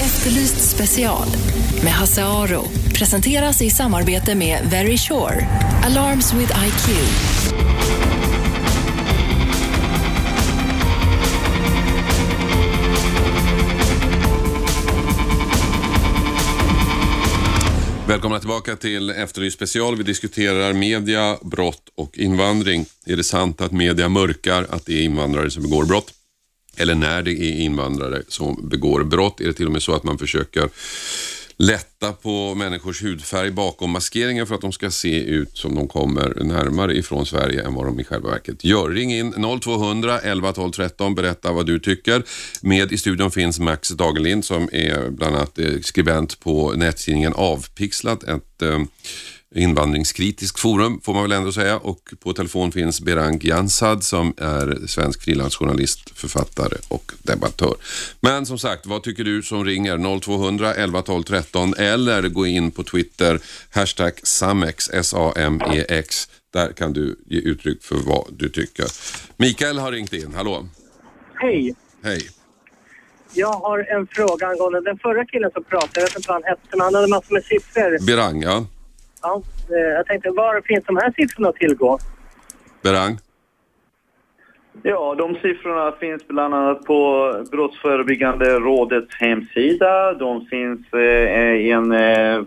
Efterlyst 0.00 0.70
special 0.70 1.26
med 1.84 1.92
Hasse 1.92 2.24
Aro. 2.24 2.64
Presenteras 2.94 3.62
i 3.62 3.70
samarbete 3.70 4.34
med 4.34 4.70
Very 4.70 4.98
Sure. 4.98 5.46
Alarms 5.84 6.34
with 6.34 6.52
IQ. 6.66 8.07
Välkomna 18.08 18.38
tillbaka 18.38 18.76
till 18.76 19.10
Efterlyst 19.10 19.56
special. 19.56 19.96
Vi 19.96 20.02
diskuterar 20.02 20.72
media, 20.72 21.38
brott 21.42 21.82
och 21.94 22.18
invandring. 22.18 22.86
Är 23.06 23.16
det 23.16 23.24
sant 23.24 23.60
att 23.60 23.72
media 23.72 24.08
mörkar 24.08 24.66
att 24.70 24.86
det 24.86 24.92
är 24.92 25.02
invandrare 25.02 25.50
som 25.50 25.62
begår 25.62 25.84
brott? 25.84 26.14
Eller 26.76 26.94
när 26.94 27.22
det 27.22 27.32
är 27.32 27.60
invandrare 27.60 28.22
som 28.28 28.68
begår 28.68 29.04
brott? 29.04 29.40
Är 29.40 29.44
det 29.44 29.52
till 29.52 29.66
och 29.66 29.72
med 29.72 29.82
så 29.82 29.94
att 29.94 30.04
man 30.04 30.18
försöker 30.18 30.68
lätta 31.58 32.12
på 32.12 32.54
människors 32.54 33.02
hudfärg 33.02 33.50
bakom 33.50 33.90
maskeringen 33.90 34.46
för 34.46 34.54
att 34.54 34.60
de 34.60 34.72
ska 34.72 34.90
se 34.90 35.20
ut 35.20 35.56
som 35.56 35.74
de 35.74 35.88
kommer 35.88 36.44
närmare 36.44 36.96
ifrån 36.96 37.26
Sverige 37.26 37.64
än 37.64 37.74
vad 37.74 37.86
de 37.86 38.00
i 38.00 38.04
själva 38.04 38.30
verket 38.30 38.64
gör. 38.64 38.90
Ring 38.90 39.14
in 39.14 39.60
0200 39.60 40.18
11 40.18 40.52
12 40.52 40.72
13, 40.72 41.14
berätta 41.14 41.52
vad 41.52 41.66
du 41.66 41.78
tycker. 41.78 42.22
Med 42.62 42.92
i 42.92 42.98
studion 42.98 43.30
finns 43.30 43.58
Max 43.58 43.88
Dagerlind 43.88 44.44
som 44.44 44.68
är 44.72 45.10
bland 45.10 45.36
annat 45.36 45.58
eh, 45.58 45.80
skribent 45.82 46.40
på 46.40 46.72
nättidningen 46.72 47.32
Avpixlat, 47.36 48.22
ett 48.22 48.62
eh, 48.62 48.78
invandringskritiskt 49.54 50.60
forum 50.60 51.00
får 51.00 51.14
man 51.14 51.22
väl 51.22 51.32
ändå 51.32 51.52
säga 51.52 51.78
och 51.78 52.14
på 52.20 52.32
telefon 52.32 52.72
finns 52.72 53.00
Berang 53.00 53.40
Jansad 53.42 54.04
som 54.04 54.34
är 54.36 54.86
svensk 54.86 55.22
frilansjournalist, 55.22 56.18
författare 56.18 56.76
och 56.88 57.12
debattör. 57.22 57.74
Men 58.20 58.46
som 58.46 58.58
sagt, 58.58 58.86
vad 58.86 59.02
tycker 59.02 59.24
du 59.24 59.42
som 59.42 59.64
ringer 59.64 60.20
0200 60.20 60.74
11 60.74 61.02
12 61.02 61.22
13 61.22 61.74
eller 61.78 62.28
gå 62.28 62.46
in 62.46 62.70
på 62.70 62.82
Twitter, 62.82 63.40
hashtag 63.70 64.12
Samex, 64.22 64.90
S-A-M-E-X. 64.92 66.28
Där 66.52 66.72
kan 66.72 66.92
du 66.92 67.16
ge 67.26 67.38
uttryck 67.40 67.82
för 67.82 67.96
vad 67.96 68.26
du 68.30 68.48
tycker. 68.48 68.86
Mikael 69.36 69.78
har 69.78 69.92
ringt 69.92 70.12
in, 70.12 70.34
hallå? 70.34 70.68
Hej. 71.34 71.74
Hej. 72.02 72.28
Jag 73.32 73.52
har 73.52 73.78
en 73.78 74.06
fråga 74.06 74.46
angående 74.46 74.80
den 74.80 74.98
förra 74.98 75.24
killen 75.24 75.50
som 75.50 75.64
pratade. 75.64 76.00
Jag 76.00 76.02
vet 76.02 76.16
inte 76.16 76.28
vad 76.28 76.34
han 76.34 76.50
hette, 76.50 76.68
men 76.70 76.80
han 76.80 76.94
hade 76.94 77.08
massor 77.08 77.34
med 77.34 77.44
siffror. 77.44 78.06
Berang, 78.06 78.42
ja. 78.42 78.66
Ja, 79.22 79.42
eh, 79.70 79.94
jag 79.94 80.06
tänkte, 80.06 80.30
var 80.30 80.60
finns 80.60 80.84
de 80.84 80.96
här 80.96 81.12
siffrorna 81.16 81.48
att 81.48 81.56
tillgå? 81.56 81.98
Berang? 82.82 83.18
Ja, 84.82 85.14
de 85.18 85.34
siffrorna 85.34 85.92
finns 85.92 86.28
bland 86.28 86.54
annat 86.54 86.84
på 86.84 87.32
Brottsförebyggande 87.50 88.58
rådets 88.58 89.14
hemsida. 89.14 90.14
De 90.14 90.46
finns 90.46 90.92
eh, 90.92 91.54
i 91.54 91.70
en 91.70 91.92
eh, 91.92 92.42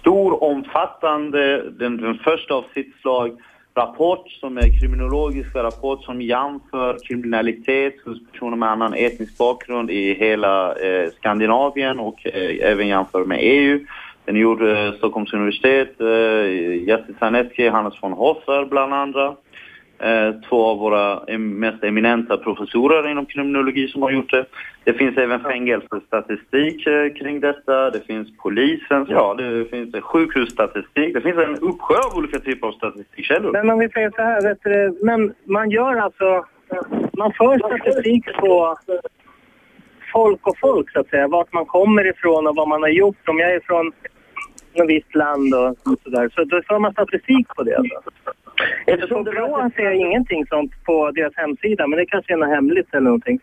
stor, 0.00 0.44
omfattande, 0.44 1.70
den, 1.70 1.96
den 1.96 2.18
första 2.18 2.54
av 2.54 2.64
sitt 2.74 2.94
slag, 3.00 3.38
rapport 3.76 4.30
som 4.30 4.58
är 4.58 4.80
kriminologisk 4.80 5.54
rapport 5.54 6.04
som 6.04 6.22
jämför 6.22 6.96
kriminalitet 7.08 7.94
hos 8.04 8.30
personer 8.32 8.56
med 8.56 8.68
annan 8.68 8.94
etnisk 8.94 9.38
bakgrund 9.38 9.90
i 9.90 10.14
hela 10.14 10.74
eh, 10.74 11.10
Skandinavien 11.16 12.00
och 12.00 12.26
eh, 12.26 12.70
även 12.70 12.88
jämför 12.88 13.24
med 13.24 13.38
EU. 13.40 13.80
Den 14.24 14.36
gjorde 14.36 14.86
eh, 14.86 14.92
Stockholms 14.92 15.32
universitet, 15.32 16.00
eh, 16.00 16.88
Jesse 16.88 17.14
Sarnecki, 17.18 17.68
Hannes 17.68 18.02
von 18.02 18.12
Hoffer 18.12 18.64
bland 18.64 18.94
andra. 18.94 19.36
Eh, 19.98 20.34
två 20.48 20.66
av 20.66 20.78
våra 20.78 21.38
mest 21.38 21.84
eminenta 21.84 22.36
professorer 22.36 23.10
inom 23.10 23.26
kriminologi 23.26 23.88
som 23.88 24.02
har 24.02 24.10
gjort 24.10 24.30
det. 24.30 24.46
Det 24.84 24.92
finns 24.92 25.16
även 25.16 25.40
fängelsestatistik 25.40 26.86
eh, 26.86 27.12
kring 27.12 27.40
detta, 27.40 27.90
det 27.90 28.00
finns 28.06 28.36
polisens, 28.36 29.08
ja 29.08 29.34
det 29.34 29.70
finns 29.70 29.94
sjukhusstatistik, 30.04 31.14
det 31.14 31.20
finns 31.20 31.38
en 31.38 31.56
uppsjö 31.56 31.94
av 31.94 32.18
olika 32.18 32.38
typer 32.38 32.66
av 32.66 32.72
statistikkällor. 32.72 33.52
Men 33.52 33.70
om 33.70 33.78
vi 33.78 33.88
säger 33.88 34.10
så 34.10 34.22
här, 34.22 34.42
vet 34.42 34.58
du, 34.62 34.98
men 35.02 35.34
man 35.44 35.70
gör 35.70 35.96
alltså, 35.96 36.44
man 37.18 37.32
för 37.32 37.58
statistik 37.58 38.24
på 38.36 38.76
folk 40.12 40.46
och 40.46 40.58
folk 40.58 40.92
så 40.92 41.00
att 41.00 41.08
säga, 41.08 41.28
vart 41.28 41.52
man 41.52 41.66
kommer 41.66 42.10
ifrån 42.10 42.46
och 42.46 42.56
vad 42.56 42.68
man 42.68 42.82
har 42.82 42.88
gjort. 42.88 43.28
Om 43.28 43.38
jag 43.38 43.54
är 43.54 43.60
från 43.60 43.92
något 44.76 44.88
visst 44.88 45.14
land 45.14 45.54
och 45.54 45.76
sådär, 46.04 46.30
så 46.34 46.44
då 46.44 46.62
för 46.62 46.78
man 46.78 46.92
statistik 46.92 47.48
på 47.48 47.62
det 47.62 47.76
alltså. 47.76 48.00
Eftersom 48.86 49.24
BRÅ 49.24 49.70
ser 49.76 49.82
jag 49.82 49.96
ingenting 49.96 50.46
sånt 50.46 50.72
på 50.84 51.10
deras 51.10 51.36
hemsida, 51.36 51.86
men 51.86 51.98
det 51.98 52.06
kanske 52.06 52.32
är 52.32 52.36
något 52.36 52.48
hemligt 52.48 52.88
eller 52.92 53.04
någonting. 53.04 53.40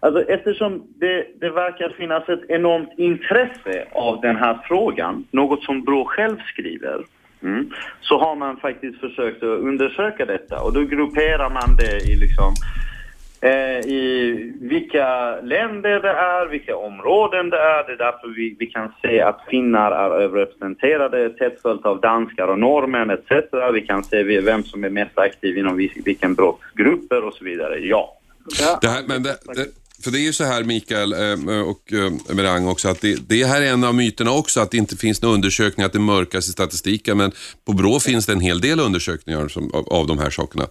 Alltså 0.00 0.22
eftersom 0.22 0.82
det, 1.00 1.26
det 1.40 1.50
verkar 1.50 1.88
finnas 1.88 2.28
ett 2.28 2.44
enormt 2.48 2.98
intresse 2.98 3.86
av 3.92 4.20
den 4.20 4.36
här 4.36 4.60
frågan, 4.68 5.24
något 5.30 5.62
som 5.62 5.84
Brå 5.84 6.04
själv 6.04 6.36
skriver, 6.52 7.04
mm, 7.42 7.70
så 8.00 8.18
har 8.18 8.36
man 8.36 8.56
faktiskt 8.56 9.00
försökt 9.00 9.42
att 9.42 9.58
undersöka 9.58 10.24
detta 10.26 10.62
och 10.62 10.72
då 10.72 10.80
grupperar 10.80 11.50
man 11.50 11.76
det 11.76 12.12
i 12.12 12.16
liksom 12.16 12.54
i 13.86 14.52
vilka 14.60 15.40
länder 15.40 16.00
det 16.00 16.08
är, 16.08 16.46
vilka 16.46 16.76
områden 16.76 17.50
det 17.50 17.56
är. 17.56 17.86
Det 17.86 17.92
är 17.92 17.96
därför 17.96 18.28
vi, 18.28 18.56
vi 18.58 18.66
kan 18.66 18.92
se 19.02 19.20
att 19.20 19.40
finnar 19.50 19.92
är 19.92 20.20
överrepresenterade, 20.20 21.30
tätt 21.30 21.62
följt 21.62 21.86
av 21.86 22.00
danskar 22.00 22.48
och 22.48 22.58
norrmän 22.58 23.10
etc. 23.10 23.30
Vi 23.74 23.80
kan 23.80 24.04
se 24.04 24.22
vem 24.22 24.64
som 24.64 24.84
är 24.84 24.90
mest 24.90 25.18
aktiv 25.18 25.58
inom 25.58 25.88
vilken 26.04 26.34
brottsgrupper 26.34 27.24
och 27.24 27.34
så 27.34 27.44
vidare. 27.44 27.78
Ja. 27.78 28.18
Det 28.80 28.88
här, 28.88 29.02
men 29.06 29.22
det, 29.22 29.36
det, 29.54 29.66
för 30.04 30.10
det 30.10 30.18
är 30.18 30.22
ju 30.22 30.32
så 30.32 30.44
här 30.44 30.64
Mikael 30.64 31.12
eh, 31.12 31.60
och 31.60 31.92
eh, 31.92 32.34
Merang 32.34 32.66
också 32.66 32.88
att 32.88 33.00
det, 33.00 33.28
det 33.28 33.44
här 33.44 33.62
är 33.62 33.72
en 33.72 33.84
av 33.84 33.94
myterna 33.94 34.32
också 34.32 34.60
att 34.60 34.70
det 34.70 34.76
inte 34.76 34.96
finns 34.96 35.22
några 35.22 35.34
undersökningar 35.34 35.86
att 35.86 35.92
det 35.92 35.98
mörkas 35.98 36.48
i 36.48 36.52
statistiken 36.52 37.16
men 37.16 37.32
på 37.64 37.72
BRÅ 37.72 38.00
finns 38.00 38.26
det 38.26 38.32
en 38.32 38.40
hel 38.40 38.60
del 38.60 38.80
undersökningar 38.80 39.48
som, 39.48 39.74
av, 39.74 39.92
av 39.92 40.06
de 40.06 40.18
här 40.18 40.30
sakerna. 40.30 40.66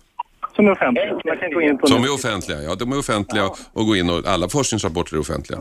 Som 0.62 0.68
är 0.68 0.72
offentliga. 0.72 1.20
Man 1.26 1.38
kan 1.38 1.51
gå 1.51 1.62
in 1.62 1.78
på 1.78 1.88
Som 1.88 2.03
är 2.03 2.14
offentliga, 2.14 2.57
ja 2.62 2.76
de 2.76 2.91
är 2.91 2.99
offentliga 2.99 3.43
och 3.74 3.86
gå 3.86 3.95
in 3.95 4.09
och 4.09 4.28
alla 4.34 4.49
forskningsrapporter 4.49 5.16
är 5.16 5.20
offentliga. 5.20 5.59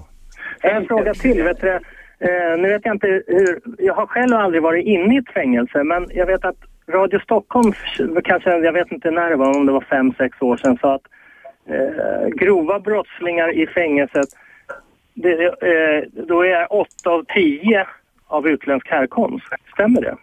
En 0.61 0.87
fråga 0.87 1.15
till. 1.15 1.43
Vet 1.43 1.61
du, 1.61 1.69
eh, 1.69 2.59
nu 2.59 2.69
vet 2.69 2.85
jag 2.85 2.95
inte 2.95 3.23
hur... 3.27 3.61
Jag 3.79 3.95
har 3.95 4.07
själv 4.07 4.37
aldrig 4.37 4.63
varit 4.63 4.87
inne 4.87 5.15
i 5.15 5.19
ett 5.19 5.33
fängelse, 5.35 5.85
men 5.85 6.07
jag 6.11 6.27
vet 6.27 6.45
att 6.45 6.57
Radio 6.89 7.21
Stockholm, 7.21 7.73
kanske, 8.25 8.51
jag 8.51 8.73
vet 8.73 8.93
inte 8.93 9.11
när 9.11 9.31
det 9.31 9.37
var, 9.37 9.57
om 9.57 9.67
det 9.67 9.73
var 9.73 9.85
fem, 9.91 10.13
sex 10.19 10.43
år 10.43 10.57
sedan, 10.57 10.79
sa 10.81 10.95
att 10.95 11.07
eh, 11.67 12.29
grova 12.29 12.81
brottslingar 12.81 13.53
i 13.53 13.67
fängelset, 13.67 14.29
det, 15.15 15.45
eh, 15.45 16.25
då 16.27 16.45
är 16.45 16.73
åtta 16.73 17.11
av 17.11 17.25
tio 17.35 17.87
av 18.27 18.49
utländsk 18.49 18.89
härkomst. 18.89 19.47
Stämmer 19.75 20.01
det? 20.01 20.17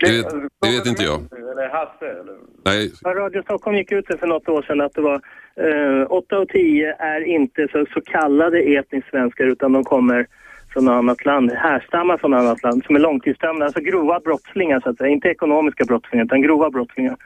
Det 0.00 0.12
vet, 0.12 0.26
det 0.60 0.70
vet 0.76 0.86
inte 0.86 1.02
jag. 1.02 1.20
Eller 1.32 1.68
Hasse, 1.68 2.06
eller? 2.06 2.36
Nej, 2.64 2.92
Radio 3.04 3.42
Stockholm 3.42 3.76
gick 3.76 3.92
ut 3.92 4.06
för 4.06 4.26
något 4.26 4.48
år 4.48 4.62
sedan 4.62 4.80
att 4.80 4.94
det 4.94 5.00
var 5.00 5.20
eh, 5.56 6.06
8 6.10 6.36
av 6.36 6.46
10 6.46 6.96
är 6.98 7.20
inte 7.20 7.68
så, 7.72 7.86
så 7.94 8.00
kallade 8.00 8.58
etnisk 8.58 9.10
svenskar 9.10 9.44
utan 9.44 9.72
de 9.72 9.84
kommer 9.84 10.26
från 10.72 10.84
något 10.84 10.92
annat 10.92 11.24
land, 11.24 11.50
härstammar 11.52 12.18
från 12.18 12.30
något 12.30 12.40
annat 12.40 12.62
land, 12.62 12.84
som 12.86 12.96
är 12.96 13.00
långtidsdömda, 13.00 13.64
alltså 13.64 13.80
grova 13.80 14.20
brottslingar 14.20 14.80
så 14.80 14.90
att 14.90 14.96
säga, 14.96 15.08
inte 15.08 15.28
ekonomiska 15.28 15.84
brottslingar 15.84 16.24
utan 16.24 16.42
grova 16.42 16.70
brottslingar. 16.70 17.16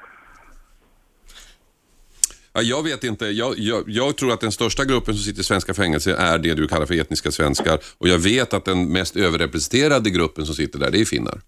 Ja, 2.52 2.62
jag 2.62 2.82
vet 2.82 3.04
inte. 3.04 3.24
Jag, 3.26 3.54
jag, 3.58 3.82
jag 3.86 4.16
tror 4.16 4.32
att 4.32 4.40
den 4.40 4.52
största 4.52 4.84
gruppen 4.84 5.14
som 5.14 5.22
sitter 5.22 5.40
i 5.40 5.44
svenska 5.44 5.74
fängelser 5.74 6.14
är 6.14 6.38
det 6.38 6.54
du 6.54 6.68
kallar 6.68 6.86
för 6.86 7.00
etniska 7.00 7.30
svenskar. 7.30 7.78
Och 7.98 8.08
jag 8.08 8.18
vet 8.18 8.54
att 8.54 8.64
den 8.64 8.92
mest 8.92 9.16
överrepresenterade 9.16 10.10
gruppen 10.10 10.46
som 10.46 10.54
sitter 10.54 10.78
där, 10.78 10.90
det 10.90 11.00
är 11.00 11.04
finnar. 11.04 11.40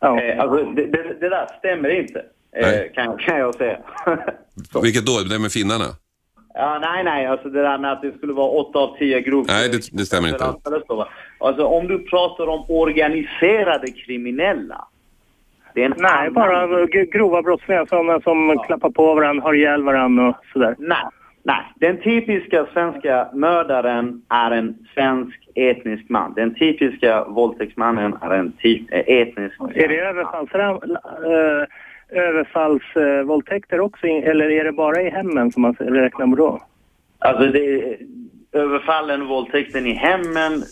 Ja. 0.00 0.20
Eh, 0.20 0.40
alltså, 0.40 0.64
det, 0.64 0.86
det, 0.86 1.16
det 1.20 1.28
där 1.28 1.46
stämmer 1.58 1.88
inte, 2.00 2.24
eh, 2.56 2.92
kan, 2.94 3.16
kan 3.18 3.38
jag 3.38 3.54
säga. 3.54 3.78
Vilket 4.82 5.06
då? 5.06 5.12
Det 5.30 5.38
med 5.38 5.52
finnarna? 5.52 5.84
Ja, 6.54 6.78
nej, 6.78 7.04
nej, 7.04 7.26
alltså 7.26 7.48
det 7.48 7.62
där 7.62 7.78
med 7.78 7.92
att 7.92 8.02
det 8.02 8.12
skulle 8.18 8.32
vara 8.32 8.48
åtta 8.50 8.78
av 8.78 8.96
tio 8.98 9.20
grov... 9.20 9.44
Nej, 9.48 9.68
det- 9.68 9.88
det 9.98 10.06
stämmer 10.06 10.28
inte. 10.28 10.44
Alltså 11.38 11.64
om 11.64 11.86
du 11.88 11.98
pratar 11.98 12.46
om 12.46 12.64
organiserade 12.68 13.86
kriminella. 13.90 14.84
Det 15.74 15.82
är 15.82 15.86
en 15.86 15.94
Nej, 15.96 16.10
annan- 16.12 16.32
bara 16.34 16.86
grova 16.86 17.42
brottslingar, 17.42 17.86
sådana 17.86 18.20
som 18.20 18.58
klappar 18.66 18.90
på 18.90 19.14
varandra, 19.14 19.42
har 19.44 19.54
ihjäl 19.54 19.82
varandra 19.82 20.28
och 20.28 20.36
sådär. 20.52 20.74
Nej, 20.78 21.04
nej. 21.46 21.64
Den 21.76 22.02
typiska 22.02 22.66
svenska 22.72 23.28
mördaren 23.32 24.22
är 24.28 24.50
en 24.50 24.78
svensk 24.94 25.48
etnisk 25.54 26.08
man. 26.08 26.34
Den 26.34 26.54
typiska 26.54 27.24
våldtäktsmannen 27.24 28.14
är 28.20 28.30
en 28.30 28.52
typ, 28.52 28.92
eh, 28.92 28.98
etnisk 28.98 29.54
Är 29.74 29.88
det 29.88 30.00
överfallsram, 30.00 30.76
äh, 30.76 31.64
överfallsvåldtäkter 32.08 33.80
också, 33.80 34.06
eller 34.06 34.50
är 34.50 34.64
det 34.64 34.72
bara 34.72 35.02
i 35.02 35.10
hemmen 35.10 35.52
som 35.52 35.62
man 35.62 35.74
räknar 35.74 36.26
med 36.26 36.38
då? 36.38 36.62
Alltså 37.18 37.46
det, 37.46 37.96
överfallen 38.52 39.26
våldtäkten 39.26 39.86
i 39.86 39.92
hemmen 39.92 40.62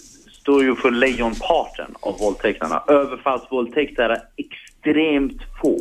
står 0.45 0.63
ju 0.63 0.75
för 0.75 0.91
lejonparten 0.91 1.95
av 2.01 2.19
våldtäkterna. 2.19 2.83
Överfallsvåldtäkter 2.89 4.09
är 4.09 4.23
extremt 4.37 5.43
få. 5.63 5.77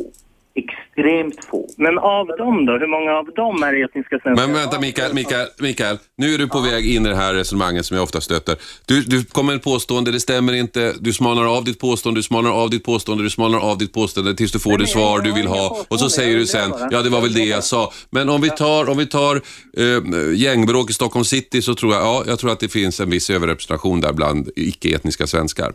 Extremt 0.56 1.44
få. 1.44 1.68
Men 1.76 1.98
av 1.98 2.26
dem 2.26 2.66
då? 2.66 2.72
Hur 2.72 2.86
många 2.86 3.12
av 3.12 3.26
dem 3.26 3.62
är 3.62 3.84
etniska 3.84 4.18
svenskar? 4.18 4.46
Men 4.46 4.56
vänta 4.56 4.80
Mikael, 4.80 5.14
Mikael, 5.14 5.48
Mikael. 5.58 5.98
Nu 6.16 6.34
är 6.34 6.38
du 6.38 6.48
på 6.48 6.60
väg 6.60 6.94
in 6.94 7.06
i 7.06 7.08
det 7.08 7.16
här 7.16 7.34
resonemanget 7.34 7.86
som 7.86 7.96
jag 7.96 8.04
ofta 8.04 8.20
stöter. 8.20 8.56
Du, 8.86 9.02
du 9.02 9.24
kommer 9.24 9.52
med 9.52 9.56
ett 9.56 9.64
påstående, 9.64 10.12
det 10.12 10.20
stämmer 10.20 10.52
inte. 10.52 10.92
Du 11.00 11.12
smalnar 11.12 11.56
av 11.56 11.64
ditt 11.64 11.80
påstående, 11.80 12.18
du 12.18 12.22
smalnar 12.22 12.50
av 12.50 12.70
ditt 12.70 12.84
påstående, 12.84 13.24
du 13.24 13.30
smalnar 13.30 13.58
av 13.58 13.78
ditt 13.78 13.92
påstående 13.92 14.34
tills 14.34 14.52
du 14.52 14.58
får 14.58 14.70
det 14.70 14.78
men 14.78 14.86
svar 14.86 15.20
du 15.20 15.32
vill 15.32 15.46
ha. 15.46 15.76
Och 15.88 16.00
så 16.00 16.10
säger 16.10 16.36
du 16.38 16.46
sen, 16.46 16.72
ja 16.90 17.02
det 17.02 17.10
var 17.10 17.20
väl 17.20 17.32
det 17.32 17.44
jag 17.44 17.64
sa. 17.64 17.92
Men 18.10 18.28
om 18.28 18.40
vi 18.40 18.50
tar, 18.50 18.90
om 18.90 18.98
vi 18.98 19.06
tar 19.06 19.36
eh, 19.76 20.34
gängbråk 20.34 20.90
i 20.90 20.92
Stockholm 20.92 21.24
city 21.24 21.62
så 21.62 21.74
tror 21.74 21.92
jag, 21.92 22.02
ja, 22.02 22.24
jag 22.26 22.38
tror 22.38 22.52
att 22.52 22.60
det 22.60 22.68
finns 22.68 23.00
en 23.00 23.10
viss 23.10 23.30
överrepresentation 23.30 24.00
där 24.00 24.12
bland 24.12 24.50
icke-etniska 24.56 25.26
svenskar. 25.26 25.72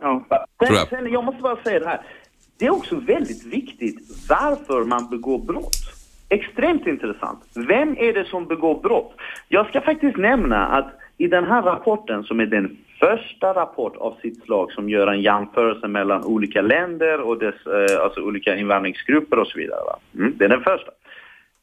Ja. 0.00 0.26
Tror 0.58 0.66
Sen, 0.66 0.76
jag. 0.76 0.88
sen, 0.88 1.12
jag 1.12 1.24
måste 1.24 1.42
bara 1.42 1.62
säga 1.62 1.78
det 1.78 1.86
här. 1.86 2.00
Det 2.58 2.66
är 2.66 2.70
också 2.70 2.96
väldigt 2.96 3.44
viktigt 3.44 4.28
varför 4.28 4.84
man 4.84 5.10
begår 5.10 5.38
brott. 5.38 5.76
Extremt 6.28 6.86
intressant. 6.86 7.38
Vem 7.54 7.96
är 7.98 8.12
det 8.12 8.24
som 8.24 8.46
begår 8.46 8.80
brott? 8.82 9.14
Jag 9.48 9.68
ska 9.68 9.80
faktiskt 9.80 10.16
nämna 10.16 10.66
att 10.66 10.92
i 11.18 11.26
den 11.26 11.44
här 11.44 11.62
rapporten 11.62 12.24
som 12.24 12.40
är 12.40 12.46
den 12.46 12.76
första 13.00 13.54
rapport 13.54 13.96
av 13.96 14.16
sitt 14.22 14.42
slag 14.42 14.72
som 14.72 14.88
gör 14.88 15.06
en 15.06 15.22
jämförelse 15.22 15.88
mellan 15.88 16.24
olika 16.24 16.62
länder 16.62 17.20
och 17.20 17.38
dess, 17.38 17.66
eh, 17.66 18.02
alltså 18.02 18.20
olika 18.20 18.56
invandringsgrupper 18.56 19.38
och 19.38 19.46
så 19.46 19.58
vidare. 19.58 19.80
Va? 19.84 19.98
Mm, 20.14 20.32
det 20.36 20.44
är 20.44 20.48
den 20.48 20.62
första. 20.62 20.90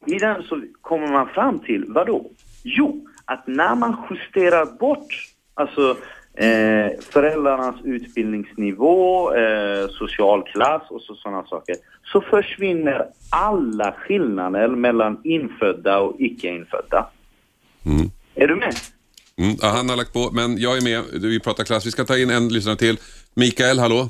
I 0.06 0.18
den 0.18 0.42
så 0.42 0.60
kommer 0.80 1.08
man 1.08 1.28
fram 1.28 1.58
till, 1.58 1.84
vad 1.88 2.06
då? 2.06 2.30
Jo, 2.62 3.06
att 3.24 3.46
när 3.46 3.74
man 3.74 3.96
justerar 4.10 4.78
bort 4.78 5.14
alltså 5.54 5.96
eh, 6.36 7.00
föräldrarnas 7.00 7.74
utbildningsnivå, 7.84 9.34
eh, 9.34 9.88
social 9.88 10.42
klass 10.42 10.82
och 10.90 11.00
så, 11.00 11.14
sådana 11.14 11.44
saker, 11.44 11.76
så 12.12 12.20
försvinner 12.20 13.06
alla 13.30 13.92
skillnader 13.92 14.68
mellan 14.68 15.20
infödda 15.24 15.98
och 15.98 16.16
icke-infödda. 16.18 17.06
Mm. 17.86 18.10
Är 18.34 18.46
du 18.46 18.56
med? 18.56 18.74
Mm, 19.36 19.56
ja, 19.62 19.68
han 19.68 19.88
har 19.88 19.96
lagt 19.96 20.12
på, 20.12 20.30
men 20.32 20.58
jag 20.58 20.76
är 20.76 20.82
med. 20.82 21.22
Vi 21.22 21.40
pratar 21.40 21.64
klass. 21.64 21.86
Vi 21.86 21.90
ska 21.90 22.04
ta 22.04 22.18
in 22.18 22.30
en 22.30 22.48
lyssnare 22.48 22.76
till. 22.76 22.96
Mikael, 23.34 23.78
hallå? 23.78 24.08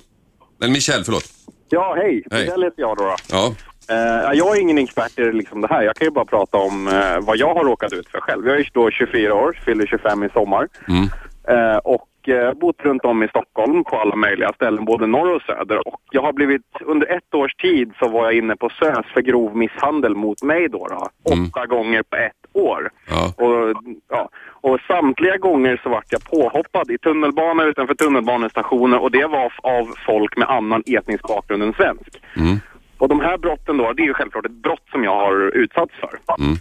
Eller 0.63 0.73
Michel, 0.73 1.05
förlåt. 1.05 1.25
Ja, 1.69 1.95
hej. 1.97 2.23
Hej. 2.31 2.41
Mikael 2.41 2.63
heter 2.63 2.83
jag 2.83 2.97
då. 2.97 3.05
då. 3.05 3.17
Ja. 3.31 3.55
Eh, 3.89 4.39
jag 4.39 4.57
är 4.57 4.61
ingen 4.61 4.79
expert 4.79 5.19
i 5.19 5.33
liksom 5.33 5.61
det 5.61 5.69
här. 5.69 5.83
Jag 5.83 5.97
kan 5.97 6.07
ju 6.07 6.11
bara 6.11 6.25
prata 6.25 6.59
om 6.59 6.89
eh, 6.89 7.21
vad 7.21 7.37
jag 7.37 7.55
har 7.55 7.65
råkat 7.65 7.93
ut 7.93 8.09
för 8.09 8.21
själv. 8.21 8.47
Jag 8.47 8.61
är 8.61 8.71
då 8.73 8.91
24 8.91 9.35
år, 9.35 9.61
fyller 9.65 9.87
25 9.87 10.23
i 10.23 10.29
sommar. 10.29 10.69
Mm. 10.89 11.09
Eh, 11.49 11.77
och 11.77 12.09
eh, 12.29 12.53
bott 12.53 12.77
runt 12.83 13.05
om 13.05 13.23
i 13.23 13.29
Stockholm 13.29 13.85
på 13.85 13.97
alla 13.97 14.17
möjliga 14.17 14.53
ställen, 14.53 14.85
både 14.85 15.07
norr 15.07 15.35
och 15.35 15.43
söder. 15.43 15.89
Och 15.89 16.01
jag 16.11 16.23
har 16.23 16.33
blivit, 16.33 16.63
under 16.81 17.17
ett 17.17 17.35
års 17.35 17.55
tid 17.55 17.93
så 17.99 18.09
var 18.09 18.25
jag 18.25 18.35
inne 18.35 18.57
på 18.57 18.69
SÖS 18.69 19.07
för 19.15 19.21
grov 19.21 19.57
misshandel 19.57 20.15
mot 20.15 20.43
mig 20.43 20.69
då. 20.69 20.87
då 20.91 21.09
åtta 21.33 21.67
gånger 21.67 22.03
på 22.03 22.17
ett 22.17 22.45
år. 22.53 22.91
Ja. 23.11 23.45
Och, 23.45 23.75
ja, 24.09 24.29
och 24.51 24.81
samtliga 24.87 25.37
gånger 25.37 25.81
så 25.83 25.89
vart 25.89 26.13
jag 26.13 26.25
påhoppad 26.25 26.91
i 26.91 26.99
tunnelbanor 26.99 27.67
utanför 27.67 27.95
tunnelbanestationer 27.95 28.99
och 28.99 29.11
det 29.11 29.27
var 29.27 29.53
av 29.63 29.95
folk 30.07 30.37
med 30.37 30.51
annan 30.51 30.83
etnisk 30.87 31.23
bakgrund 31.23 31.63
än 31.63 31.73
svensk. 31.73 32.23
Mm. 32.37 32.57
Och 32.99 33.09
de 33.09 33.21
här 33.21 33.39
brotten 33.39 33.77
då, 33.77 33.93
det 33.93 34.03
är 34.03 34.07
ju 34.07 34.15
självklart 34.15 34.47
ett 34.47 34.63
brott 34.63 34.87
som 34.91 35.05
jag 35.05 35.15
har 35.15 35.57
utsatts 35.57 35.95
för. 35.95 36.19
Mm. 36.39 36.57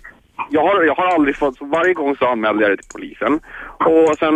Jag 0.56 0.62
har, 0.62 0.84
jag 0.84 0.96
har 0.96 1.06
aldrig 1.16 1.36
fått, 1.36 1.56
varje 1.60 1.94
gång 1.94 2.16
så 2.16 2.26
anmälde 2.26 2.64
jag 2.64 2.72
det 2.72 2.78
till 2.78 2.92
polisen. 2.94 3.40
Och 3.80 4.18
sen 4.20 4.36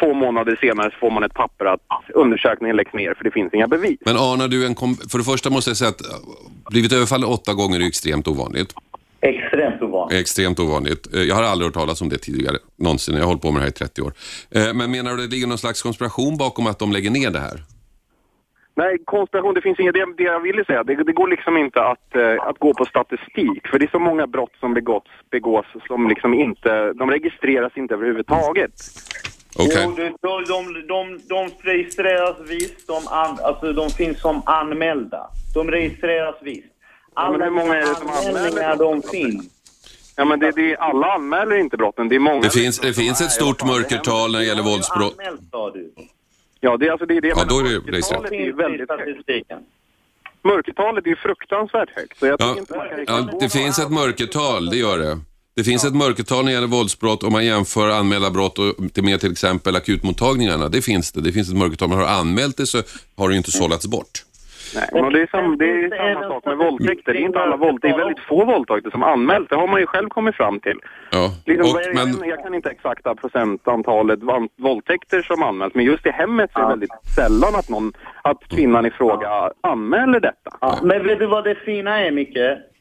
två 0.00 0.14
månader 0.14 0.56
senare 0.60 0.90
så 0.90 0.96
får 0.98 1.10
man 1.10 1.22
ett 1.24 1.34
papper 1.34 1.64
att 1.64 1.80
undersökningen 2.14 2.76
läggs 2.76 2.92
ner 2.94 3.14
för 3.14 3.24
det 3.24 3.30
finns 3.30 3.54
inga 3.54 3.68
bevis. 3.68 3.98
Men 4.04 4.16
anar 4.16 4.48
du 4.48 4.66
en... 4.66 4.74
Kom... 4.74 4.96
För 5.10 5.18
det 5.18 5.24
första 5.24 5.50
måste 5.50 5.70
jag 5.70 5.76
säga 5.76 5.88
att 5.88 6.00
äh, 6.00 6.08
blivit 6.70 6.92
överfallen 6.92 7.28
åtta 7.28 7.54
gånger 7.54 7.80
är 7.80 7.86
extremt 7.86 8.28
ovanligt. 8.28 8.74
Extremt 9.20 9.82
ovanligt. 9.82 10.20
Extremt 10.20 10.58
ovanligt. 10.58 11.14
Eh, 11.14 11.22
Jag 11.22 11.34
har 11.34 11.42
aldrig 11.42 11.66
hört 11.66 11.74
talas 11.74 12.00
om 12.02 12.08
det 12.08 12.18
tidigare, 12.18 12.56
någonsin. 12.78 13.14
Jag 13.14 13.22
har 13.22 13.26
hållit 13.28 13.42
på 13.42 13.50
med 13.52 13.60
det 13.60 13.64
här 13.64 13.70
i 13.70 13.72
30 13.72 14.02
år. 14.02 14.12
Eh, 14.50 14.74
Men 14.74 14.90
menar 14.90 15.10
du 15.16 15.22
att 15.24 15.30
det 15.30 15.34
ligger 15.34 15.46
någon 15.46 15.58
slags 15.58 15.82
konspiration 15.82 16.36
bakom 16.36 16.66
att 16.66 16.78
de 16.78 16.92
lägger 16.92 17.10
ner 17.10 17.30
det 17.30 17.40
här? 17.40 17.60
Nej, 18.76 18.98
konspiration, 19.04 19.54
det 19.54 19.60
finns 19.60 19.80
inget, 19.80 19.94
det, 19.94 20.06
det 20.16 20.22
jag 20.22 20.40
ville 20.40 20.64
säga, 20.64 20.84
det, 20.84 20.94
det 20.94 21.12
går 21.12 21.28
liksom 21.28 21.56
inte 21.56 21.82
att, 21.82 22.16
eh, 22.16 22.48
att 22.48 22.58
gå 22.58 22.74
på 22.74 22.84
statistik. 22.84 23.66
För 23.70 23.78
det 23.78 23.84
är 23.84 23.90
så 23.90 23.98
många 23.98 24.26
brott 24.26 24.52
som 24.60 24.74
begåtts, 24.74 25.10
begås 25.30 25.66
som 25.86 26.08
liksom 26.08 26.34
inte, 26.34 26.92
de 26.92 27.10
registreras 27.10 27.76
inte 27.76 27.94
överhuvudtaget. 27.94 28.72
Okej. 29.58 29.84
Jo, 29.86 29.94
de, 29.96 30.44
de, 30.44 30.86
de, 30.88 31.18
de 31.28 31.50
registreras 31.62 32.36
visst, 32.48 32.86
de, 32.86 33.00
an, 33.08 33.38
alltså, 33.42 33.72
de 33.72 33.90
finns 33.90 34.20
som 34.20 34.42
anmälda. 34.46 35.26
De 35.54 35.70
registreras 35.70 36.34
visst. 36.42 36.72
Ja, 37.14 37.22
Alla 37.22 37.44
hur 37.44 37.50
många 37.50 37.74
är 37.74 37.80
det 37.80 37.94
som 37.94 38.08
anmälningar 38.08 38.76
de 38.76 39.02
finns. 39.02 39.44
Ja, 40.16 40.24
men 40.24 40.38
det, 40.38 40.50
det, 40.50 40.76
alla 40.76 41.06
anmäler 41.06 41.56
inte 41.56 41.76
brotten, 41.76 42.08
det 42.08 42.14
är 42.14 42.20
många... 42.20 42.40
Det 42.40 42.50
finns, 42.50 42.78
det 42.78 42.92
finns 42.92 43.20
ett 43.20 43.32
stort 43.32 43.64
mörkertal 43.64 44.32
när 44.32 44.38
det 44.38 44.44
gäller 44.44 44.62
våldsbrott. 44.62 45.18
Anmält, 45.18 45.40
sa 45.50 45.70
du. 45.70 45.92
Ja, 46.66 46.76
det, 46.76 46.86
är 46.86 46.90
alltså, 46.90 47.06
det 47.06 47.16
är 47.16 47.20
det 47.20 47.28
Ja, 47.28 47.44
då 47.48 47.58
är 47.58 47.64
det. 47.64 47.70
Mörkertalet 47.70 48.32
är 48.32 48.36
ju 48.36 48.52
väldigt 48.52 48.90
högt. 48.90 49.50
Mörkertalet 50.44 51.06
är 51.06 51.10
ju 51.10 51.16
fruktansvärt 51.16 51.90
högt. 51.90 52.18
Så 52.18 52.26
jag 52.26 52.36
Ja, 52.40 52.56
inte 52.58 52.76
man 52.76 52.88
kan 52.88 53.04
ja, 53.06 53.38
det 53.40 53.48
finns 53.48 53.78
ett 53.78 53.90
mörkertal, 53.90 54.70
det 54.70 54.76
gör 54.76 54.98
det. 54.98 55.18
Det 55.56 55.64
finns 55.64 55.84
ett 55.84 55.94
mörkertal 55.94 56.44
när 56.44 56.50
det 56.50 56.54
gäller 56.54 56.66
våldsbrott 56.66 57.22
om 57.22 57.32
man 57.32 57.44
jämför 57.44 57.88
anmälda 57.88 58.30
brott 58.30 58.58
och 58.58 58.74
till 58.92 59.04
med 59.04 59.20
till 59.20 59.32
exempel 59.32 59.76
akutmottagningarna. 59.76 60.68
Det 60.68 60.82
finns 60.82 61.12
det. 61.12 61.20
Det 61.20 61.32
finns 61.32 61.48
ett 61.48 61.56
mörkertal. 61.56 61.88
Men 61.88 61.98
har 61.98 62.04
du 62.04 62.10
anmält 62.10 62.56
det 62.56 62.66
så 62.66 62.82
har 63.16 63.28
det 63.28 63.34
ju 63.34 63.38
inte 63.38 63.52
sållats 63.52 63.86
bort. 63.86 64.24
Nej, 64.74 64.88
men 65.02 65.12
det 65.12 65.22
är, 65.22 65.26
sam, 65.26 65.58
det 65.58 65.64
är 65.64 66.14
samma 66.14 66.28
sak 66.28 66.44
med 66.44 66.56
våldtäkter. 66.56 67.12
Det 67.12 67.18
är 67.18 67.22
inte 67.22 67.40
alla 67.40 67.56
våld, 67.56 67.78
det 67.82 67.88
är 67.88 67.96
väldigt 67.98 68.20
få 68.20 68.44
våldtäkter 68.44 68.90
som 68.90 69.02
anmäls. 69.02 69.48
Det 69.48 69.56
har 69.56 69.66
man 69.68 69.80
ju 69.80 69.86
själv 69.86 70.08
kommit 70.08 70.34
fram 70.34 70.60
till. 70.60 70.78
Ja. 71.10 71.30
Liksom, 71.46 71.70
Och, 71.74 71.82
är- 71.82 71.94
men, 71.94 72.08
jag, 72.18 72.28
jag 72.28 72.42
kan 72.44 72.54
inte 72.54 72.70
exakta 72.70 73.14
procentantalet 73.14 74.20
våldtäkter 74.56 75.22
som 75.22 75.42
anmäls, 75.42 75.74
men 75.74 75.84
just 75.84 76.06
i 76.06 76.10
hemmet 76.10 76.50
så 76.52 76.58
är 76.58 76.62
det 76.62 76.68
väldigt 76.70 76.90
sällan 77.14 77.54
att, 77.54 77.68
någon, 77.68 77.92
att 78.22 78.48
kvinnan 78.48 78.86
i 78.86 78.90
fråga 78.90 79.50
anmäler 79.60 80.20
detta. 80.20 80.50
Ja, 80.60 80.78
men 80.82 81.06
vet 81.06 81.18
du 81.18 81.26
vad 81.26 81.44
det 81.44 81.54
fina 81.54 82.00
är, 82.00 82.10
Micke? 82.10 82.38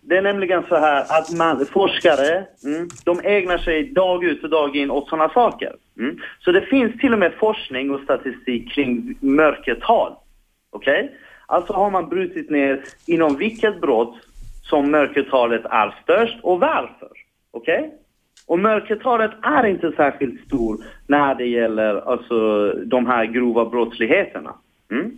Det 0.08 0.18
är 0.18 0.22
nämligen 0.22 0.64
så 0.70 0.76
här 0.76 1.02
att 1.02 1.38
man, 1.38 1.66
forskare, 1.66 2.46
mm, 2.66 2.88
de 3.06 3.20
ägnar 3.24 3.58
sig 3.58 3.84
dag 3.94 4.24
ut 4.24 4.44
och 4.44 4.50
dag 4.50 4.76
in 4.76 4.92
åt 4.92 5.10
sådana 5.10 5.30
saker. 5.30 5.74
Mm. 6.00 6.18
Så 6.40 6.52
det 6.52 6.62
finns 6.62 6.98
till 7.00 7.14
och 7.14 7.20
med 7.20 7.34
forskning 7.40 7.92
och 7.92 8.00
statistik 8.02 8.72
kring 8.72 9.18
mörkertal. 9.20 10.12
Okej? 10.72 11.12
Alltså 11.48 11.74
har 11.74 11.92
man 11.92 12.10
brutit 12.10 12.50
ner 12.50 12.84
inom 13.08 13.38
vilket 13.38 13.82
brott 13.82 14.16
som 14.62 14.92
mörkertalet 14.92 15.66
är 15.66 15.96
störst 16.04 16.40
och 16.42 16.60
varför. 16.60 17.12
Okej? 17.52 17.94
Och 18.48 18.60
mörkertalet 18.60 19.32
är 19.42 19.66
inte 19.66 19.92
särskilt 19.92 20.46
stor 20.46 20.78
när 21.08 21.36
det 21.36 21.46
gäller 21.46 22.12
alltså, 22.12 22.70
de 22.86 23.06
här 23.06 23.26
grova 23.26 23.66
brottsligheterna. 23.66 24.54
Mm? 24.92 25.12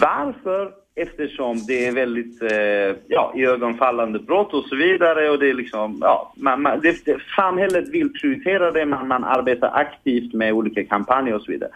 Varför? 0.00 0.72
Eftersom 1.00 1.56
det 1.66 1.86
är 1.86 1.92
väldigt 1.92 2.42
eh, 2.42 2.96
ja, 3.08 3.32
iögonfallande 3.36 4.18
brott 4.18 4.54
och 4.54 4.64
så 4.64 4.76
vidare 4.76 5.30
och 5.30 5.38
det 5.38 5.50
är 5.50 5.54
liksom, 5.54 5.98
ja, 6.00 6.32
man, 6.36 6.62
man, 6.62 6.80
det, 6.80 7.04
det, 7.04 7.18
samhället 7.36 7.88
vill 7.88 8.12
prioritera 8.12 8.70
det, 8.70 8.86
man, 8.86 9.08
man 9.08 9.24
arbetar 9.24 9.70
aktivt 9.74 10.34
med 10.34 10.52
olika 10.52 10.84
kampanjer 10.84 11.34
och 11.34 11.42
så 11.42 11.52
vidare. 11.52 11.70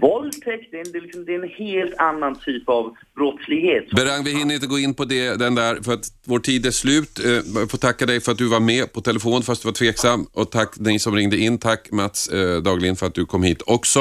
Våldtäkt, 0.00 0.68
det 0.70 0.76
är, 0.76 0.86
en- 0.86 0.92
det 0.92 0.98
är 0.98 1.02
liksom, 1.02 1.24
det 1.24 1.32
är 1.34 1.42
en 1.42 1.48
helt 1.66 1.94
annan 1.98 2.34
typ 2.40 2.68
av 2.68 2.84
brottslighet. 3.16 3.90
Berang, 3.96 4.24
vi 4.24 4.30
hinner 4.38 4.54
inte 4.54 4.66
gå 4.66 4.78
in 4.78 4.94
på 4.94 5.04
det, 5.04 5.34
den 5.38 5.54
där, 5.54 5.78
för 5.82 5.92
att 5.94 6.04
vår 6.26 6.38
tid 6.38 6.66
är 6.66 6.70
slut. 6.70 7.18
Eh, 7.24 7.30
Jag 7.60 7.70
får 7.70 7.78
tacka 7.78 8.06
dig 8.06 8.20
för 8.20 8.32
att 8.32 8.38
du 8.38 8.46
var 8.48 8.60
med 8.60 8.92
på 8.92 9.00
telefon 9.00 9.42
fast 9.42 9.62
du 9.62 9.66
var 9.68 9.72
tveksam. 9.72 10.26
Och 10.32 10.50
tack 10.50 10.74
ni 10.78 10.98
som 10.98 11.16
ringde 11.16 11.36
in. 11.36 11.58
Tack 11.58 11.90
Mats 11.90 12.28
eh, 12.28 12.62
Daglin 12.62 12.96
för 12.96 13.06
att 13.06 13.14
du 13.14 13.26
kom 13.26 13.42
hit 13.42 13.62
också. 13.66 14.00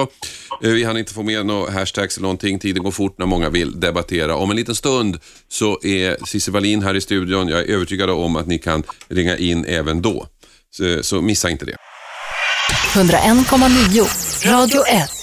Eh, 0.63 0.69
vi 0.71 0.83
hann 0.83 0.97
inte 0.97 1.13
få 1.13 1.23
med 1.23 1.45
några 1.45 1.71
hashtags 1.71 2.17
eller 2.17 2.23
någonting. 2.25 2.59
Tiden 2.59 2.83
går 2.83 2.91
fort 2.91 3.17
när 3.17 3.25
många 3.25 3.49
vill 3.49 3.79
debattera. 3.79 4.35
Om 4.35 4.49
en 4.51 4.55
liten 4.57 4.75
stund 4.75 5.19
så 5.47 5.79
är 5.83 6.25
Cissi 6.25 6.51
Wallin 6.51 6.81
här 6.83 6.95
i 6.95 7.01
studion. 7.01 7.47
Jag 7.47 7.59
är 7.59 7.63
övertygad 7.73 8.09
om 8.09 8.35
att 8.35 8.47
ni 8.47 8.57
kan 8.59 8.83
ringa 9.07 9.37
in 9.37 9.65
även 9.65 10.01
då. 10.01 10.27
Så, 10.71 11.03
så 11.03 11.21
missa 11.21 11.49
inte 11.49 11.65
det. 11.65 11.75
101,9 12.95 14.51
Radio 14.51 14.81
1. 14.87 15.22